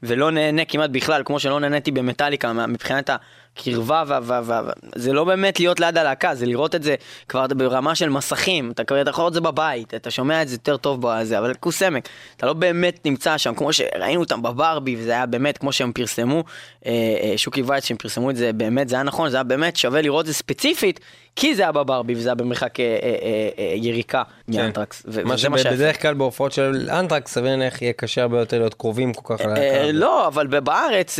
ולא 0.02 0.30
נהנה 0.30 0.64
כמעט 0.64 0.90
בכלל, 0.90 1.22
כמו 1.24 1.40
שלא 1.40 1.60
נהניתי 1.60 1.90
במטאליקה 1.90 2.52
מבחינת 2.52 3.10
הקרבה, 3.10 4.02
וה, 4.06 4.18
וה, 4.22 4.40
וה, 4.44 4.62
זה 4.94 5.12
לא 5.12 5.24
באמת 5.24 5.60
להיות 5.60 5.80
ליד 5.80 5.98
הלהקה, 5.98 6.34
זה 6.34 6.46
לראות 6.46 6.74
את 6.74 6.82
זה 6.82 6.94
כבר 7.28 7.46
ברמה 7.46 7.94
של 7.94 8.08
מסכים, 8.08 8.70
אתה 8.70 8.84
כבר 8.84 8.96
יכול 9.08 9.22
לראות 9.22 9.30
את 9.30 9.34
זה 9.34 9.40
בבית, 9.40 9.94
אתה 9.94 10.10
שומע 10.10 10.42
את 10.42 10.48
זה 10.48 10.54
יותר 10.54 10.76
טוב 10.76 10.98
בזה, 11.02 11.38
אבל 11.38 11.54
כוס 11.54 11.82
עמק, 11.82 12.08
אתה 12.36 12.46
לא 12.46 12.52
באמת 12.52 13.06
נמצא 13.06 13.38
שם, 13.38 13.54
כמו 13.54 13.72
שראינו 13.72 14.20
אותם 14.20 14.42
בברבי, 14.42 14.96
וזה 14.98 15.10
היה 15.10 15.26
באמת 15.26 15.58
כמו 15.58 15.72
שהם 15.72 15.92
פרסמו, 15.92 16.44
אה, 16.86 16.92
אה, 17.22 17.32
שוקי 17.38 17.62
וייץ 17.62 17.84
שהם 17.84 17.96
פרסמו 17.96 18.30
את 18.30 18.36
זה, 18.36 18.52
באמת, 18.52 18.88
זה 18.88 18.96
היה 18.96 19.02
נכון, 19.02 19.30
זה 19.30 19.36
היה 19.36 19.44
באמת 19.44 19.76
שווה 19.76 20.00
לראות 20.02 20.20
את 20.20 20.26
זה 20.26 20.34
ספציפית, 20.34 21.00
כי 21.40 21.54
זה 21.54 21.62
היה 21.62 21.72
בברבי 21.72 22.14
וזה 22.14 22.28
היה 22.28 22.34
במרחק 22.34 22.80
אה, 22.80 22.84
אה, 23.02 23.08
אה, 23.58 23.72
יריקה 23.76 24.22
מאנטרקס. 24.48 25.02
ו- 25.08 25.24
מה. 25.24 25.38
שבדרך 25.38 26.02
כלל 26.02 26.14
בהופעות 26.14 26.52
של 26.52 26.88
אנטרקס 26.90 27.32
סביר 27.34 27.50
להניח 27.50 27.82
יהיה 27.82 27.92
קשה 27.92 28.22
הרבה 28.22 28.38
יותר 28.38 28.58
להיות 28.58 28.74
קרובים 28.74 29.14
כל 29.14 29.36
כך. 29.36 29.44
לא, 29.92 30.26
אבל 30.26 30.46
בארץ 30.46 31.18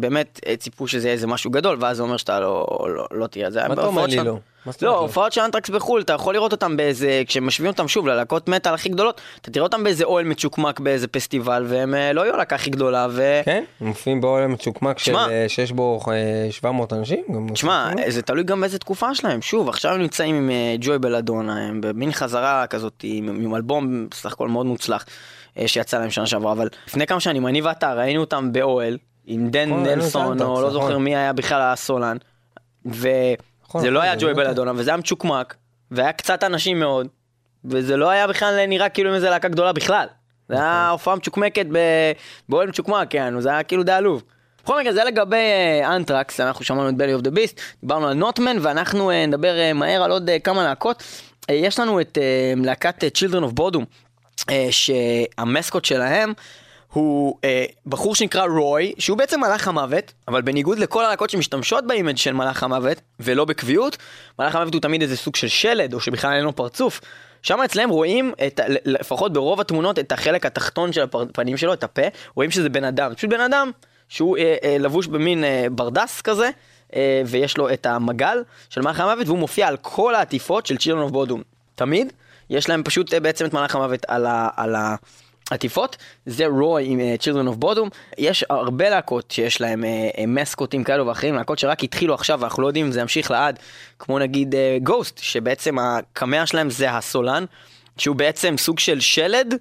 באמת 0.00 0.40
ציפו 0.58 0.88
שזה 0.88 1.08
יהיה 1.08 1.12
איזה 1.14 1.26
משהו 1.26 1.50
גדול, 1.50 1.76
ואז 1.80 1.96
זה 1.96 2.02
אומר 2.02 2.16
שאתה 2.16 2.40
לא- 2.40 2.66
לא- 2.88 3.06
לא 3.10 3.26
תראה. 3.26 3.50
זה 3.50 3.68
מה 3.68 3.74
אתה 3.74 3.86
אומר 3.86 4.06
לי 4.06 4.16
לא? 4.16 4.36
לא, 4.82 4.88
לא? 4.88 4.98
הופעות 4.98 5.32
של 5.32 5.40
אנטרקס 5.40 5.70
בחו"ל, 5.70 6.00
אתה 6.00 6.12
יכול 6.12 6.34
לראות 6.34 6.52
אותם 6.52 6.76
באיזה, 6.76 7.22
כשמשווים 7.26 7.70
אותם 7.70 7.88
שוב 7.88 8.06
ללהקות 8.06 8.48
מטאל 8.48 8.74
הכי 8.74 8.88
גדולות, 8.88 9.20
אתה 9.40 9.50
תראה 9.50 9.64
אותם 9.64 9.84
באיזה 9.84 10.04
אוהל 10.04 10.24
מצ'וקמק 10.24 10.80
באיזה 10.80 11.08
פסטיבל, 11.08 11.64
והם 11.68 11.94
אה, 11.94 12.12
לא 12.12 12.20
יהיו 12.20 12.34
הלהקה 12.34 12.54
הכי 12.54 12.70
גדולה, 12.70 13.06
ו... 13.10 13.40
כן? 13.44 13.64
הם 13.80 13.86
מופיעים 13.86 14.20
באוהל 14.20 14.46
מצ'וקמק. 14.46 14.96
אה, 15.08 15.48
שיש 15.48 15.72
בו 15.72 16.00
אה, 16.08 16.48
700 16.50 16.92
אנשים? 16.92 17.24
גם 17.34 17.46
תשמע? 17.52 17.90
זה 18.08 18.22
תלוי 18.22 18.44
גם 18.44 18.60
באיזה 18.60 18.78
תקופה 18.78 19.14
שלהם. 19.14 19.42
שוב, 19.42 19.68
עכשיו 19.68 19.92
הם 19.92 20.00
נמצאים 20.00 20.34
עם 20.34 20.50
אה, 20.50 20.74
ג'ואי 20.80 20.98
בלדונה, 20.98 21.66
הם 21.68 21.80
במין 21.80 22.12
חזרה 22.12 22.66
כזאת, 22.66 23.00
עם, 23.02 23.54
אלבום 23.54 24.08
בסך 24.10 24.32
הכל 24.32 24.48
מאוד 24.48 24.66
מוצלח, 24.66 25.04
אה, 25.58 25.68
שיצא 25.68 25.98
להם 25.98 26.10
שנה 26.10 26.26
שעברה, 26.26 26.52
אבל 26.52 26.68
לפני 26.86 27.06
כמה 27.06 27.20
שנים, 27.20 27.46
אני 27.46 27.60
ואתה 27.60 27.94
ראינו 27.94 28.20
אותם 28.20 28.52
באוהל, 28.52 28.98
עם 29.26 29.50
דן 29.50 29.68
נכון, 29.68 29.82
נלסון, 29.82 30.42
או 30.42 30.62
לא 30.62 30.70
זוכר 30.70 30.88
נכון. 30.88 31.04
מי 31.04 31.16
היה 31.16 31.32
בכלל 31.32 31.60
הסולן, 31.60 32.16
נכון, 33.68 33.84
לא 33.84 33.90
נכון, 33.90 34.02
היה 34.02 34.14
זה 34.14 34.20
ג'ואי 34.20 34.34
באמת 34.34 34.46
בלדונה, 34.46 34.72
וזה 34.74 34.90
היה 34.90 34.96
מצ'וקמק, 34.96 35.54
והיה 35.90 36.12
קצת 36.12 36.44
אנשים 36.44 36.80
מאוד, 36.80 37.08
וזה 37.64 37.96
לא 37.96 38.10
היה 38.10 38.26
בכלל 38.26 38.66
נראה 38.66 38.88
כאילו 38.88 39.14
איזה 39.14 39.30
להקה 39.30 39.48
גדולה 39.48 39.72
בכלל. 39.72 40.06
זה 40.48 40.54
נכון. 40.54 40.66
היה 40.66 40.88
הופעה 40.90 41.16
מצ'וקמקת 41.16 41.66
באוהל 42.48 42.68
מצ'וקמק, 42.68 43.14
יענו, 43.14 43.40
זה 43.40 43.50
היה 43.50 43.62
כאילו 43.62 43.82
די 43.82 43.92
עלוב. 43.92 44.22
בכל 44.64 44.80
מקרה, 44.80 44.92
זה 44.92 45.04
לגבי 45.04 45.36
אה, 45.36 45.96
אנטרקס, 45.96 46.40
אנחנו 46.40 46.64
שמענו 46.64 46.88
את 46.88 46.94
Belly 46.94 47.14
of 47.14 47.22
the 47.22 47.30
Beast, 47.30 47.60
דיברנו 47.80 48.06
על 48.06 48.14
Not 48.14 48.32
Man, 48.32 48.56
ואנחנו 48.60 49.10
אה, 49.10 49.26
נדבר 49.26 49.58
אה, 49.58 49.72
מהר 49.72 50.02
על 50.02 50.10
עוד 50.10 50.30
כמה 50.44 50.64
להקות. 50.64 51.02
יש 51.50 51.80
לנו 51.80 52.00
את 52.00 52.18
להקת 52.56 53.04
Children 53.04 53.42
of 53.42 53.60
Bodom, 53.60 53.84
שה 54.70 55.08
mascot 55.08 55.84
שלהם 55.84 56.32
הוא 56.96 57.38
אה, 57.44 57.64
בחור 57.86 58.14
שנקרא 58.14 58.46
רוי, 58.46 58.92
שהוא 58.98 59.18
בעצם 59.18 59.40
מלאך 59.40 59.68
המוות, 59.68 60.12
אבל 60.28 60.42
בניגוד 60.42 60.78
לכל 60.78 61.04
הלהקות 61.04 61.30
שמשתמשות 61.30 61.86
ב 61.86 61.91
image 61.91 62.16
של 62.16 62.32
מלאך 62.32 62.62
המוות, 62.62 63.00
ולא 63.20 63.44
בקביעות, 63.44 63.96
מלאך 64.38 64.54
המוות 64.54 64.74
הוא 64.74 64.82
תמיד 64.82 65.02
איזה 65.02 65.16
סוג 65.16 65.36
של 65.36 65.48
שלד, 65.48 65.94
או 65.94 66.00
שבכלל 66.00 66.32
אין 66.32 66.44
לו 66.44 66.56
פרצוף. 66.56 67.00
שם 67.42 67.60
אצלם 67.64 67.90
רואים, 67.90 68.32
את, 68.46 68.60
ה- 68.60 68.64
לפחות 68.84 69.32
ברוב 69.32 69.60
התמונות, 69.60 69.98
את 69.98 70.12
החלק 70.12 70.46
התחתון 70.46 70.92
של 70.92 71.02
הפנים 71.02 71.56
שלו, 71.56 71.72
את 71.72 71.84
הפה, 71.84 72.02
רואים 72.34 72.50
שזה 72.50 72.68
בן 72.68 72.84
אדם. 72.84 73.14
פשוט 73.14 73.30
בן 73.30 73.40
אדם 73.40 73.70
שהוא 74.08 74.36
אה, 74.38 74.56
אה, 74.64 74.76
לבוש 74.78 75.06
במין 75.06 75.44
אה, 75.44 75.66
ברדס 75.70 76.20
כזה, 76.20 76.50
אה, 76.96 77.22
ויש 77.26 77.58
לו 77.58 77.72
את 77.72 77.86
המגל 77.86 78.42
של 78.70 78.80
מלאך 78.80 79.00
המוות, 79.00 79.26
והוא 79.26 79.38
מופיע 79.38 79.68
על 79.68 79.76
כל 79.76 80.14
העטיפות 80.14 80.66
של 80.66 80.76
Children 80.76 81.02
of 81.02 81.10
Bodom. 81.10 81.42
תמיד 81.74 82.12
יש 82.50 82.68
להם 82.68 82.82
פשוט 82.82 83.14
אה, 83.14 83.20
בעצם 83.20 83.44
את 83.44 83.54
מלאך 83.54 83.74
המוות 83.74 84.00
על, 84.08 84.26
ה, 84.26 84.48
על 84.56 84.74
העטיפות. 85.50 85.96
זה 86.26 86.46
רוי 86.46 86.84
עם 86.86 87.00
אה, 87.00 87.22
Children 87.22 87.54
of 87.54 87.64
Bodom. 87.64 87.88
יש 88.18 88.44
הרבה 88.50 88.90
להקות 88.90 89.30
שיש 89.30 89.60
להם 89.60 89.84
אה, 89.84 90.16
אה, 90.16 90.20
מסקוטים 90.26 90.84
כאלו 90.84 91.06
ואחרים, 91.06 91.34
להקות 91.34 91.58
שרק 91.58 91.84
התחילו 91.84 92.14
עכשיו 92.14 92.40
ואנחנו 92.40 92.62
לא 92.62 92.66
יודעים 92.66 92.86
אם 92.86 92.92
זה 92.92 93.00
ימשיך 93.00 93.30
לעד, 93.30 93.58
כמו 93.98 94.18
נגיד 94.18 94.54
Ghost, 94.82 95.18
אה, 95.18 95.22
שבעצם 95.22 95.78
הקמע 95.78 96.46
שלהם 96.46 96.70
זה 96.70 96.90
הסולן, 96.90 97.44
שהוא 97.98 98.16
בעצם 98.16 98.54
סוג 98.58 98.78
של 98.78 99.00
שלד. 99.00 99.54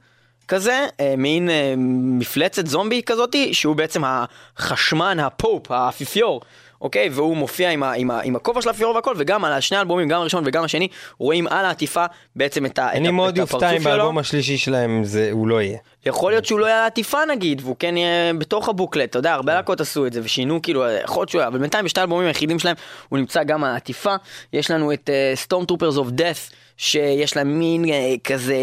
כזה, 0.47 0.87
אה, 0.99 1.13
מין 1.17 1.49
אה, 1.49 1.73
מפלצת 2.19 2.67
זומבי 2.67 3.01
כזאתי, 3.05 3.53
שהוא 3.53 3.75
בעצם 3.75 4.01
החשמן, 4.05 5.19
ה 5.19 5.28
Pope, 5.28 5.71
האפיפיור, 5.71 6.41
אוקיי? 6.81 7.09
והוא 7.11 7.37
מופיע 7.37 7.69
עם, 7.71 7.83
ה, 7.83 7.93
עם, 7.93 8.11
ה, 8.11 8.21
עם 8.21 8.35
הכובע 8.35 8.61
של 8.61 8.67
האפיפיור 8.69 8.95
והכל, 8.95 9.13
וגם 9.17 9.45
על 9.45 9.61
שני 9.61 9.77
האלבומים, 9.77 10.07
גם 10.07 10.21
הראשון 10.21 10.43
וגם 10.45 10.63
השני, 10.63 10.87
רואים 11.17 11.47
על 11.47 11.65
העטיפה 11.65 12.05
בעצם 12.35 12.65
את, 12.65 12.79
ה, 12.79 12.87
את, 12.91 12.95
אני 12.95 13.07
ה- 13.07 13.11
מאוד 13.11 13.33
את 13.33 13.37
יופתע 13.37 13.57
הפרצוף 13.57 13.75
אם 13.77 13.81
שלו. 13.83 13.91
באלבום 13.91 14.17
השלישי 14.17 14.57
שלהם 14.57 15.03
זה- 15.03 15.29
הוא 15.31 15.47
לא 15.47 15.61
יהיה. 15.61 15.77
יכול 16.05 16.31
להיות 16.31 16.45
שהוא 16.45 16.59
לא 16.59 16.65
יהיה 16.65 16.77
על 16.77 16.83
העטיפה 16.83 17.17
נגיד, 17.31 17.61
והוא 17.63 17.75
כן 17.79 17.97
יהיה 17.97 18.33
בתוך 18.33 18.69
ה 18.69 18.74
booklet, 18.74 19.09
אתה 19.09 19.19
יודע, 19.19 19.33
הרבה 19.33 19.53
להקות 19.55 19.81
עשו 19.81 20.05
את 20.07 20.13
זה, 20.13 20.21
ושינו 20.23 20.61
כאילו, 20.61 20.83
יכול 21.03 21.21
להיות 21.21 21.29
שהוא 21.29 21.39
יהיה, 21.39 21.47
אבל 21.47 21.59
בינתיים 21.59 21.85
בשתי 21.85 21.99
האלבומים 21.99 22.27
היחידים 22.27 22.59
שלהם, 22.59 22.75
הוא 23.09 23.19
נמצא 23.19 23.43
גם 23.43 23.63
על 23.63 23.71
העטיפה. 23.71 24.15
יש 24.53 24.71
לנו 24.71 24.93
את 24.93 25.09
Stormtroopers 25.35 25.97
of 25.97 26.09
Death, 26.09 26.35
שיש 26.77 27.35
להם 27.37 27.59
מין 27.59 27.85
אה, 27.89 28.13
כזה 28.23 28.55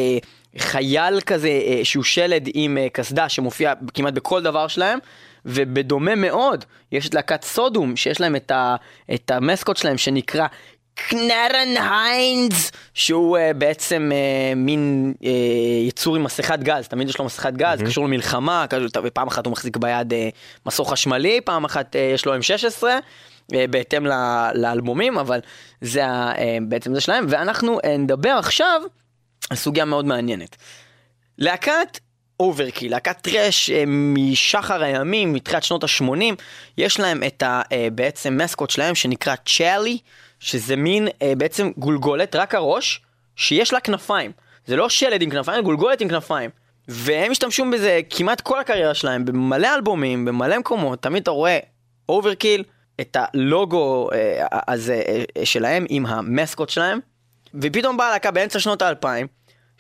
חייל 0.59 1.21
כזה, 1.21 1.49
אה, 1.49 1.81
שהוא 1.85 2.05
שלד 2.05 2.49
עם 2.55 2.79
אה, 2.79 2.87
קסדה, 2.93 3.29
שמופיע 3.29 3.73
כמעט 3.95 4.15
בכל 4.15 4.43
דבר 4.43 4.69
שלהם. 4.69 4.99
ובדומה 5.45 6.15
מאוד, 6.15 6.65
יש 6.93 7.09
את 7.09 7.15
להקת 7.15 7.45
סודום, 7.45 7.97
שיש 7.97 8.21
להם 8.21 8.37
את, 8.37 8.51
ה, 8.51 8.77
את 9.15 9.31
המסקוט 9.31 9.77
שלהם 9.77 9.99
שנקרא 9.99 10.47
קנרן 10.95 11.75
היינדס, 11.91 12.73
שהוא 12.95 13.39
uh, 13.39 13.55
בעצם 13.55 14.11
uh, 14.13 14.55
מין 14.57 15.15
uh, 15.23 15.27
יצור 15.89 16.17
עם 16.17 16.25
מסכת 16.25 16.59
גז, 16.59 16.89
תמיד 16.89 17.09
יש 17.09 17.19
לו 17.19 17.25
מסכת 17.25 17.53
גז, 17.53 17.81
mm-hmm. 17.81 17.87
קשור 17.87 18.05
למלחמה, 18.05 18.67
כזה, 18.71 18.87
ופעם 19.05 19.29
אחת 19.29 19.47
הוא 19.47 19.53
מחזיק 19.53 19.77
ביד 19.77 20.13
uh, 20.13 20.17
מסור 20.67 20.91
חשמלי, 20.91 21.41
פעם 21.41 21.65
אחת 21.65 21.97
uh, 21.97 21.99
יש 21.99 22.27
לו 22.27 22.35
M16. 22.35 22.83
uh, 22.83 23.55
בהתאם 23.71 24.07
ל- 24.07 24.51
לאלבומים, 24.55 25.19
אבל 25.19 25.41
זה 25.81 26.05
uh, 26.05 26.39
בעצם 26.69 26.95
זה 26.95 27.01
שלהם, 27.01 27.27
ואנחנו 27.29 27.79
uh, 27.79 27.87
נדבר 27.87 28.37
עכשיו 28.39 28.83
על 29.51 29.57
סוגיה 29.57 29.85
מאוד 29.85 30.05
מעניינת. 30.05 30.57
להקת 31.39 31.99
Overkill, 32.41 32.91
להקת 32.91 33.21
thrash 33.21 33.71
אה, 33.71 33.85
משחר 33.87 34.83
הימים, 34.83 35.33
מתחילת 35.33 35.63
שנות 35.63 35.85
ה-80, 35.85 36.35
יש 36.79 37.01
להם 37.01 37.23
את 37.27 37.43
ה, 37.43 37.63
אה, 37.73 37.89
בעצם 37.93 38.39
mascot 38.43 38.71
שלהם 38.71 38.95
שנקרא 38.95 39.35
צ'אלי, 39.47 39.99
שזה 40.41 40.77
מין 40.77 41.09
אה, 41.23 41.33
בעצם 41.37 41.71
גולגולת, 41.77 42.37
רק 42.37 42.55
הראש, 42.55 43.01
שיש 43.37 43.73
לה 43.73 43.81
כנפיים. 43.81 44.33
זה 44.67 44.77
לא 44.77 44.89
שלד 44.89 45.23
עם 45.23 45.31
כנפיים, 45.31 45.57
זה 45.57 45.63
גולגולת 45.63 46.01
עם 46.01 46.09
כנפיים. 46.09 46.51
והם 46.89 47.31
השתמשו 47.31 47.65
בזה 47.73 48.01
כמעט 48.11 48.41
כל 48.41 48.61
הקריירה 48.61 48.95
שלהם, 48.95 49.25
במלא 49.25 49.75
אלבומים, 49.75 50.25
במלא 50.25 50.59
מקומות, 50.59 51.03
תמיד 51.03 51.23
אתה 51.23 51.31
רואה 51.31 51.59
Overkill, 52.09 52.65
את 53.01 53.17
הלוגו 53.21 54.09
הזה 54.69 55.03
שלהם 55.45 55.85
עם 55.89 56.07
ה 56.07 56.16
mascot 56.16 56.69
שלהם, 56.69 56.99
ופתאום 57.55 57.97
באה 57.97 58.11
להקה 58.11 58.31
באמצע 58.31 58.59
שנות 58.59 58.83
האלפיים, 58.83 59.27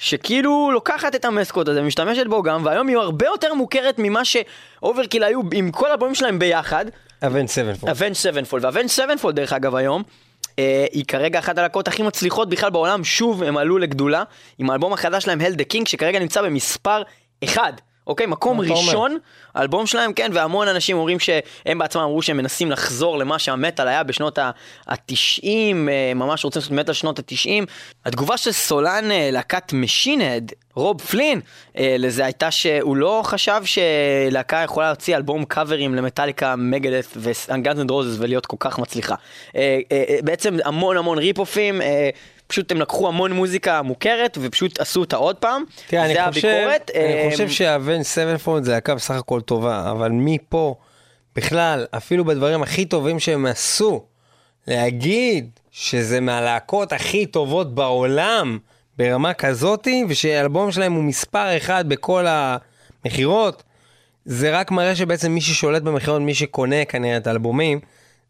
שכאילו 0.02 0.70
לוקחת 0.72 1.14
את 1.14 1.24
ה 1.24 1.30
mascot 1.30 1.68
הזה, 1.68 1.82
משתמשת 1.82 2.26
בו 2.26 2.42
גם, 2.42 2.64
והיום 2.64 2.88
היא 2.88 2.96
הרבה 2.96 3.26
יותר 3.26 3.54
מוכרת 3.54 3.94
ממה 3.98 4.24
ש 4.24 4.44
Overkill 4.44 5.24
היו 5.24 5.40
עם 5.54 5.70
כל 5.70 5.90
האלבומים 5.90 6.14
שלהם 6.14 6.38
ביחד. 6.38 6.84
Avenged 7.26 7.46
Sevenfold. 7.46 7.90
Avenged 7.90 8.14
Sevenfold, 8.14 8.64
ו 8.64 8.67
Avenged 8.67 8.86
Sevenfold 8.86 9.36
דרך 9.36 9.52
אגב 9.52 9.74
היום, 9.74 10.02
אה, 10.58 10.86
היא 10.92 11.04
כרגע 11.04 11.38
אחת 11.38 11.58
הלהקות 11.58 11.88
הכי 11.88 12.02
מצליחות 12.02 12.48
בכלל 12.48 12.70
בעולם, 12.70 13.04
שוב 13.04 13.42
הם 13.42 13.56
עלו 13.56 13.78
לגדולה, 13.78 14.22
עם 14.58 14.70
האלבום 14.70 14.92
החדש 14.92 15.24
שלהם, 15.24 15.40
Hail 15.40 15.54
to 15.54 15.58
the 15.58 15.64
King, 15.64 15.86
שכרגע 15.86 16.18
נמצא 16.18 16.42
במספר 16.42 17.02
אחד. 17.44 17.72
אוקיי, 18.06 18.26
מקום? 18.26 18.60
ראשון, 18.60 19.18
האלבום 19.54 19.86
שלהם, 19.86 20.12
כן, 20.12 20.30
והמון 20.34 20.68
אנשים 20.68 20.96
אומרים 20.96 21.18
שהם 21.20 21.78
בעצמם 21.78 22.02
אמרו 22.02 22.22
שהם 22.22 22.36
מנסים 22.36 22.70
לחזור 22.70 23.18
למה 23.18 23.38
שהמטאל 23.38 23.88
היה 23.88 24.02
בשנות 24.02 24.38
ה-90, 24.38 25.46
ממש 26.14 26.44
רוצים 26.44 26.60
לעשות 26.60 26.72
מטאל 26.72 26.94
שנות 26.94 27.18
ה-90. 27.18 27.66
התגובה 28.04 28.36
של 28.36 28.52
סולן 28.52 29.10
אה, 29.10 29.28
להקת 29.32 29.72
Machine 29.72 30.19
Head, 30.19 30.52
רוב 30.74 31.00
פלין, 31.00 31.40
אה, 31.78 31.96
לזה 31.98 32.24
הייתה 32.24 32.50
שהוא 32.50 32.96
לא 32.96 33.22
חשב 33.24 33.62
שלהקה 33.64 34.62
יכולה 34.64 34.86
להוציא 34.86 35.16
אלבום 35.16 35.44
קאברים 35.44 35.94
ל 35.94 36.00
Metallica, 36.00 36.56
Megadeth 36.56 37.16
ו 37.16 37.29
Guns 37.29 37.80
N' 37.80 37.90
Roses 37.90 38.16
ולהיות 38.18 38.46
כל 38.46 38.56
כך 38.60 38.78
מצליחה. 38.78 39.14
אה, 39.56 39.80
אה, 39.92 40.04
אה, 40.08 40.18
בעצם 40.22 40.56
המון 40.64 40.96
המון 40.96 41.18
ריפ-אופים, 41.18 41.82
אה, 41.82 42.10
פשוט 42.52 42.72
הם 42.72 42.80
לקחו 42.80 43.08
המון 43.08 43.32
מוזיקה 43.32 43.82
מוכרת 43.82 44.38
ופשוט 44.40 44.80
עשו 44.80 45.00
אותה 45.00 45.16
עוד 45.16 45.36
פעם. 45.36 45.62
תראה, 45.86 46.04
אני 46.04 46.14
חושב, 46.14 46.48
הביקורת. 46.48 46.90
אני 46.94 47.24
אה, 47.24 47.28
חושב 47.30 47.48
ש 47.48 47.60
Avenged 47.60 48.02
Sevenfold 48.02 48.64
זה 48.64 48.72
להקה 48.72 48.94
בסך 48.94 49.14
הכל 49.14 49.40
טובה, 49.40 49.90
אבל 49.90 50.10
מפה, 50.12 50.74
בכלל, 51.36 51.86
אפילו 51.90 52.24
בדברים 52.24 52.62
הכי 52.62 52.84
טובים 52.84 53.20
שהם 53.20 53.46
עשו, 53.46 54.04
להגיד 54.66 55.50
שזה 55.70 56.20
מהלהקות 56.20 56.92
הכי 56.92 57.26
טובות 57.26 57.74
בעולם 57.74 58.58
ברמה 58.96 59.34
כזאתי, 59.34 60.04
ושהאלבום 60.08 60.72
שלהם 60.72 60.92
הוא 60.92 61.04
מספר 61.04 61.56
אחד 61.56 61.88
בכל 61.88 62.26
המכירות, 62.28 63.62
זה 64.24 64.58
רק 64.58 64.70
מראה 64.70 64.96
שבעצם 64.96 65.32
מי 65.32 65.40
ששולט 65.40 65.82
במכירות, 65.82 66.22
מי 66.22 66.34
שקונה 66.34 66.84
כנראה 66.84 67.16
את 67.16 67.26
האלבומים, 67.26 67.80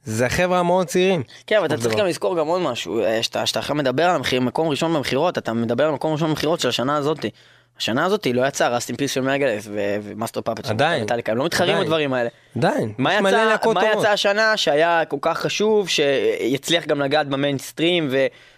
זה 0.04 0.26
החבר'ה 0.26 0.58
המאוד 0.58 0.86
צעירים. 0.86 1.22
כן, 1.46 1.56
אבל 1.56 1.66
אתה 1.66 1.76
צריך 1.76 1.94
גם 1.96 2.06
לזכור 2.06 2.38
גם 2.38 2.46
עוד 2.46 2.62
משהו, 2.62 3.00
אה, 3.04 3.22
שאתה 3.22 3.42
עכשיו 3.42 3.76
מדבר 3.76 4.04
על 4.04 4.16
המחיר, 4.16 4.40
מקום 4.40 4.68
ראשון 4.68 4.94
במכירות, 4.94 5.38
אתה 5.38 5.52
מדבר 5.52 5.84
על 5.84 5.90
מקום 5.90 6.12
ראשון 6.12 6.30
במכירות 6.30 6.60
של 6.60 6.68
השנה 6.68 6.96
הזאתי. 6.96 7.30
השנה 7.78 8.04
הזאתי 8.04 8.32
לא 8.32 8.46
יצא 8.46 8.68
רסט 8.68 8.88
אין 8.88 8.96
פיס 8.96 9.12
של 9.12 9.20
מגלס 9.20 9.68
ו 10.04 10.09
Master 10.09 10.40
of 10.40 10.46
Puppets 10.46 10.64
של. 10.64 10.74
מטאליקה, 10.74 11.32
הם 11.32 11.38
לא 11.38 11.44
מתחרים. 11.44 11.80
בדברים 11.80 12.12
האלה. 12.12 12.28
עדיין, 12.56 12.92
מה 12.98 13.14
יש 13.14 13.20
מלא 13.20 13.28
יצא, 13.28 13.44
להקות 13.44 13.74
מה 13.74 13.80
טובות. 13.80 13.98
יצא 13.98 14.12
השנה 14.12 14.56
שהיה 14.56 15.04
כל 15.04 15.16
כך 15.20 15.38
חשוב, 15.38 15.88
שיצליח 15.88 16.86
גם 16.86 17.00
לגעת 17.00 17.28
במיינסטרים 17.28 18.10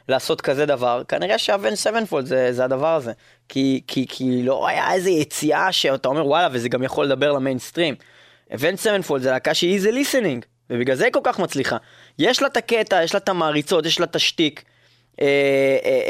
ולעשות 0.09 0.41
כזה 0.41 0.67
דבר? 0.67 1.03
כנראה 1.09 1.39
ש 1.39 1.47
Avenged 1.47 1.75
Sevenfold 1.75 2.27
זה, 2.27 2.53
זה 2.53 2.65
הדבר 2.65 2.95
הזה. 2.95 3.13
כי, 3.49 3.81
כי, 3.87 4.07
כי 4.09 4.43
לא 4.43 4.69
היה 4.69 4.93
איזה 4.93 5.11
יציאה 5.11 5.73
שאתה 5.73 6.09
אומר 6.09 6.27
וואלה 6.27 6.49
וזה 6.53 6.69
גם 6.69 6.83
יכול 6.83 7.05
לדבר 7.07 7.33
למיינסטרים. 7.33 7.95
Avenged 8.55 8.77
Sevenfold 8.77 9.23
זה 9.23 9.31
להקה 9.31 9.55
שהיא 9.55 9.75
easy 9.75 9.91
listening, 9.91 10.45
ובגלל 10.71 10.97
זה 10.97 11.05
היא 11.05 11.13
כל 11.13 11.21
כך 11.23 11.39
מצליחה. 11.39 11.77
יש 12.19 12.43
לה 12.43 12.49
את 12.49 12.57
הקטע, 12.57 13.03
יש 13.05 13.15
לה 13.15 13.19
את 13.19 13.29
המעריצות, 13.29 13.87
יש 13.87 14.01
לה 14.01 14.07
את 14.07 14.17
השטיק. 14.17 14.65
אה, 15.21 15.27
אה, 15.85 16.01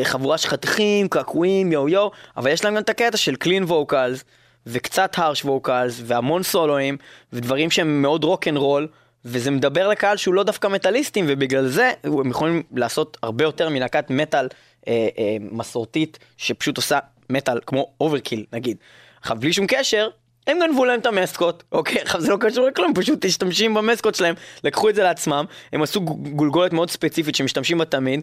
אה, 0.00 0.04
חבורה 0.04 0.38
של 0.38 0.48
חתיכים, 0.48 1.08
קעקועים, 1.08 1.72
יו 1.72 1.88
יו, 1.88 2.08
אבל 2.36 2.50
יש 2.50 2.64
להם 2.64 2.74
גם 2.74 2.82
את 2.82 2.88
הקטע 2.88 3.16
של 3.16 3.36
clean 3.36 3.64
vocals, 3.64 4.24
וקצת 4.66 5.18
harsh 5.18 5.44
vocals, 5.44 6.00
והמון 6.04 6.42
סולואים, 6.42 6.96
ודברים 7.32 7.70
שהם 7.70 8.02
מאוד 8.02 8.24
רוק 8.24 8.48
אנד 8.48 8.56
רול, 8.56 8.88
וזה 9.24 9.50
מדבר 9.50 9.88
לקהל 9.88 10.16
שהוא 10.16 10.34
לא 10.34 10.42
דווקא 10.42 10.66
מטאליסטים, 10.66 11.24
ובגלל 11.28 11.66
זה 11.66 11.92
הם 12.04 12.30
יכולים 12.30 12.62
לעשות 12.72 13.16
הרבה 13.22 13.44
יותר 13.44 13.68
מלהקת 13.68 14.10
מטאל 14.10 14.48
אה, 14.88 15.08
אה, 15.18 15.36
מסורתית, 15.40 16.18
שפשוט 16.36 16.76
עושה 16.76 16.98
מטאל 17.30 17.58
כמו 17.66 17.90
אוברקיל 18.00 18.44
נגיד. 18.52 18.76
עכשיו 19.20 19.36
בלי 19.40 19.52
שום 19.52 19.66
קשר, 19.68 20.08
הם 20.46 20.58
גנבו 20.60 20.84
להם 20.84 21.00
את 21.00 21.06
ה 21.06 21.13
mascot, 21.13 21.62
אוקיי, 21.72 22.02
עכשיו 22.02 22.20
זה 22.20 22.30
לא 22.30 22.36
קשור 22.40 22.66
לכלום, 22.68 22.94
פשוט 22.94 23.24
משתמשים 23.26 23.74
ב 23.74 23.80
mascot 23.80 24.14
שלהם, 24.14 24.34
לקחו 24.64 24.88
את 24.88 24.94
זה 24.94 25.02
לעצמם, 25.02 25.44
הם 25.72 25.82
עשו 25.82 26.00
גולגולת 26.00 26.72
מאוד 26.72 26.90
ספציפית 26.90 27.34
שמשתמשים 27.34 27.78
בה 27.78 27.84
תמיד, 27.84 28.20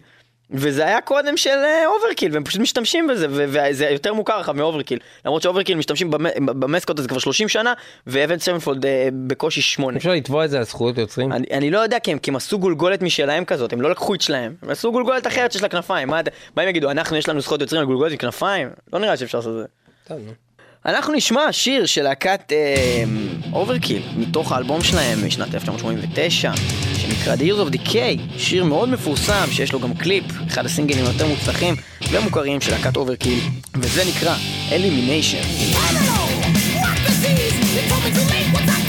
וזה 0.54 0.86
היה 0.86 1.00
קודם 1.00 1.36
של 1.36 1.50
אה, 1.50 1.86
אוברקיל, 1.86 2.32
והם 2.32 2.44
פשוט 2.44 2.60
משתמשים 2.60 3.06
בזה, 3.06 3.26
וזה 3.30 3.88
יותר 3.90 4.14
מוכר 4.14 4.40
לך 4.40 4.48
מאוברקיל, 4.48 4.98
למרות 5.24 5.42
שאוברקיל 5.42 5.78
משתמשים 5.78 6.10
במ- 6.10 6.46
ב 6.46 6.53
mascot 6.53 6.98
הזה 6.98 7.08
כבר 7.08 7.18
30 7.18 7.48
שנה, 7.48 7.72
ואבנג'ד 8.06 8.38
סבנפולד 8.38 8.86
אה, 8.86 9.08
בקושי 9.26 9.60
8. 9.62 9.96
אפשר 9.98 10.10
לתבוע 10.10 10.44
את 10.44 10.50
זה 10.50 10.58
על 10.58 10.64
זכויות 10.64 10.98
יוצרים? 10.98 11.32
אני, 11.32 11.46
אני 11.52 11.70
לא 11.70 11.78
יודע, 11.78 11.98
כי 11.98 12.12
הם, 12.12 12.18
כי 12.18 12.30
הם 12.30 12.36
עשו 12.36 12.58
גולגולת 12.58 13.02
משלהם 13.02 13.44
כזאת, 13.44 13.72
הם 13.72 13.80
לא 13.80 13.90
לקחו 13.90 14.14
את 14.14 14.20
שלהם, 14.20 14.54
הם 14.62 14.70
עשו 14.70 14.92
גולגולת 14.92 15.26
אחרת 15.26 15.52
שיש 15.52 15.62
לה 15.62 15.68
כנפיים, 15.68 16.08
מה, 16.08 16.20
מה 16.56 16.62
הם 16.62 16.68
יגידו, 16.68 16.90
אנחנו 16.90 17.16
יש 17.16 17.28
לנו 17.28 17.40
זכויות 17.40 17.60
יוצרים 17.60 17.80
על 17.80 17.86
גולגולת 17.86 18.12
עם 18.12 18.18
כנפיים? 18.18 18.68
לא 18.92 18.98
נראה 18.98 19.16
שאפשר 19.16 19.38
לעשות 19.38 19.52
את 19.52 19.58
זה. 19.58 20.14
אנחנו 20.86 21.12
נשמע 21.12 21.52
שיר 21.52 21.86
של 21.86 22.02
להקת 22.02 22.52
אמ, 22.52 23.28
אוברקיל 23.52 24.02
אה, 24.06 24.12
מתוך 24.16 24.52
האלבום 24.52 24.84
שלהם 24.84 25.26
משנת 25.26 25.54
1989 25.54 26.52
שנקרא 26.98 27.34
The 27.36 27.40
Years 27.40 27.68
of 27.70 27.76
Decay, 27.76 28.20
שיר 28.38 28.64
מאוד 28.64 28.88
מפורסם 28.88 29.44
שיש 29.52 29.72
לו 29.72 29.80
גם 29.80 29.94
קליפ, 29.94 30.24
אחד 30.48 30.66
הסינגלים 30.66 31.04
היותר 31.04 31.26
מוצלחים 31.26 31.74
ומוכרים 32.10 32.60
של 32.60 32.70
להקת 32.72 32.96
אוברקיל 32.96 33.38
וזה 33.74 34.02
נקרא 34.04 34.34
Elimination. 34.70 35.44
I 35.44 35.92
don't 35.92 36.06
know 36.06 36.26
what 36.82 36.98
disease, 37.06 38.81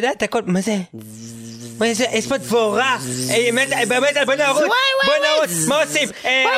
da 0.00 0.14
t'accordes, 0.14 0.48
mais 0.48 0.62
c'est. 0.62 0.88
Ouais, 1.80 1.94
c'est 1.94 2.28
pas 2.28 2.38
de 2.38 2.44
forage. 2.44 3.00
Et 3.36 3.50
mettre, 3.50 3.74
ben, 3.88 4.00
mettre, 4.00 4.24
bonne 4.24 4.40
route. 4.40 4.62
Bonne 4.62 5.28
חוץ, 5.42 5.68
מה 5.68 5.82
עושים? 5.82 6.08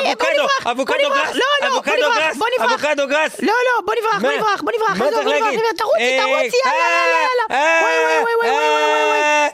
אבוקדו, 0.07 0.45
אבוקדו 0.71 1.09
גראס, 1.09 1.35
לא, 1.35 1.41
לא, 1.61 1.67
אבוקדו 1.67 2.07
גראס, 2.15 2.37
אבוקדו 2.61 3.07
גראס. 3.07 3.39
לא, 3.41 3.47
לא, 3.47 3.81
בוא 3.85 3.93
נברח, 4.01 4.21
בוא 4.21 4.31
נברח, 4.31 4.61
בוא 4.61 4.71
נברח, 4.75 5.01
עזוב, 5.01 5.23
בוא 5.23 5.33
נברח, 5.33 5.49
תרוצי, 5.77 6.17
תרוצי, 6.19 6.57
יאללה, 6.65 6.85
יאללה, 6.95 7.17
יאללה. 7.25 7.45
אה, 7.51 7.55
אה, 7.55 7.81
וואי, 7.81 7.95
וואי, 8.03 8.35
וואי, 8.35 8.51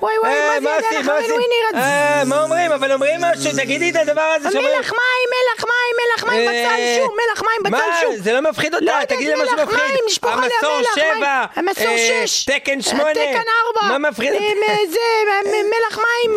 וואי, 0.01 0.17
וואי, 0.21 0.33
אה, 0.33 0.47
וואי, 0.47 0.59
מה 0.59 0.75
עושים, 0.75 1.05
מה 1.05 1.13
עושים? 1.17 2.29
מה 2.29 2.43
אומרים? 2.43 2.71
אבל 2.71 2.91
אומרים 2.91 3.19
משהו, 3.21 3.51
תגידי 3.57 3.89
את 3.89 3.95
הדבר 3.95 4.21
הזה. 4.21 4.49
מלח 4.49 4.91
מים, 4.91 5.27
מלח 5.33 5.65
מים, 5.65 5.95
מלח 6.01 6.23
מים, 6.23 6.47
בצל 6.47 6.97
שום, 6.97 7.15
מלח 7.15 7.43
מים, 7.43 7.63
בצל 7.63 8.01
שום. 8.01 8.15
זה 8.17 8.33
לא 8.33 8.41
מפחיד 8.41 8.75
אותה, 8.75 8.85
לא 8.99 9.05
תגידי 9.05 9.33
משהו 9.43 9.57
מפחיד. 9.63 9.79
המסור 10.23 10.81
שבע, 10.95 11.45
המסור 11.55 11.97
שש, 11.97 12.43
תקן 12.43 12.81
שמונה, 12.81 13.13
תקן 13.13 13.21
ארבע. 13.65 13.97
מה 13.97 14.09
מפחיד 14.09 14.33
אותה? 14.33 14.45
זה, 14.89 14.99
מלח 15.43 15.97
מים, 15.97 16.31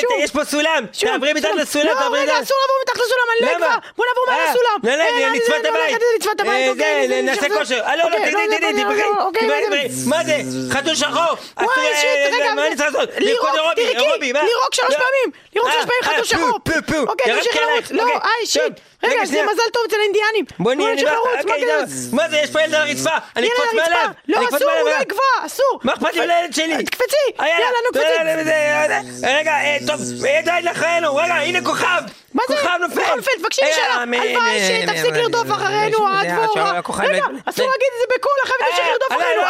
שום. 0.00 0.20
יש 0.20 0.30
פה 0.30 0.44
סולם, 0.44 0.84
תעברי 1.00 1.32
מתחת 1.32 1.50
לסולם. 1.56 1.81
לא, 1.84 1.92
לא, 1.92 2.16
רגע. 2.16 2.32
אסור 2.42 2.56
לעבור 2.60 2.76
מתחת 2.82 2.96
לסולם, 2.96 3.26
אני 3.32 3.46
לא? 3.46 3.52
אקבע. 3.56 3.76
בוא 3.96 4.04
נעבור 4.08 4.24
מעל 4.26 4.38
אה, 4.38 4.50
הסולם. 4.50 4.78
לא, 4.82 4.94
לא, 4.96 5.02
אה, 5.02 5.30
נצפת? 5.32 5.54
הבית. 5.54 5.64
לא, 5.64 5.80
ללכת 5.80 6.02
לצפת 6.16 6.40
הבית, 6.40 6.66
אה, 6.66 6.70
אוקיי, 6.70 7.22
נעשה 7.22 7.48
כושר. 7.48 7.76
לא, 7.76 7.94
לא, 7.94 8.04
אוקיי, 8.04 8.32
לא, 8.32 8.40
לא, 8.40 8.56
תבחרי. 8.56 9.04
אוקיי, 9.20 9.42
תבחרי, 9.42 9.64
אוקיי. 9.64 9.88
מה 10.06 10.24
זה? 10.24 10.36
חתול 10.70 10.94
שחור. 10.94 11.36
וואי, 11.60 11.96
שיט, 12.00 12.34
רגע. 12.34 12.54
מה 12.54 12.66
אני 12.66 12.76
צריך 12.76 12.94
לעשות? 12.94 13.08
לירוק, 13.18 13.48
לרקוד 13.54 13.78
אירובי? 13.78 14.32
לירוק 14.32 14.74
שלוש 14.74 14.90
לא. 14.90 14.98
פעמים. 14.98 15.30
לירוק 15.54 15.70
שלוש 15.72 15.84
פעמים, 15.84 16.02
חתול 16.02 16.24
שחור. 16.24 16.58
פו, 16.64 16.72
פו, 16.72 16.92
פו. 16.92 17.10
אוקיי, 17.10 17.34
תמשיך 17.36 17.56
לרוץ. 17.56 17.90
לא, 17.90 18.02
אוקיי. 18.02 18.16
איי, 18.16 18.46
שיט. 18.46 18.80
רגע, 19.02 19.24
זה. 19.24 19.42
מזל 19.42 19.62
טוב 19.72 19.82
אצל 19.88 19.96
האינדיאנים. 20.00 20.44
בוא 20.58 20.74
נמשיך 20.74 21.08
לרוץ, 21.12 21.44
מה 21.44 21.54
אוקיי. 21.54 21.64
מה 22.12 22.28
זה? 22.28 22.38
יש 22.38 22.50
פה 22.50 22.60
ילד 22.60 22.74
על 22.74 22.88
הרצפה. 22.88 23.10
אני 23.36 23.46
אקפוץ. 23.48 23.66
מעליו. 23.74 24.10
לא, 24.28 24.40
אסור, 24.48 24.70
הוא. 24.70 24.88
לא 24.88 24.94
יגבע, 25.00 25.46
אסור. 25.46 25.80
מה 25.82 25.92
אכפת 25.92 26.14
לי 26.14 26.26
לילד 26.26 26.54
שלי? 26.54 26.84
תקפצי, 26.84 27.16
יאללה, 27.38 27.66
נו, 27.66 28.00
לא, 28.00 28.04
קפצי. 28.04 28.24
לא, 28.24 28.34
לא, 28.34 28.42
לא, 28.42 28.86
לא, 28.88 29.28
רגע, 29.28 29.54
טוב, 29.86 30.00
די 30.44 30.62
לחיינו, 30.62 31.16
רגע, 31.16 31.34
הנה 31.34 31.60
כוכב. 31.72 32.02
מה 32.34 32.42
זה? 32.48 32.56
כוכב 32.56 32.68
נופל. 32.80 32.94
כוכב 33.00 33.16
נופל, 33.16 33.30
תבקשי 33.38 33.62
אה. 33.62 34.06
מ- 34.06 34.14
הלוואי 34.14 34.60
שתפסיק 34.82 35.14
לרדוף 35.16 35.50
אחרינו, 35.50 36.08
הדבורה. 36.08 36.80
רגע, 36.98 37.24
אסור 37.46 37.66
להגיד 37.70 37.88
את 37.94 38.00
זה 38.00 38.14
בקול, 38.16 38.32
החייבת 38.44 38.70
תמשיך 38.70 38.86
לרדוף 38.90 39.10
אה, 39.12 39.16
אחרינו. 39.16 39.42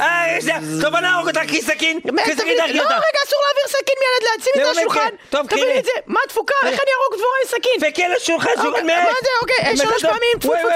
אה, 0.00 0.38
טוב, 0.82 0.94
אני 0.94 1.06
אהרוג 1.06 1.28
אותה, 1.28 1.40
קחי 1.44 1.62
סכין. 1.62 2.00
קחי 2.00 2.32
סכין, 2.34 2.34
תביא- 2.36 2.56
תהרגי 2.56 2.78
לא, 2.78 2.82
אותה. 2.82 2.94
רגע, 2.94 3.20
אסור 3.26 3.38
להעביר 3.46 3.64
סכין 3.68 3.94
מילד 4.02 4.44
שימי 4.44 4.64
את 4.64 4.76
השולחן. 4.76 5.08
טוב, 5.30 5.46
תביא 5.46 5.62
קחי. 5.62 5.72
לי 5.72 5.78
את 5.78 5.84
זה. 5.84 5.90
מה 6.06 6.20
תפוקה? 6.28 6.54
איך 6.62 6.80
אני 6.80 6.90
אהרוג 6.92 7.14
דבורה 7.14 7.36
עם 7.42 7.48
סכין? 7.48 7.72
דפקי 7.90 8.04
על 8.04 8.12
השולחן, 8.12 8.48
אוקיי, 8.50 8.62
שולחן 8.64 8.86
מה 8.86 8.96
מעץ. 8.96 9.14
זה? 9.22 9.28
אוקיי, 9.42 9.56
אה, 9.66 9.76
שלוש. 9.76 10.02
פעמים, 10.02 10.38
טפו, 10.40 10.52
טפו, 10.52 10.68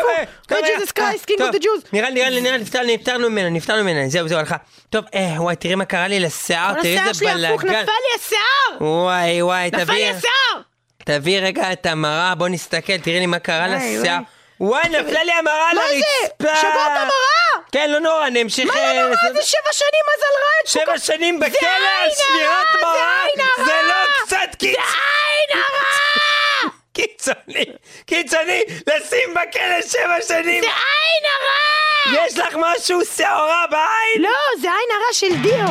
טפו. 0.47 1.03
Christ, 1.03 1.27
King 1.31 1.35
of 1.35 1.39
טוב. 1.39 1.51
the 1.55 1.59
Jews. 1.65 1.89
נראה 1.93 2.11
לי, 2.11 2.41
נראה 2.41 2.57
לי, 2.83 2.95
נפטרנו 2.97 3.31
ממנה, 3.31 3.49
נפטרנו 3.51 3.83
ממנה, 3.83 4.09
זהו, 4.09 4.29
זהו, 4.29 4.39
הלכה. 4.39 4.57
טוב, 4.91 5.05
אה, 5.15 5.35
וואי, 5.43 5.57
תראי 5.57 5.75
מה 5.75 5.85
קרה 5.85 6.09
לי 6.09 6.21
לשיער, 6.21 6.75
תראי 6.83 6.99
איזה 7.09 7.25
בלאגן. 7.27 7.55
נפל 7.69 7.73
לי 7.77 8.21
השיער! 8.21 8.77
וואי, 8.87 9.43
וואי, 9.43 9.67
נפל 9.69 9.77
לי 9.79 9.85
תביא, 9.85 10.11
השיער! 10.11 10.63
תביא 11.05 11.39
רגע 11.41 11.73
את 11.73 11.87
המראה, 11.87 12.35
בוא 12.35 12.49
נסתכל, 12.49 12.99
תראי 12.99 13.19
לי 13.21 13.27
מה 13.27 13.39
קרה 13.39 13.69
לשיער. 13.69 14.19
וואי, 14.63 14.89
נפלה 14.89 15.25
לי 15.25 15.33
המראה 15.33 15.71
על 15.71 15.77
מה 15.77 15.83
זה? 15.89 15.95
הרצפה. 16.23 16.61
שברת 16.61 16.97
המראה? 16.97 17.65
כן, 17.73 17.91
לא 17.91 17.99
נורא, 17.99 18.27
אני 18.27 18.43
אמשיך... 18.43 18.67
מה 18.67 18.81
אה, 18.81 18.95
לא 18.95 19.03
נורא? 19.03 19.13
לסדר- 19.15 19.35
זה 19.35 19.49
שבע 19.49 19.73
שנים 19.73 20.05
מזל 20.15 20.35
רע! 20.43 20.83
שבע 20.85 20.99
שנים 20.99 21.41
בכלא 21.41 21.69
על 21.69 22.11
שמירת 22.11 22.67
זה 22.73 22.79
מראה. 22.87 23.25
זה 23.67 23.81
לא 23.89 23.95
קצת 24.25 24.37
זה 24.53 24.57
קיצוני. 24.59 24.77
עין 24.77 25.59
הרע! 25.59 26.71
קיצוני, 26.97 27.65
קיצוני, 28.07 28.63
לשים 28.87 29.35
בכלא 29.35 29.83
שבע 29.83 30.17
שנים. 30.29 30.63
זה 30.63 30.69
עין 30.69 31.25
הרע! 31.33 32.27
יש 32.27 32.39
לך 32.39 32.55
משהו 32.59 33.01
שעורה 33.17 33.65
בעין? 33.71 34.23
לא, 34.23 34.31
זה 34.61 34.69
עין 34.69 34.89
הרע 35.01 35.13
של 35.13 35.43
דיו. 35.43 35.69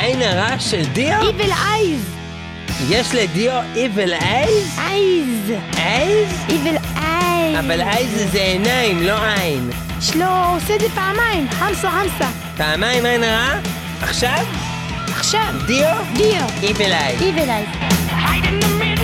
עין 0.00 0.22
הרע 0.22 0.58
של 0.70 0.82
דיו? 0.92 1.16
Evil 1.20 1.50
eyes. 1.52 2.19
יש 2.88 3.14
לדיו 3.14 3.52
איבל 3.74 4.12
אייז? 4.12 4.78
eyes. 4.78 5.78
אייז? 5.78 6.28
Evil 6.48 6.96
eyes. 6.96 7.58
אבל 7.58 7.80
אייז 7.80 8.32
זה 8.32 8.38
עיניים, 8.38 9.02
לא 9.02 9.24
עין. 9.24 9.70
שלו, 10.00 10.26
הוא 10.26 10.56
עושה 10.56 10.74
את 10.74 10.80
זה 10.80 10.88
פעמיים. 10.94 11.50
חמסה 11.50 11.90
חמסה. 11.90 12.30
פעמיים 12.56 13.06
עין 13.06 13.24
הרע? 13.24 13.58
עכשיו? 14.02 14.44
עכשיו. 15.10 15.54
דיו? 15.66 15.96
דיו. 16.12 16.46
איבל 16.62 16.92
אייז. 16.92 17.20
Evil 17.20 17.48
eyes. 17.48 18.99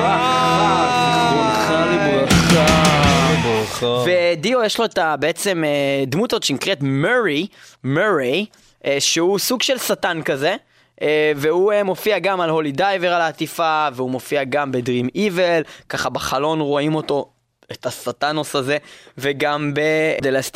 זיכרונך 1.31 1.72
לברכה. 3.32 4.05
ודיו 4.05 4.64
יש 4.64 4.78
לו 4.78 4.85
את. 4.85 4.98
בעצם 5.20 5.64
אה, 5.64 6.05
דמות 6.06 6.32
עוד 6.32 6.43
שנקראת 6.43 6.78
מרי, 6.81 7.47
מרי, 7.85 8.47
אה, 8.85 8.97
שהוא 9.01 9.39
סוג 9.39 9.62
של 9.62 9.78
שטן 9.78 10.22
כזה. 10.22 10.56
אה, 11.02 11.32
והוא 11.36 11.72
אה, 11.72 11.85
מופיע 11.85 12.18
גם 12.18 12.40
על 12.40 12.51
הולי 12.51 12.72
דייבר 12.72 13.12
על 13.14 13.20
העטיפה, 13.20 13.89
והוא 13.94 14.10
מופיע 14.10 14.44
גם 14.44 14.72
בדרים 14.72 15.09
איבל, 15.14 15.62
ככה 15.89 16.10
בחלון 16.10 16.60
רואים 16.60 16.94
אותו, 16.94 17.31
את 17.72 17.86
השטנוס 17.86 18.56
הזה, 18.56 18.77
וגם 19.18 19.72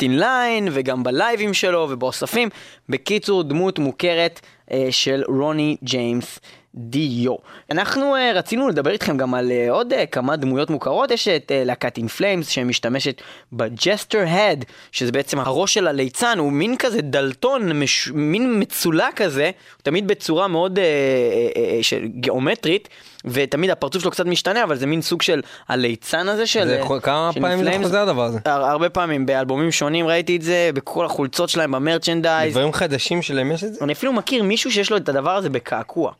in 0.01 0.19
Line, 0.19 0.69
וגם 0.71 1.03
בלייבים 1.03 1.53
שלו, 1.53 1.87
ובאוספים. 1.89 2.49
בקיצור, 2.89 3.43
דמות 3.43 3.79
מוכרת 3.79 4.41
אה, 4.71 4.87
של 4.91 5.23
רוני 5.27 5.77
ג'יימס 5.83 6.39
דיו. 6.77 7.35
אנחנו 7.71 8.15
אה, 8.15 8.19
רצינו 8.35 8.67
לדבר 8.67 8.91
איתכם 8.91 9.17
גם 9.17 9.33
על 9.33 9.51
אה, 9.51 9.71
עוד 9.71 9.93
אה, 9.93 9.95
כמה 10.11 10.35
דמויות 10.35 10.69
מוכרות, 10.69 11.11
יש 11.11 11.27
את 11.27 11.51
אה, 11.51 11.65
להקת 11.65 11.97
אין 11.97 12.07
פליימס 12.07 12.47
שמשתמשת 12.47 13.21
ב 13.53 13.63
Jester 13.63 14.23
Head, 14.27 14.65
שזה 14.91 15.11
בעצם 15.11 15.39
הראש 15.39 15.73
של 15.73 15.87
הליצן, 15.87 16.37
הוא 16.37 16.51
מין 16.51 16.77
כזה 16.77 17.01
דלטון, 17.01 17.79
מש... 17.79 18.11
מין 18.13 18.59
מצולע 18.59 19.07
כזה, 19.15 19.43
הוא 19.45 19.83
תמיד 19.83 20.07
בצורה 20.07 20.47
מאוד 20.47 20.79
אה, 20.79 20.81
אה, 20.81 21.57
אה, 21.57 21.59
של 21.81 22.05
גיאומטרית. 22.05 22.89
ותמיד 23.27 23.69
הפרצוף 23.69 24.01
שלו 24.01 24.11
קצת 24.11 24.25
משתנה, 24.25 24.63
אבל 24.63 24.75
זה 24.75 24.85
מין 24.85 25.01
סוג 25.01 25.21
של 25.21 25.41
הליצן 25.67 26.29
הזה 26.29 26.47
של... 26.47 26.67
זה 26.67 26.77
אה, 26.77 26.81
יכול- 26.81 26.99
כמה 26.99 27.29
של 27.33 27.41
פעמים 27.41 27.63
זה. 27.63 27.77
חוזר 27.83 27.99
הדבר 27.99 28.23
הזה? 28.23 28.39
הר- 28.45 28.65
הרבה 28.65 28.89
פעמים, 28.89 29.25
באלבומים 29.25 29.71
שונים 29.71 30.07
ראיתי 30.07 30.35
את 30.35 30.41
זה, 30.41 30.69
בכל 30.73 31.05
החולצות 31.05 31.49
שלהם, 31.49 31.71
ב 31.71 31.77
merchandise. 31.77 32.53
דברים 32.53 32.73
חדשים 32.73 33.21
שלהם 33.21 33.51
יש 33.51 33.63
את 33.63 33.73
זה? 33.73 33.83
אני 33.83 33.93
אפילו 33.93 34.13
מכיר 34.13 34.43
מישהו 34.43 34.71
שיש 34.71 34.91
לו 34.91 34.97
את 34.97 35.09
הדבר 35.09 35.35
הזה 35.35 35.49
בקעקוע. 35.49 36.11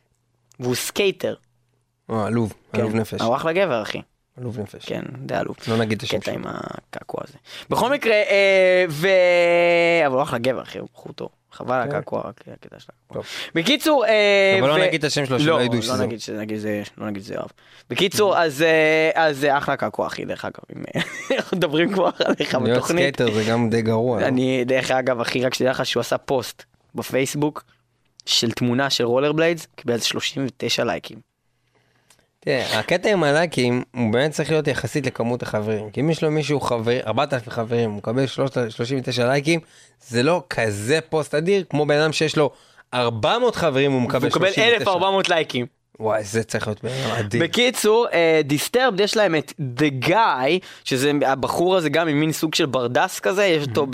והוא 0.60 0.74
סקייטר. 0.74 1.34
אה, 2.10 2.26
עלוב, 2.26 2.52
עלוב 2.72 2.94
נפש. 2.94 3.20
הוא 3.20 3.36
אחלה 3.36 3.52
גבר, 3.52 3.82
אחי. 3.82 4.02
עלוב 4.38 4.60
נפש. 4.60 4.84
כן, 4.84 5.02
די 5.18 5.34
עלוב. 5.34 5.56
לא 5.68 5.76
נגיד 5.76 5.98
את 5.98 6.02
השם 6.04 6.18
קטע 6.18 6.32
שלו. 6.32 6.34
עם 6.34 6.44
הקעקוע 6.46 7.20
הזה. 7.28 7.38
בכל 7.70 7.92
מקרה, 7.92 8.12
אה, 8.12 8.84
ו... 8.88 9.08
אבל 10.06 10.14
הוא 10.14 10.22
אחלה 10.22 10.38
גבר, 10.38 10.62
אחי, 10.62 10.78
הוא 10.78 10.88
בחור 10.94 11.12
טוב. 11.12 11.28
חבל 11.52 11.74
על 11.74 11.88
הקעקוע, 11.88 12.20
רק 12.20 12.40
הקטע 12.52 12.80
של 12.80 12.86
הקעקוע. 12.88 13.22
טוב. 13.22 13.26
בקיצור, 13.54 14.04
אה, 14.06 14.56
אבל 14.60 14.68
לא 14.68 14.72
ו- 14.72 14.78
נגיד 14.78 14.98
את 14.98 15.04
השם 15.04 15.26
שלו, 15.26 15.40
שלא 15.40 15.58
לא, 15.58 15.62
ידעו 15.62 15.76
לא 15.76 15.82
שזה 15.82 15.92
הוא. 15.92 16.02
נגיד 16.02 16.20
שזה, 16.20 16.38
נגיד 16.40 16.58
זה, 16.58 16.82
לא 16.98 17.06
נגיד 17.06 17.22
שזה 17.22 17.34
יואב. 17.34 17.48
בקיצור, 17.90 18.38
אז 18.38 18.62
אה, 18.62 19.10
אז 19.14 19.38
זה 19.38 19.58
אחלה 19.58 19.76
קעקוע, 19.76 20.06
אחי, 20.06 20.24
דרך 20.24 20.44
אגב, 20.44 20.60
אם 20.76 20.82
אה, 20.96 21.00
אנחנו 21.36 21.56
מדברים 21.56 21.92
כבר 21.92 22.10
עליך 22.24 22.54
להיות 22.54 22.76
בתוכנית. 22.76 23.16
סקייטר 23.16 23.34
זה 23.34 23.44
גם 23.50 23.70
די 23.70 23.82
גרוע. 23.82 24.20
לא? 24.20 24.26
אני, 24.26 24.64
דרך 24.64 24.90
אגב, 24.90 25.20
אחי, 25.20 25.44
רק 25.44 25.54
שתדע 25.54 25.70
לך 25.70 25.86
שהוא 25.86 26.00
עשה 26.00 26.18
פוסט 26.18 26.62
בפייסבוק 26.94 27.64
של 28.26 28.50
תמונה 28.50 28.90
של 28.90 29.04
רולר 29.04 29.32
בליידס, 29.32 29.66
קיבל 29.76 29.94
איזה 29.94 30.06
39 30.06 30.84
לייקים. 30.84 31.18
תראה, 32.40 32.78
הקטע 32.78 33.10
עם 33.10 33.24
הלייקים 33.24 33.82
הוא 33.94 34.12
באמת 34.12 34.30
צריך 34.30 34.50
להיות 34.50 34.68
יחסית 34.68 35.06
לכמות 35.06 35.42
החברים. 35.42 35.90
כי 35.90 36.00
אם 36.00 36.10
יש 36.10 36.22
לו 36.22 36.30
מישהו 36.30 36.60
חבר, 36.60 37.00
4,000 37.06 37.50
חברים, 37.50 37.90
הוא 37.90 37.98
מקבל 37.98 38.26
39 38.26 39.26
לייקים, 39.26 39.60
זה 40.06 40.22
לא 40.22 40.42
כזה 40.50 40.98
פוסט 41.08 41.34
אדיר 41.34 41.64
כמו 41.70 41.86
בן 41.86 41.98
אדם 41.98 42.12
שיש 42.12 42.36
לו 42.36 42.50
400 42.94 43.56
חברים 43.56 43.92
הוא 43.92 44.02
מקבל 44.02 44.22
הוא 44.22 44.28
מקבל 44.28 44.52
39. 44.52 44.76
1,400 44.76 45.28
לייקים. 45.28 45.66
וואי, 46.00 46.24
זה 46.24 46.44
צריך 46.44 46.66
להיות 46.66 46.84
אדיר. 47.18 47.42
בקיצור, 47.42 48.06
דיסטרבד 48.44 49.00
יש 49.00 49.16
להם 49.16 49.34
את 49.34 49.52
The 49.80 50.06
Guy, 50.08 50.64
שזה 50.84 51.12
הבחור 51.26 51.76
הזה 51.76 51.88
גם 51.88 52.08
עם 52.08 52.20
מין 52.20 52.32
סוג 52.32 52.54
של 52.54 52.66
ברדס 52.66 53.20
כזה, 53.20 53.44
יש 53.44 53.66
אותו 53.68 53.86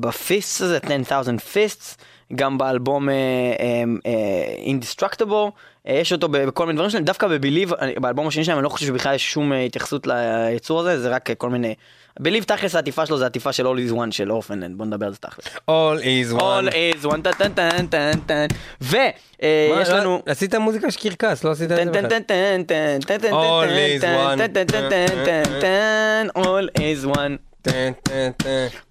ב 0.00 0.12
fist 0.12 0.60
הזה, 0.60 0.78
10,000 0.82 1.38
fists, 1.38 1.96
גם 2.34 2.58
באלבום 2.58 3.08
אה, 3.08 3.14
אה, 3.14 3.84
אה, 4.06 4.72
Indestructible, 4.72 5.50
אה, 5.88 5.94
יש 5.94 6.12
אותו 6.12 6.28
בכל 6.28 6.66
מיני 6.66 6.76
דברים 6.76 6.90
שלהם, 6.90 7.04
דווקא 7.04 7.26
ב 7.28 7.33
Believe, 7.33 7.72
באלבום 7.96 8.26
השני 8.26 8.44
שלהם 8.44 8.58
אני 8.58 8.64
לא 8.64 8.68
חושב 8.68 8.86
שבכלל 8.86 9.14
יש 9.14 9.32
שום 9.32 9.52
אה, 9.52 9.60
התייחסות 9.60 10.06
ליצור 10.06 10.80
הזה, 10.80 11.00
זה 11.02 11.08
רק 11.08 11.30
אה, 11.30 11.34
כל 11.34 11.50
מיני... 11.50 11.74
Believe 12.20 12.44
תכלס 12.44 12.74
העטיפה 12.74 13.06
שלו 13.06 13.18
זה 13.18 13.26
עטיפה 13.26 13.52
של 13.52 13.66
All 13.66 13.90
is 13.90 13.94
One 13.94 14.10
של 14.10 14.32
אורפנלנד, 14.32 14.78
בוא 14.78 14.86
נדבר 14.86 15.06
על 15.06 15.12
זה 15.12 15.18
תכלס. 15.18 15.44
All 15.46 16.00
is 16.02 16.32
All 16.38 16.40
one. 16.40 16.72
is 16.72 17.06
one, 17.06 17.20
טן 17.22 17.32
טן 17.32 17.52
טן 17.52 17.86
טן 17.86 18.12
טן, 18.26 18.46
ויש 18.80 19.88
לא- 19.88 19.98
לנו... 19.98 20.22
עשית 20.26 20.54
מוזיקה 20.54 20.90
של 20.90 21.14
קרקס, 21.14 21.44
לא 21.44 21.50
עשית 21.50 21.72
את 21.72 21.76
זה 21.76 21.84
טן 21.84 21.92
טן 21.92 21.98
בכלל. 21.98 22.08
טן 22.08 22.22
טן 22.22 22.62
טן 22.66 22.98
טן 23.06 23.18
טן 23.18 23.32
All 23.32 24.00
טן 24.00 24.34
one. 24.34 24.38
טן 24.38 24.52
טן 24.52 24.64
טן 24.66 25.08
טן 25.24 25.60
טן 25.60 26.26
all 26.36 26.80
is 26.80 27.16
one. 27.16 27.53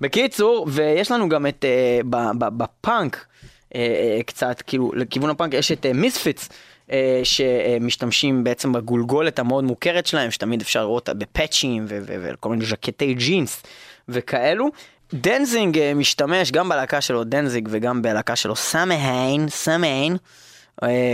בקיצור, 0.01 0.67
ויש 0.71 1.11
לנו 1.11 1.29
גם 1.29 1.47
את, 1.47 1.65
אה, 1.65 1.99
בפאנק, 2.37 3.25
אה, 3.75 3.79
אה, 3.79 4.23
קצת, 4.23 4.61
כאילו, 4.67 4.91
לכיוון 4.95 5.29
הפאנק 5.29 5.53
יש 5.53 5.71
את 5.71 5.85
מיספיטס. 5.85 6.49
שמשתמשים 7.23 8.43
בעצם 8.43 8.73
בגולגולת 8.73 9.39
המאוד 9.39 9.63
מוכרת 9.63 10.05
שלהם, 10.05 10.31
שתמיד 10.31 10.61
אפשר 10.61 10.81
לראות 10.81 11.09
אותה 11.09 11.13
בפאצ'ים 11.13 11.85
וכל 11.87 12.49
מיני 12.49 12.65
ז'קטי 12.65 13.13
ג'ינס 13.13 13.63
וכאלו. 14.09 14.69
דנזיג 15.13 15.79
משתמש 15.95 16.51
גם 16.51 16.69
בלהקה 16.69 17.01
שלו 17.01 17.23
דנזיג 17.23 17.67
וגם 17.71 18.01
בלהקה 18.01 18.35
שלו 18.35 18.55
סאמהיין, 18.55 19.49
סאמהיין, 19.49 20.17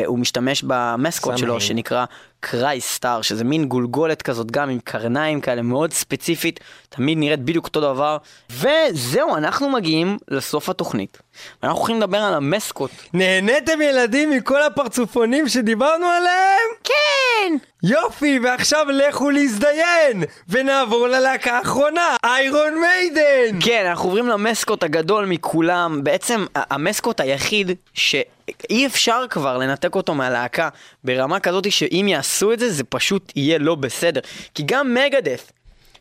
הוא 0.05 0.19
משתמש 0.19 0.63
ב 0.67 0.77
mascot 0.77 1.37
שלו. 1.37 1.61
שנקרא 1.61 2.05
Crystar, 2.39 3.21
שזה 3.21 3.43
מין 3.43 3.65
גולגולת 3.65 4.21
כזאת 4.21 4.51
גם 4.51 4.69
עם 4.69 4.79
קרניים 4.83 5.41
כאלה 5.41 5.61
מאוד 5.61 5.93
ספציפית, 5.93 6.59
תמיד 6.89 7.17
נראית 7.17 7.39
בדיוק 7.39 7.65
אותו 7.65 7.81
דבר. 7.81 8.17
וזהו, 8.49 9.35
אנחנו 9.35 9.69
מגיעים 9.69 10.17
לסוף 10.27 10.69
התוכנית. 10.69 11.17
ואנחנו 11.63 11.79
הולכים 11.79 11.97
לדבר 11.97 12.17
על 12.17 12.33
המסקוט. 12.33 12.91
נהניתם 13.13 13.81
ילדים 13.81 14.29
מכל 14.29 14.63
הפרצופונים 14.63 15.47
שדיברנו 15.47 16.05
עליהם? 16.05 16.69
כן! 16.83 17.57
יופי, 17.83 18.39
ועכשיו 18.43 18.85
לכו 18.89 19.29
להזדיין! 19.29 20.23
ונעבור 20.49 21.07
ללהקה 21.07 21.57
האחרונה, 21.57 22.15
איירון 22.23 22.81
מיידן! 22.81 23.59
כן, 23.61 23.85
אנחנו 23.89 24.05
עוברים 24.05 24.27
למסקוט 24.27 24.83
הגדול 24.83 25.25
מכולם, 25.25 26.03
בעצם 26.03 26.45
המסקוט 26.55 27.19
היחיד 27.19 27.71
שאי 27.93 28.85
אפשר 28.85 29.25
כבר 29.29 29.57
לנתק 29.57 29.95
אותו 29.95 30.15
מהלהקה 30.15 30.69
ברמה 31.03 31.39
כזאת 31.39 31.71
שאם 31.71 32.05
יעשו 32.09 32.28
את 32.53 32.59
זה, 32.59 32.69
זה 32.69 32.83
פשוט 32.83 33.33
יהיה 33.35 33.57
לא 33.57 33.75
בסדר. 33.75 34.21
כי 34.53 34.63
גם 34.65 34.93
מגדת', 34.93 35.51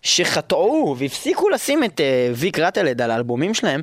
שחטאו 0.03 0.97
והפסיקו 0.99 1.49
לשים 1.49 1.85
את 1.85 2.01
אה, 2.01 2.03
ויק 2.35 2.59
ראטלהד 2.59 3.01
על 3.01 3.11
האלבומים 3.11 3.55
שלהם, 3.55 3.83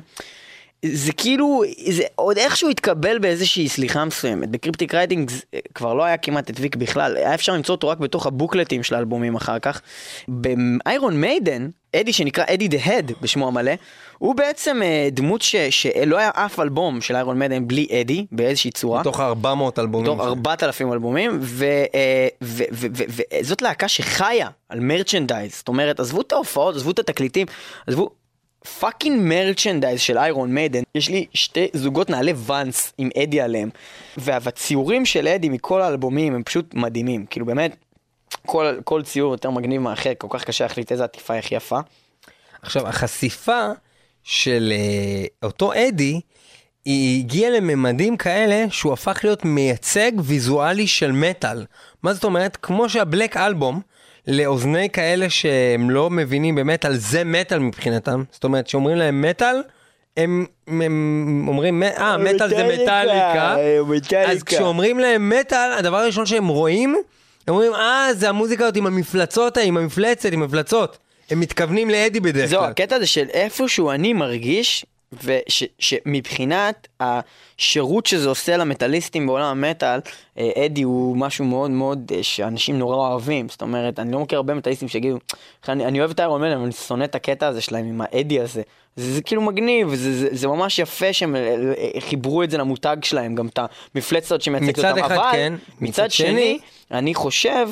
זה 0.84 1.12
כאילו, 1.12 1.62
זה 1.88 2.02
עוד 2.14 2.38
איכשהו 2.38 2.68
התקבל 2.68 3.18
באיזושהי 3.18 3.68
סליחה 3.68 4.04
מסוימת. 4.04 4.50
ב 4.50 4.55
Cryptic 4.55 4.94
Writings 4.94 5.30
כבר 5.74 5.94
לא 5.94 6.04
היה 6.04 6.16
כמעט 6.16 6.50
את 6.50 6.60
ויק 6.60 6.76
בכלל, 6.76 7.16
היה 7.16 7.34
אפשר 7.34 7.52
למצוא 7.52 7.74
אותו 7.74 7.88
רק 7.88 7.98
בתוך 7.98 8.26
ה 8.26 8.31
booklet־ים 8.31 8.82
של 8.82 8.94
האלבומים 8.94 9.34
אחר 9.34 9.58
כך. 9.58 9.80
באיירון 10.28 11.20
מיידן, 11.20 11.68
אדי 12.00 12.12
שנקרא 12.12 12.44
Eddie 12.48 12.68
the 12.68 12.78
Head 12.84 13.12
בשמו 13.20 13.48
המלא, 13.48 13.72
הוא 14.18 14.34
בעצם 14.34 14.82
אה, 14.82 15.08
דמות 15.12 15.42
ש, 15.42 15.56
שלא 15.56 16.18
היה 16.18 16.30
אף 16.34 16.60
אלבום 16.60 17.00
של 17.00 17.14
איירון 17.14 17.38
מיידן 17.38 17.68
בלי 17.68 17.86
אדי 18.00 18.26
באיזושהי 18.32 18.70
צורה. 18.70 19.00
מתוך 19.00 19.20
400 19.20 19.78
אלבומים. 19.78 20.12
מתוך 20.12 20.26
4,000 20.26 20.92
אלבומים, 20.92 21.40
אה, 21.94 22.28
וזאת 22.42 23.62
להקה 23.62 23.88
שחיה 23.88 24.48
על 24.68 24.80
merchandise, 24.80 25.54
זאת 25.54 25.68
אומרת, 25.68 26.00
עזבו 26.00 26.20
את 26.20 26.32
ההופעות, 26.32 26.76
עזבו 26.76 26.90
את 26.90 26.98
התקליטים, 26.98 27.46
עזבו 27.86 28.10
fucking 28.80 29.20
merchandise 29.22 30.00
של 30.00 30.18
איירון 30.18 30.54
מיידן, 30.54 30.82
יש 30.94 31.08
לי 31.08 31.26
שתי 31.34 31.68
זוגות 31.72 32.10
נעלי 32.10 32.32
ואנס 32.36 32.92
עם 32.98 33.08
אדי 33.22 33.40
עליהם, 33.40 33.70
והציורים 34.16 35.06
של 35.06 35.28
אדי 35.28 35.48
מכל 35.48 35.82
האלבומים 35.82 36.34
הם 36.34 36.42
פשוט 36.42 36.74
מדהימים, 36.74 37.26
כאילו 37.30 37.46
באמת, 37.46 37.76
כל, 38.46 38.74
כל 38.84 39.02
ציור 39.02 39.32
יותר 39.32 39.50
מגניב 39.50 39.82
מהאחר, 39.82 40.12
כל 40.18 40.28
כך 40.30 40.44
קשה 40.44 40.64
להחליט 40.64 40.92
איזה 40.92 41.04
עטיפה 41.04 41.34
איך 41.34 41.52
יפה. 41.52 41.78
עכשיו, 42.62 42.88
החשיפה 42.88 43.70
של 44.24 44.72
אה, 44.76 45.24
אותו 45.42 45.72
אדי, 45.74 46.20
היא 46.84 47.20
הגיעה 47.20 47.50
לממדים 47.50 48.16
כאלה 48.16 48.64
שהוא 48.70 48.92
הפך 48.92 49.20
להיות 49.24 49.44
מייצג 49.44 50.12
ויזואלי 50.18 50.86
של 50.86 51.12
מטאל. 51.12 51.64
מה 52.02 52.12
זאת 52.12 52.24
אומרת? 52.24 52.56
כמו 52.56 52.88
שהבלק 52.88 53.36
אלבום, 53.36 53.80
לאוזני 54.26 54.90
כאלה 54.90 55.30
שהם 55.30 55.90
לא 55.90 56.10
מבינים 56.10 56.54
במטאל, 56.54 56.94
זה 56.94 57.24
מטאל 57.24 57.58
מבחינתם. 57.58 58.22
זאת 58.30 58.44
אומרת, 58.44 58.66
כשאומרים 58.66 58.96
להם 58.96 59.22
מטאל, 59.22 59.62
הם, 60.16 60.46
הם 60.66 61.44
אומרים, 61.48 61.82
אה, 61.82 62.16
מטאל 62.18 62.48
זה 62.48 62.68
מטאליקה. 62.74 63.56
אז 64.26 64.42
כשאומרים 64.42 64.98
להם 64.98 65.28
מטאל, 65.28 65.72
הדבר 65.78 65.96
הראשון 65.96 66.26
שהם 66.26 66.48
רואים, 66.48 66.96
הם 67.46 67.54
אומרים, 67.54 67.74
אה, 67.74 68.08
זה 68.14 68.28
המוזיקה 68.28 68.64
הזאת 68.64 68.76
עם 68.76 68.86
המפלצות, 68.86 69.56
עם 69.56 69.76
המפלצת, 69.76 70.32
עם 70.32 70.42
המפלצות. 70.42 70.98
הם 71.30 71.40
מתכוונים 71.40 71.90
לאדי 71.90 72.20
בדרך 72.20 72.50
זהו, 72.50 72.60
כלל. 72.60 72.70
הקטע 72.70 72.96
הזה 72.96 73.06
של 73.06 73.26
איפשהו 73.28 73.90
אני 73.90 74.12
מרגיש, 74.12 74.86
ושמבחינת 75.12 76.88
השירות 77.00 78.06
שזה 78.06 78.28
עושה 78.28 78.56
למטאליסטים 78.56 79.26
בעולם 79.26 79.64
המטאל, 79.64 80.00
אה, 80.38 80.50
אדי 80.66 80.82
הוא 80.82 81.16
משהו 81.16 81.44
מאוד 81.44 81.70
מאוד 81.70 82.12
אה, 82.14 82.22
שאנשים 82.22 82.78
נורא 82.78 82.96
אוהבים. 82.96 83.48
זאת 83.48 83.62
אומרת, 83.62 83.98
אני 83.98 84.12
לא 84.12 84.20
מכיר 84.20 84.38
הרבה 84.38 84.54
מטאליסטים 84.54 84.88
שיגידו, 84.88 85.18
אני, 85.68 85.84
אני 85.86 86.00
אוהב 86.00 86.10
את 86.10 86.20
איירון 86.20 86.40
מיידן, 86.40 86.52
אבל 86.52 86.62
אני 86.62 86.72
שונא 86.72 87.04
את 87.04 87.14
הקטע 87.14 87.46
הזה 87.46 87.60
שלהם 87.60 87.86
עם 87.86 88.00
האדי 88.00 88.40
הזה. 88.40 88.62
זה, 88.96 89.12
זה 89.14 89.22
כאילו 89.22 89.42
מגניב, 89.42 89.94
זה, 89.94 90.14
זה, 90.18 90.28
זה 90.32 90.48
ממש 90.48 90.78
יפה 90.78 91.12
שהם 91.12 91.36
אה, 91.36 91.54
חיברו 92.00 92.42
את 92.42 92.50
זה 92.50 92.58
למותג 92.58 92.96
שלהם, 93.02 93.34
גם 93.34 93.46
את 93.46 93.58
המפלצת 93.94 94.40
שמייצגת 94.42 94.78
מצד 94.78 94.90
אותם. 94.90 95.04
אחד 95.04 95.14
אבל 95.16 95.32
כן, 95.32 95.52
מצד 95.80 95.82
מצד 96.04 96.10
שני, 96.10 96.28
שני- 96.28 96.58
אני 96.90 97.14
חושב 97.14 97.68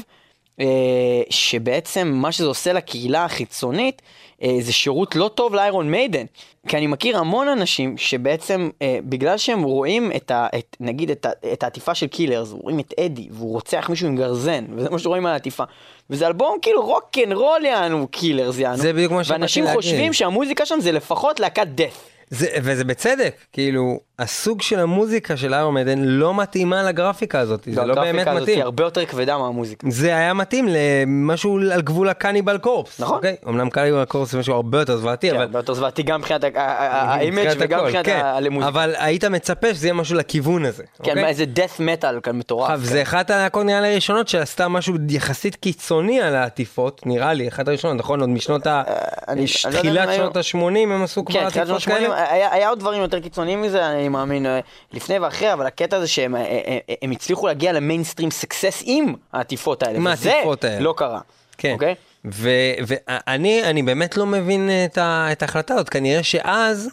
שבעצם 1.31 2.09
מה 2.09 2.33
שזה 2.33 2.47
עושה 2.47 2.73
לקהילה 2.73 3.25
החיצונית 3.25 4.03
אה, 4.43 4.57
זה 4.61 4.73
שירות 4.73 5.17
לא 5.17 5.31
טוב 5.35 5.55
לאיירון 5.55 5.91
מיידן. 5.91 6.25
כי 6.69 6.77
אני 6.77 6.87
מכיר 6.87 7.19
המון 7.19 7.49
אנשים 7.49 7.97
שבעצם 7.99 8.71
אה, 8.83 8.99
בגלל 9.03 9.39
שהם 9.39 9.63
רואים 9.63 10.13
את 10.17 10.31
ה... 10.31 10.47
את, 10.59 10.77
נגיד 10.81 11.11
את, 11.11 11.27
ה, 11.27 11.31
את 11.53 11.63
העטיפה 11.63 11.95
של 11.95 12.07
Killers, 12.07 12.53
רואים 12.53 12.81
את 12.81 12.95
אדי 13.01 13.29
והוא 13.31 13.53
רוצח 13.53 13.87
מישהו 13.91 14.09
עם 14.09 14.17
גרזן 14.17 14.65
וזה 14.77 14.91
מה 14.91 14.99
שרואים 14.99 15.27
על 15.27 15.33
העטיפה. 15.33 15.65
וזה 16.11 16.27
אלבום 16.27 16.59
כאילו 16.63 16.87
רוקנרול 16.87 17.65
יענו 17.65 18.09
Killers 18.09 18.59
יענו. 18.59 18.77
זה 18.77 18.93
בדיוק 18.93 19.13
מה 19.13 19.25
שבאתי 19.25 19.41
ואנשים 19.41 19.65
להגיד. 19.65 19.81
חושבים 19.81 20.13
שהמוזיקה 20.13 20.67
שם 20.67 20.81
זה 20.81 20.93
לפחות 20.93 21.41
להקת 21.41 21.67
דת'. 21.67 22.14
זה, 22.35 22.47
וזה 22.63 22.85
בצדק, 22.85 23.35
כאילו, 23.53 24.01
הסוג 24.19 24.63
של 24.63 24.81
המוזיקה 24.81 25.37
של 25.37 25.55
איירון 25.55 25.75
מיידן 25.75 25.99
לא 25.99 26.35
מתאימה 26.35 26.83
לגרפיקה 26.83 27.41
הזאת, 27.41 27.69
זה 27.73 27.85
לא 27.85 27.95
באמת 27.95 28.05
הגרפיקה 28.05 28.31
הזאת 28.31 28.43
מתאים. 28.43 28.57
היא 28.57 28.65
הרבה 28.65 28.85
יותר 28.85 29.05
כבדה 29.07 29.39
מהמוזיקה. 29.39 29.87
זה 29.91 30.17
היה 30.17 30.35
מתאים 30.35 30.69
למשהו 30.71 31.59
על 31.73 31.83
גבול 31.83 32.09
הקניבל 32.09 32.59
קורפס. 32.59 33.01
נכון. 33.01 33.17
אוקיי? 33.17 33.37
אמנם 33.49 33.71
קניבל 33.71 34.05
קורפס 34.05 34.33
זה 34.33 34.39
משהו 34.39 34.55
הרבה 34.55 34.79
יותר 34.79 34.97
זוועתי, 34.97 35.29
כן, 35.29 35.35
אבל... 35.35 35.45
הרבה 35.45 35.59
יותר 35.59 35.75
זוועתי 35.75 36.03
גם 36.03 36.21
מבחינת 36.21 36.45
ה 36.55 36.72
image 36.72 37.55
וגם 37.59 37.85
מבחינת 37.85 38.05
כן. 38.05 38.21
הלימוזיקה. 38.25 38.69
אבל 38.69 38.95
היית 38.99 39.25
מצפה 39.25 39.75
שזה 39.75 39.87
יהיה 39.87 39.95
משהו 39.95 40.17
לכיוון 40.17 40.65
הזה. 40.65 40.83
כן, 41.03 41.11
אוקיי? 41.11 41.27
איזה 41.27 41.45
death 41.57 41.81
metal 41.81 42.21
כאן 42.23 42.39
מטורף. 42.39 42.71
עכשיו, 42.71 42.87
כן. 42.87 42.93
זה 42.93 43.03
אחת 43.03 43.31
הלהקות 43.31 43.67
נראה 43.67 43.81
לי 43.81 43.93
הראשונות 43.93 44.29
שעשתה 44.29 44.69
משהו 44.69 44.95
יחסית 45.09 45.57
קיצוני 45.57 46.21
על 46.21 46.35
העטיפות, 46.35 47.03
נראה 47.07 47.33
לי, 47.33 47.49
אחת 47.49 47.69
הראשונות, 47.69 47.97
נכון? 47.97 48.21
עוד 48.21 48.29
משנות 48.29 48.67
ה... 48.67 48.83
אני 49.29 49.45
לא 49.65 49.79
תחילת 49.79 50.09
שנות 50.15 50.37
ה-80 50.37 50.59
הם 50.79 51.03
עשו 51.03 51.25
כבר 51.25 51.41
כן, 51.41 51.47
עטיפות 51.47 51.81
שנות 51.81 51.97
ה-80, 51.99 52.07
כאלה. 52.07 52.24
היה 52.31 52.53
היה 52.53 52.69
עוד 52.69 52.79
דברים 52.79 53.03
יותר 53.03 53.21
קיצוניים 53.21 53.63
מזה, 53.63 53.87
אני 53.87 54.09
מאמין, 54.09 54.47
אה, 54.47 54.61
לפני 54.93 55.19
ואחרי, 55.19 55.53
אבל 55.53 55.67
הקטע 55.67 56.01
זה 56.01 56.09
שהם 56.09 56.37
אה, 56.37 56.41
אה, 56.41 56.79
אה, 56.89 56.95
הם 57.03 57.11
הצליחו 57.11 57.47
להגיע 57.47 57.73
למיינסטרים 57.73 58.31
סקסס 58.31 58.83
עם 58.87 59.15
העטיפות 59.33 59.83
האלה. 59.83 59.97
עם 59.97 60.07
העטיפות 60.07 60.65
האלה. 60.65 60.81
לא 60.81 60.95
קרה. 60.97 61.21
כן. 61.59 61.73
אוקיי? 61.73 61.95
ואני 62.25 63.65
אני 63.65 63.83
באמת 63.83 64.17
לא 64.17 64.27
מבין 64.27 64.71
את, 64.85 64.99
ה, 64.99 65.29
את 65.33 65.43
ההחלטה 65.43 65.75
הזאת, 65.75 65.89
כנראה 65.89 66.23
שאז 66.23 66.91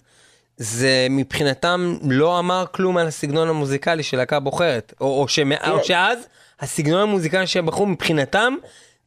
זה 0.57 1.07
מבחינתם 1.09 1.97
לא 2.09 2.39
אמר 2.39 2.65
כלום 2.71 2.97
על 2.97 3.07
הסגנון 3.07 3.49
המוזיקלי 3.49 4.03
של 4.03 4.17
להקה 4.17 4.39
בוחרת, 4.39 4.93
או, 5.01 5.21
או, 5.21 5.27
שמא, 5.27 5.55
או 5.69 5.83
שאז 5.83 6.19
הסגנון 6.59 7.01
המוזיקלי 7.01 7.47
שהם 7.47 7.65
בחרו 7.65 7.85
מבחינתם, 7.85 8.55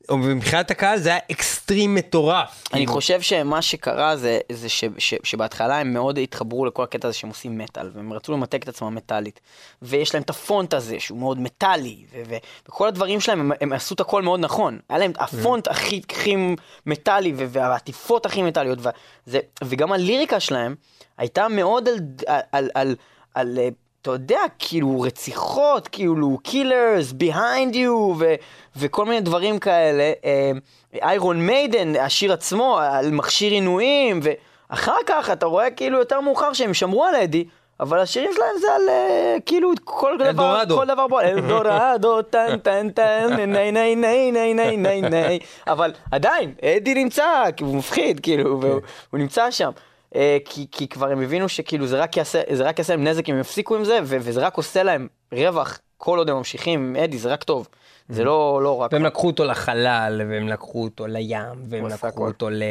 או 0.09 0.19
מבחינת 0.19 0.71
הקהל 0.71 0.99
זה 0.99 1.09
היה 1.09 1.19
אקסטרים 1.31 1.95
מטורף. 1.95 2.65
אני. 2.73 2.87
חושב 2.87 3.21
שמה 3.21 3.63
שקרה 3.63 4.17
זה, 4.17 4.39
זה 4.53 4.69
ש, 4.69 4.85
ש, 4.99 5.15
שבהתחלה 5.23 5.79
הם 5.79 5.93
מאוד 5.93 6.19
התחברו 6.19 6.67
לכל 6.67 6.83
הקטע 6.83 7.09
הזה 7.09 7.17
שהם 7.17 7.31
עושים 7.31 7.59
מטאל, 7.59 7.91
והם 7.95 8.13
רצו 8.13 8.33
למתק 8.33 8.63
את 8.63 8.69
עצמם 8.69 8.95
מטאלית. 8.95 9.41
ויש 9.83 10.15
להם 10.15 10.23
את 10.23 10.31
הפונט 10.31 10.75
הזה 10.75 11.01
שהוא 11.01 11.19
מאוד 11.19 11.41
מטאלי, 11.41 12.05
וכל 12.69 12.89
הדברים 12.89 13.21
שלהם, 13.21 13.41
הם, 13.41 13.53
הם 13.61 13.73
עשו 13.73 13.95
את 13.95 14.01
הכל 14.01 14.23
מאוד 14.23 14.41
נכון. 14.41 14.79
היה 14.89 14.99
להם 14.99 15.13
הפונט 15.19 15.69
הכי, 15.69 16.01
הכי 16.11 16.37
מטאלי, 16.87 17.33
והעטיפות 17.37 18.27
הכי 18.27 18.43
מטאליות, 18.43 18.79
וגם 19.65 19.93
הליריקה 19.93 20.41
שלהם 20.41 20.75
הייתה 21.19 21.49
מאוד 21.49 21.89
על, 21.89 21.99
על, 22.27 22.41
על, 22.53 22.71
על, 22.75 22.97
על 23.35 23.59
אה, 23.59 23.69
אתה 24.05 24.13
יודע, 24.13 24.41
כאילו 24.59 25.01
רציחות, 25.01 25.89
כאילו 25.89 26.39
Killers, 26.43 27.13
behind 27.13 27.75
you, 27.75 27.91
ו, 28.19 28.35
וכל 28.77 29.05
מיני 29.05 29.21
דברים 29.21 29.59
כאלה. 29.59 30.13
Iron 31.03 31.47
Maiden, 31.47 31.97
השיר 31.97 32.33
עצמו, 32.33 32.79
על 32.79 33.11
מכשיר 33.11 33.53
עינויים, 33.53 34.21
ואחר 34.23 34.97
כך 35.07 35.31
אתה 35.31 35.47
רואה 35.47 35.71
כאילו 35.71 35.99
יותר 35.99 36.21
מאוחר 36.21 36.53
שהם 36.53 36.75
שמרו 36.75 37.05
על 37.05 37.15
Eddie. 37.15 37.45
אבל 37.81 37.99
השירים 37.99 38.31
שלהם 38.35 38.59
זה 38.61 38.75
על 38.75 38.89
אה, 38.89 39.37
כאילו 39.47 39.73
כל 39.85 40.17
דבר, 40.19 40.61
El 40.61 40.64
Dorado. 40.64 40.77
כל 40.77 40.87
דבר 40.87 41.07
בו, 41.07 41.21
El 41.21 41.43
Dorado, 41.43 42.23
טן 42.23 42.59
טן 42.59 42.91
טן, 42.91 43.35
ניי 43.37 43.73
ניי 43.73 43.95
ניי 43.95 44.31
ניי 44.31 44.55
ניי 44.55 44.77
ניי 44.77 45.01
ניי, 45.03 45.39
אבל 45.67 45.93
עדיין, 46.11 46.55
אדי 46.77 46.95
נמצא, 46.95 47.45
כי 47.57 47.65
הוא 47.65 47.77
מפחיד, 47.77 48.21
כאילו, 48.21 48.61
והוא 48.61 48.81
הוא 49.11 49.19
נמצא 49.19 49.51
שם. 49.51 49.71
אה, 50.15 50.39
כי, 50.45 50.67
כי 50.73 50.89
כבר 50.89 51.11
הם 51.11 51.21
הבינו 51.21 51.49
שכאילו 51.49 51.87
זה 51.87 51.99
רק 52.03 52.17
יעשה, 52.17 52.43
זה 52.53 52.63
רק 52.65 52.79
יעשה 52.79 52.97
להם 52.97 53.05
נזק 53.05 53.29
אם 53.29 53.35
הם 53.35 53.41
יפסיקו 53.41 53.77
עם 53.77 53.85
זה, 53.85 53.99
ו- 54.05 54.17
וזה 54.21 54.41
רק 54.41 54.57
עושה 54.57 54.83
להם 54.83 55.09
רווח 55.33 55.79
כל 55.97 56.19
עוד 56.19 56.31
הם 56.31 56.37
ממשיכים 56.37 56.81
עם 56.81 56.97
אדי, 56.97 57.19
זה 57.19 57.33
רק 57.33 57.45
טוב. 57.45 57.69
זה 58.09 58.25
לא, 58.25 58.61
לא 58.63 58.77
רק... 58.77 58.93
והם 58.93 59.05
לקחו 59.05 59.27
אותו 59.27 59.45
לחלל, 59.45 60.23
והם 60.29 60.49
לקחו 60.49 60.85
אותו 60.85 61.07
לים, 61.07 61.39
והם 61.69 61.87
לקחו. 61.87 62.27
אותו 62.27 62.51
ל... 62.51 62.63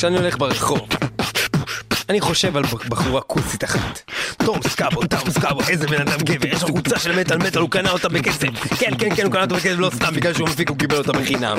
כשאני 0.00 0.18
הולך 0.18 0.38
ברחוב, 0.38 0.88
אני 2.08 2.20
חושב 2.20 2.56
על 2.56 2.62
בחורה 2.88 3.20
כוסית 3.20 3.64
אחת. 3.64 4.00
תום 4.44 4.58
סקאבו, 4.68 5.06
תום 5.06 5.30
סקאבו, 5.30 5.60
איזה 5.68 5.86
בן 5.86 6.00
אדם 6.00 6.18
גבר, 6.18 6.48
יש 6.48 6.62
לו 6.62 6.68
חולצה 6.68 6.98
של 6.98 7.20
מטאל 7.20 7.38
מטאל, 7.38 7.60
הוא 7.60 7.70
קנה 7.70 7.90
אותה 7.90 8.08
בכסף. 8.08 8.48
כן, 8.78 8.90
כן, 8.98 9.16
כן, 9.16 9.24
הוא 9.24 9.32
קנה 9.32 9.42
אותה 9.42 9.54
בכסף 9.54 9.78
לא 9.78 9.90
סתם, 9.94 10.14
בגלל 10.14 10.34
שהוא 10.34 10.48
מפיק, 10.48 10.68
הוא 10.68 10.78
קיבל 10.78 10.96
אותה 10.96 11.12
בחינם. 11.12 11.58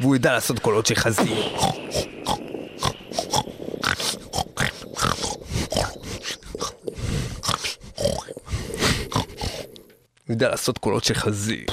והוא 0.00 0.16
ידע 0.16 0.32
לעשות 0.32 0.58
קולות 0.58 0.86
של 0.86 0.94
חזיר. 0.94 1.58
הוא 10.26 10.34
יודע 10.34 10.48
לעשות 10.48 10.78
קולות 10.78 11.04
של 11.04 11.14
חזיר. 11.14 11.66